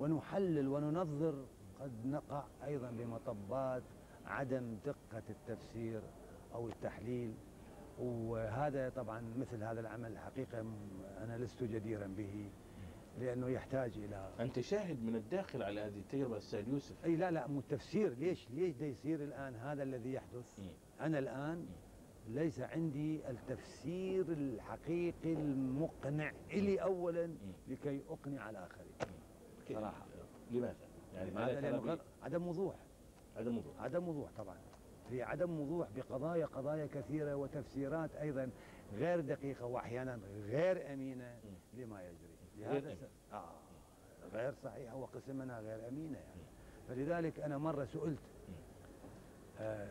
ونحلل 0.00 0.68
وننظر. 0.68 1.44
قد 1.80 2.06
نقع 2.06 2.44
أيضا 2.64 2.90
بمطبات 2.90 3.82
عدم 4.26 4.76
دقة 4.86 5.22
التفسير 5.30 6.02
أو 6.54 6.68
التحليل 6.68 7.34
وهذا 7.98 8.88
طبعا 8.88 9.22
مثل 9.38 9.62
هذا 9.62 9.80
العمل 9.80 10.18
حقيقة 10.18 10.60
أنا 11.18 11.38
لست 11.38 11.64
جديرا 11.64 12.06
به 12.06 12.50
لأنه 13.20 13.48
يحتاج 13.48 13.98
إلى 13.98 14.30
أنت 14.40 14.60
شاهد 14.60 15.02
من 15.02 15.16
الداخل 15.16 15.62
على 15.62 15.80
هذه 15.80 15.98
التجربة 15.98 16.38
أستاذ 16.38 16.68
يوسف. 16.68 17.04
أي 17.04 17.16
لا 17.16 17.30
لا 17.30 17.46
مو 17.46 17.58
التفسير. 17.58 18.14
ليش؟ 18.14 18.50
ليش 18.50 18.76
ده 18.76 18.86
يصير 18.86 19.24
الآن 19.24 19.54
هذا 19.54 19.82
الذي 19.82 20.12
يحدث؟ 20.12 20.60
أنا 21.00 21.18
الآن 21.18 21.66
ليس 22.28 22.60
عندي 22.60 23.30
التفسير 23.30 24.24
الحقيقي 24.28 25.32
المقنع 25.32 26.32
إلي 26.50 26.82
أولا 26.82 27.34
لكي 27.68 28.00
أقنع 28.08 28.50
الآخرين. 28.50 28.92
صراحة. 29.68 30.06
لماذا؟ 30.50 30.74
يعني 31.14 31.30
لماذا؟ 31.30 31.98
عدم 32.22 32.48
وضوح. 32.48 32.74
عدم 33.36 33.58
وضوح. 33.58 33.74
عدم 33.80 34.08
وضوح 34.08 34.30
طبعا. 34.38 34.56
في 35.10 35.22
عدم 35.22 35.60
وضوح 35.60 35.88
بقضايا 35.96 36.46
قضايا 36.46 36.86
كثيرة 36.94 37.34
وتفسيرات 37.36 38.10
أيضا 38.14 38.50
غير 38.94 39.20
دقيقة 39.20 39.66
وأحيانا 39.66 40.18
غير 40.46 40.92
أمينة 40.92 41.34
لما 41.74 42.02
يجري. 42.02 42.34
لهذا 42.58 42.96
آه. 43.32 43.44
غير 44.32 44.54
صحيحة 44.64 44.96
وقسم 44.96 45.36
منها 45.36 45.60
غير 45.60 45.88
أمينة 45.88 46.18
يعني. 46.18 46.42
فلذلك 46.88 47.40
أنا 47.40 47.58
مرة 47.58 47.84
سئلت 47.84 48.18
آه 49.60 49.88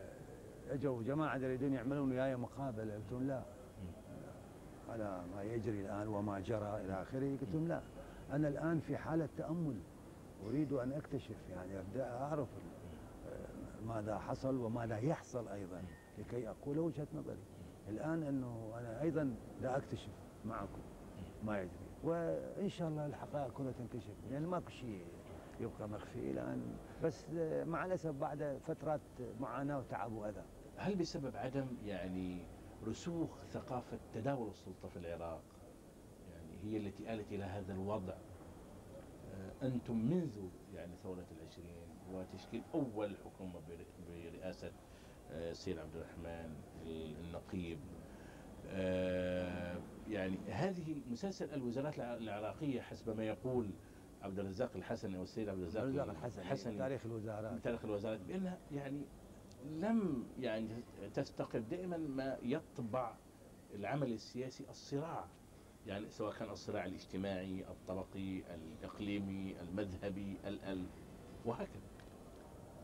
أجوا 0.70 1.02
جماعة 1.02 1.36
يريدون 1.36 1.72
يعملون 1.72 2.10
وياي 2.12 2.36
مقابلة؟ 2.36 2.94
قلت 2.94 3.12
لهم 3.12 3.26
لا. 3.26 3.42
على 4.88 5.22
ما 5.34 5.42
يجري 5.42 5.80
الآن 5.80 6.08
وما 6.08 6.40
جرى 6.40 6.80
إلى 6.84 7.02
آخره. 7.02 7.30
قلت 7.40 7.48
لهم 7.54 7.68
لا. 7.68 7.80
أنا 8.32 8.48
الآن 8.48 8.80
في 8.80 8.96
حالة 8.96 9.28
تأمل 9.36 9.76
أريد 10.46 10.72
أن 10.72 10.92
أكتشف 10.92 11.36
يعني 11.50 11.80
أبدأ 11.80 12.10
أعرف 12.10 12.48
ماذا 13.86 14.18
حصل 14.18 14.56
وماذا 14.56 14.98
يحصل 14.98 15.48
أيضا 15.48 15.82
لكي 16.18 16.48
أقول 16.48 16.78
وجهة 16.78 17.06
نظري. 17.14 17.44
الآن 17.88 18.22
إنه 18.22 18.72
أنا 18.78 19.02
أيضا 19.02 19.34
لا 19.62 19.76
أكتشف 19.76 20.12
معكم 20.44 20.82
ما 21.44 21.60
يجري. 21.60 21.74
وإن 22.04 22.68
شاء 22.68 22.88
الله 22.88 23.06
الحقائق 23.06 23.52
كلها 23.52 23.72
تنكشف 23.72 24.14
لأن 24.24 24.32
يعني 24.32 24.46
ماكو 24.46 24.70
شيء 24.70 25.04
يبقى 25.60 25.88
مخفي 25.88 26.30
الان 26.30 26.76
بس 27.04 27.24
مع 27.66 27.84
الأسف 27.84 28.10
بعد 28.10 28.58
فترات 28.66 29.00
معاناة 29.40 29.78
وتعب 29.78 30.12
وأذى. 30.12 30.42
هل 30.76 30.96
بسبب 30.96 31.36
عدم 31.36 31.66
يعني 31.84 32.46
رسوخ 32.86 33.28
ثقافة 33.50 33.98
تداول 34.14 34.50
السلطة 34.50 34.88
في 34.88 34.96
العراق 34.96 35.42
هي 36.64 36.76
التي 36.76 37.14
آلت 37.14 37.32
إلى 37.32 37.44
هذا 37.44 37.72
الوضع. 37.72 38.14
آه، 39.34 39.66
أنتم 39.66 39.96
منذ 39.96 40.38
يعني 40.74 40.92
ثورة 41.02 41.24
العشرين 41.40 41.88
وتشكيل 42.12 42.62
أول 42.74 43.16
حكومة 43.24 43.60
برئاسة 44.08 44.72
آه، 45.32 45.50
السيد 45.50 45.78
عبد 45.78 45.96
الرحمن 45.96 46.54
النقيب. 46.86 47.78
آه، 48.68 49.78
يعني 50.08 50.36
هذه 50.48 50.96
مسلسل 51.10 51.54
الوزارات 51.54 51.98
العراقية 51.98 52.80
حسب 52.80 53.16
ما 53.16 53.24
يقول 53.24 53.70
عبد 54.22 54.38
الرزاق 54.38 54.70
الحسني 54.76 55.16
أو 55.16 55.22
السيد 55.22 55.48
عبد 55.48 55.60
الرزاق 55.60 55.84
الحسني. 56.38 56.78
تاريخ 56.78 57.06
الوزارات. 57.06 57.64
تاريخ 57.64 57.84
الوزارات. 57.84 58.20
بأنها 58.20 58.58
يعني 58.72 59.00
لم 59.64 60.26
يعني 60.40 60.68
تستقل 61.14 61.64
دائما 61.70 61.96
ما 61.96 62.38
يطبع 62.42 63.14
العمل 63.74 64.12
السياسي 64.12 64.64
الصراع. 64.70 65.26
يعني 65.86 66.10
سواء 66.10 66.32
كان 66.32 66.50
الصراع 66.50 66.84
الاجتماعي 66.84 67.64
الطبقي 67.68 68.42
الإقليمي 68.54 69.60
المذهبي 69.60 70.36
ال 70.44 70.86
وهكذا. 71.44 71.88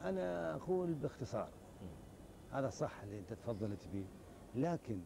أنا 0.04 0.54
أقول 0.54 0.94
باختصار. 0.94 1.48
هذا 2.52 2.70
صح 2.70 3.00
اللي 3.02 3.18
أنت 3.18 3.32
تفضلت 3.32 3.88
به. 3.92 4.04
لكن 4.54 5.00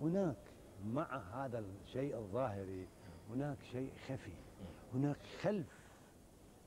هناك 0.00 0.36
مع 0.84 1.16
هذا 1.16 1.58
الشيء 1.58 2.16
الظاهري 2.16 2.86
هناك 3.30 3.58
شيء 3.72 3.92
خفي. 4.08 4.32
هناك 4.94 5.18
خلف 5.42 5.78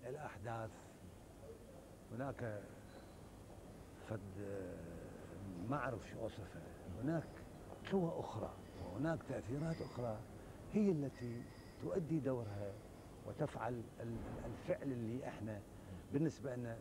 الأحداث. 0.06 0.72
هناك 2.12 2.62
فد 4.10 4.20
ما 5.70 5.78
أعرف 5.78 6.10
شو 6.10 6.20
أوصفها 6.20 6.62
هناك 7.04 7.30
قوى 7.92 8.20
أخرى. 8.20 8.54
وهناك 8.86 9.20
تأثيرات 9.30 9.82
أخرى. 9.82 10.18
هي 10.74 10.92
التي 10.92 11.42
تؤدي 11.82 12.20
دورها 12.20 12.74
وتفعل 13.28 13.82
الفعل 14.46 14.92
اللي 14.92 15.28
إحنا 15.28 15.60
بالنسبة 16.14 16.56
لنا 16.56 16.78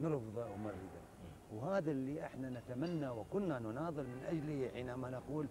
نرفضه 0.00 0.50
ومرده 0.50 1.00
وهذا 1.54 1.90
اللي 1.90 2.24
إحنا 2.24 2.50
نتمنى 2.50 3.08
وكنا 3.08 3.58
نناضل 3.58 4.02
من 4.02 4.22
أجله 4.28 4.68
حينما 4.68 5.10
نقول 5.10 5.46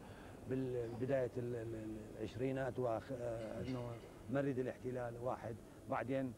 بالبداية 0.49 1.31
العشرينات 1.38 2.73
إنه 3.67 3.91
مرد 4.31 4.59
الاحتلال 4.59 5.13
واحد. 5.23 5.55
بعدين 5.89 6.33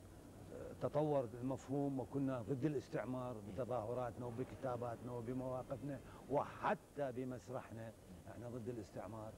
تطور 0.81 1.27
المفهوم 1.41 1.99
وكنا 1.99 2.41
ضد 2.41 2.65
الاستعمار 2.65 3.35
بتظاهراتنا 3.51 4.25
وبكتاباتنا 4.25 5.11
وبمواقفنا 5.11 5.99
وحتى 6.29 7.11
بمسرحنا. 7.11 7.91
إحنا 8.31 8.49
ضد 8.49 8.69
الاستعمار. 8.69 9.31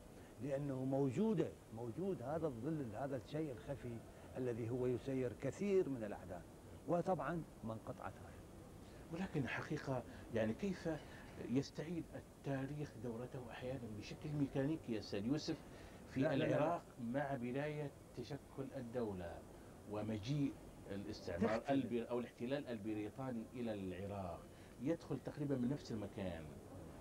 لأنه 0.43 0.85
موجوده 0.85 1.49
موجود 1.75 2.21
هذا 2.21 2.47
الظل 2.47 2.85
هذا 2.95 3.17
الشيء 3.17 3.51
الخفي 3.51 3.97
الذي 4.37 4.69
هو 4.69 4.87
يسير 4.87 5.33
كثير 5.41 5.89
من 5.89 6.03
الاحداث 6.03 6.41
وطبعا 6.87 7.43
ما 7.63 7.73
انقطعت 7.73 8.13
ولكن 9.13 9.47
حقيقة 9.47 10.03
يعني 10.33 10.53
كيف 10.53 10.89
يستعيد 11.49 12.03
التاريخ 12.15 12.93
دورته 13.03 13.51
أحيانا 13.51 13.87
بشكل 13.99 14.29
ميكانيكي 14.29 14.93
يا 14.93 15.01
يوسف 15.13 15.57
في 16.13 16.21
لا 16.21 16.33
العراق 16.33 16.83
لا. 16.99 17.05
مع 17.05 17.35
بداية 17.35 17.91
تشكل 18.17 18.65
الدولة 18.77 19.39
ومجيء 19.91 20.53
الاستعمار 20.91 21.63
أو 22.11 22.19
الاحتلال 22.19 22.67
البريطاني 22.67 23.43
إلى 23.53 23.73
العراق. 23.73 24.39
يدخل 24.81 25.19
تقريبا 25.19 25.55
من 25.55 25.69
نفس 25.69 25.91
المكان. 25.91 26.43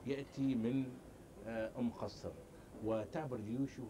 يأتي 0.06 0.54
من 0.54 0.84
آه، 1.46 1.78
أم 1.78 1.90
قصر. 1.90 2.32
وتعبر 2.84 3.36
جيوشه 3.36 3.88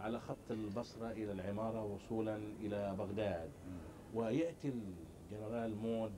على 0.00 0.20
خط 0.20 0.50
البصرة 0.50 1.10
إلى 1.10 1.32
العمارة 1.32 1.84
وصولا 1.84 2.36
إلى 2.36 2.94
بغداد. 2.98 3.50
ويأتي 4.14 4.68
الجنرال 4.68 5.76
مود 5.76 6.12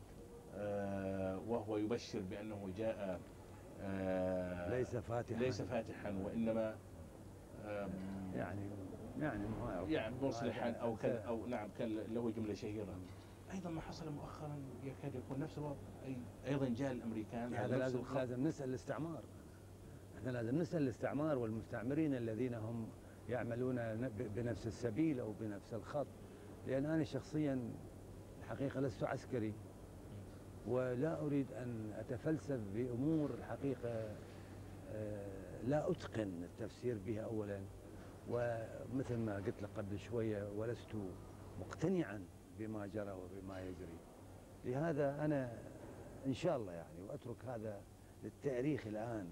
آه، 0.54 1.38
وهو 1.48 1.76
يبشر 1.76 2.20
بأنه 2.20 2.70
جاء 2.76 3.20
آه، 3.80 4.70
ليس 4.70 4.96
فاتحا. 4.96 5.40
ليس 5.40 5.62
فاتحا 5.62 6.10
وإنما 6.24 6.76
يعني 8.34 8.70
يعني. 9.18 9.46
يعني 9.88 10.14
مصلحا 10.22 10.70
أو 10.70 10.96
كذا 10.96 11.22
أو 11.22 11.46
نعم 11.46 11.68
كان 11.78 11.88
له 11.88 12.30
جملة 12.30 12.54
شهيرة. 12.54 12.94
أيضا 13.52 13.70
ما 13.70 13.80
حصل 13.80 14.12
مؤخرا 14.12 14.58
يكاد 14.84 15.14
يكون 15.14 15.38
نفس 15.38 15.58
الوضع. 15.58 15.76
أيضا 16.46 16.68
جاء 16.68 16.92
الأمريكان 16.92 17.54
هذا 17.54 17.76
لازم. 17.78 18.02
لازم 18.14 18.46
نسأل 18.46 18.68
الاستعمار. 18.68 19.22
إحنا 20.22 20.30
لازم 20.30 20.58
نسأل 20.58 20.82
الاستعمار 20.82 21.38
والمستعمرين 21.38 22.14
الذين 22.14 22.54
هم 22.54 22.88
يعملون 23.28 24.08
بنفس 24.36 24.66
السبيل 24.66 25.20
أو 25.20 25.32
بنفس 25.40 25.74
الخط. 25.74 26.06
لأن 26.66 26.86
أنا 26.86 27.04
شخصيا 27.04 27.70
الحقيقة 28.40 28.80
لست 28.80 29.04
عسكري 29.04 29.52
ولا 30.68 31.20
أريد 31.20 31.52
أن 31.52 31.92
أتفلسف 31.98 32.60
بأمور 32.74 33.30
الحقيقة 33.30 34.16
آه، 34.92 35.62
لا 35.66 35.90
أتقن 35.90 36.42
التفسير 36.44 36.98
بها 37.06 37.22
اولا. 37.22 37.60
ومثل 38.30 39.16
ما 39.16 39.36
قلت 39.36 39.62
لك 39.62 39.70
قبل 39.76 39.98
شوية 39.98 40.48
ولست 40.56 40.94
مقتنعا 41.60 42.24
بما 42.58 42.86
جرى 42.86 43.12
وبما 43.12 43.60
يجري. 43.60 43.98
لهذا 44.64 45.24
أنا 45.24 45.52
إن 46.26 46.32
شاء 46.32 46.56
الله 46.56 46.72
يعني 46.72 47.02
وأترك 47.08 47.44
هذا 47.44 47.80
للتاريخ 48.24 48.86
الآن. 48.86 49.26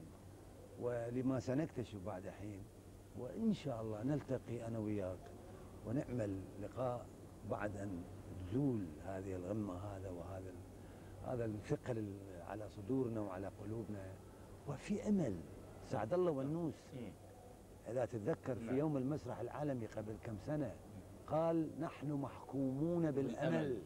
ولما 0.80 1.40
سنكتشف 1.40 1.98
بعد 2.06 2.28
حين 2.28 2.62
وإن 3.18 3.52
شاء 3.54 3.82
الله 3.82 4.02
نلتقي 4.02 4.66
أنا 4.66 4.78
وياك 4.78 5.18
ونعمل 5.86 6.40
لقاء 6.62 7.06
بعد 7.50 7.76
أن 7.76 8.02
تزول 8.50 8.86
هذه 9.04 9.36
الغمة 9.36 9.74
هذا 9.74 10.10
وهذا 10.10 10.52
هذا 11.26 11.44
الثقل 11.44 11.98
ال- 11.98 12.42
على 12.48 12.68
صدورنا 12.68 13.20
وعلى 13.20 13.50
قلوبنا 13.64 14.12
وفي 14.68 15.08
أمل 15.08 15.36
سعد 15.90 16.12
الله 16.14 16.30
والنوس. 16.32 16.74
إذا 17.88 18.04
تتذكر 18.04 18.54
في 18.54 18.64
نعم. 18.64 18.76
يوم 18.78 18.96
المسرح 18.96 19.40
العالمي 19.40 19.86
قبل 19.86 20.16
كم 20.24 20.36
سنة 20.46 20.74
قال 21.26 21.70
نحن 21.80 22.12
محكومون 22.12 23.10
بالأمل 23.10 23.50
بالأمل. 23.50 23.78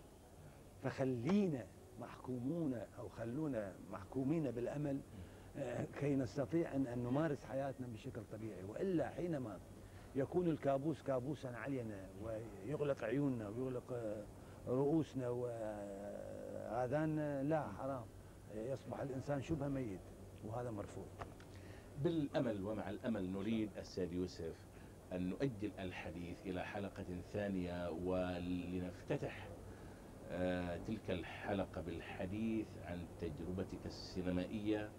فخلينا 0.82 1.66
محكومون 2.00 2.74
أو 2.98 3.08
خلونا 3.08 3.72
محكومين 3.92 4.50
بالأمل 4.50 4.96
آه، 4.96 5.23
كي 6.00 6.16
نستطيع 6.16 6.74
أن 6.74 6.98
نمارس 6.98 7.44
حياتنا 7.44 7.86
بشكل 7.86 8.22
طبيعي. 8.32 8.64
وإلا 8.64 9.08
حينما 9.08 9.58
يكون 10.16 10.48
الكابوس 10.48 11.02
كابوسا 11.02 11.48
علينا 11.48 12.06
ويغلق 12.22 13.04
عيوننا 13.04 13.48
ويغلق 13.48 13.92
آه، 13.92 14.24
رؤوسنا 14.68 15.28
وآذاننا 15.28 17.42
لا 17.42 17.72
حرام. 17.72 18.04
يصبح 18.54 19.00
الإنسان 19.00 19.42
شبه 19.42 19.68
ميت 19.68 20.00
وهذا 20.44 20.70
مرفوض. 20.70 21.06
بالأمل 22.02 22.64
ومع 22.64 22.90
الأمل 22.90 23.32
نريد 23.32 23.70
أستاذ 23.78 24.12
يوسف 24.12 24.54
أن 25.12 25.28
نؤجل 25.30 25.70
الحديث 25.78 26.40
إلى 26.46 26.64
حلقة 26.64 27.04
ثانية 27.32 27.90
ولنفتتح 27.90 29.48
آه، 30.30 30.78
تلك 30.86 31.10
الحلقة 31.10 31.80
بالحديث 31.80 32.66
عن 32.84 33.06
تجربتك 33.20 33.86
السينمائية 33.86 34.90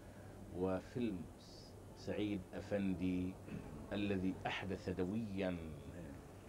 وفيلم 0.60 1.22
سعيد 1.98 2.42
أفندي 2.54 3.34
الذي 3.94 4.34
أحدث 4.48 4.90
دويا 4.90 5.58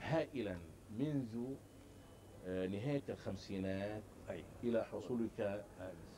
هائلا 0.01 0.57
منذ 0.99 1.55
آه، 2.49 2.67
نهاية 2.67 3.03
الخمسينات. 3.09 4.03
إلى 4.65 4.85
حصولك. 4.85 5.65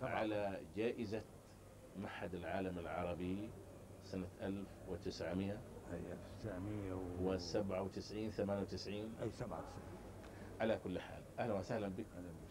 على 0.03 0.61
جائزة 0.76 1.22
معهد 1.99 2.34
العالم 2.34 2.78
العربي 2.78 3.51
سنة 4.05 4.26
1997 4.43 5.51
أي 5.93 6.01
1997 6.45 8.30
98 8.30 9.14
أي 9.22 9.30
97 9.30 9.64
على 10.61 10.78
كل 10.84 10.99
حال. 11.01 11.22
أهلا 11.39 11.55
وسهلا 11.55 11.89
بك. 11.89 12.07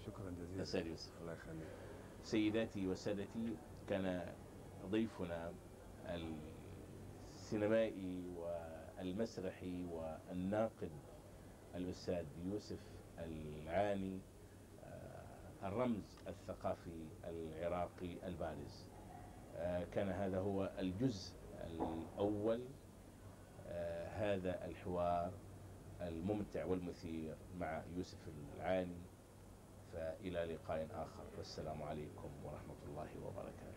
شكرا 0.05 0.31
جزيلا. 0.41 0.63
أستاذ 0.63 0.85
يوسف. 0.87 1.21
الله 1.21 1.33
يخليك. 1.33 1.67
سيداتي 2.23 2.87
وسادتي 2.87 3.57
كان 3.89 4.33
ضيفنا 4.91 5.53
السينمائي 7.35 8.23
والمسرحي 8.37 9.85
والناقد 9.85 10.91
الأستاذ 11.75 12.25
يوسف 12.45 12.79
العاني 13.19 14.19
آه، 14.83 15.67
الرمز 15.67 16.17
الثقافي 16.27 17.05
العراقي 17.23 18.27
البارز. 18.27 18.85
آه، 19.55 19.83
كان 19.83 20.09
هذا 20.09 20.39
هو 20.39 20.71
الجزء 20.79 21.33
الأول 21.65 22.61
آه، 23.67 24.07
هذا 24.07 24.65
الحوار 24.65 25.31
الممتع 26.01 26.65
والمثير 26.65 27.35
مع 27.59 27.81
يوسف 27.95 28.17
العاني. 28.57 29.01
فإلى 29.93 30.45
لقاء 30.55 30.87
آخر 30.93 31.23
والسلام 31.37 31.83
عليكم 31.83 32.29
ورحمة 32.43 32.75
الله 32.89 33.07
وبركاته. 33.25 33.76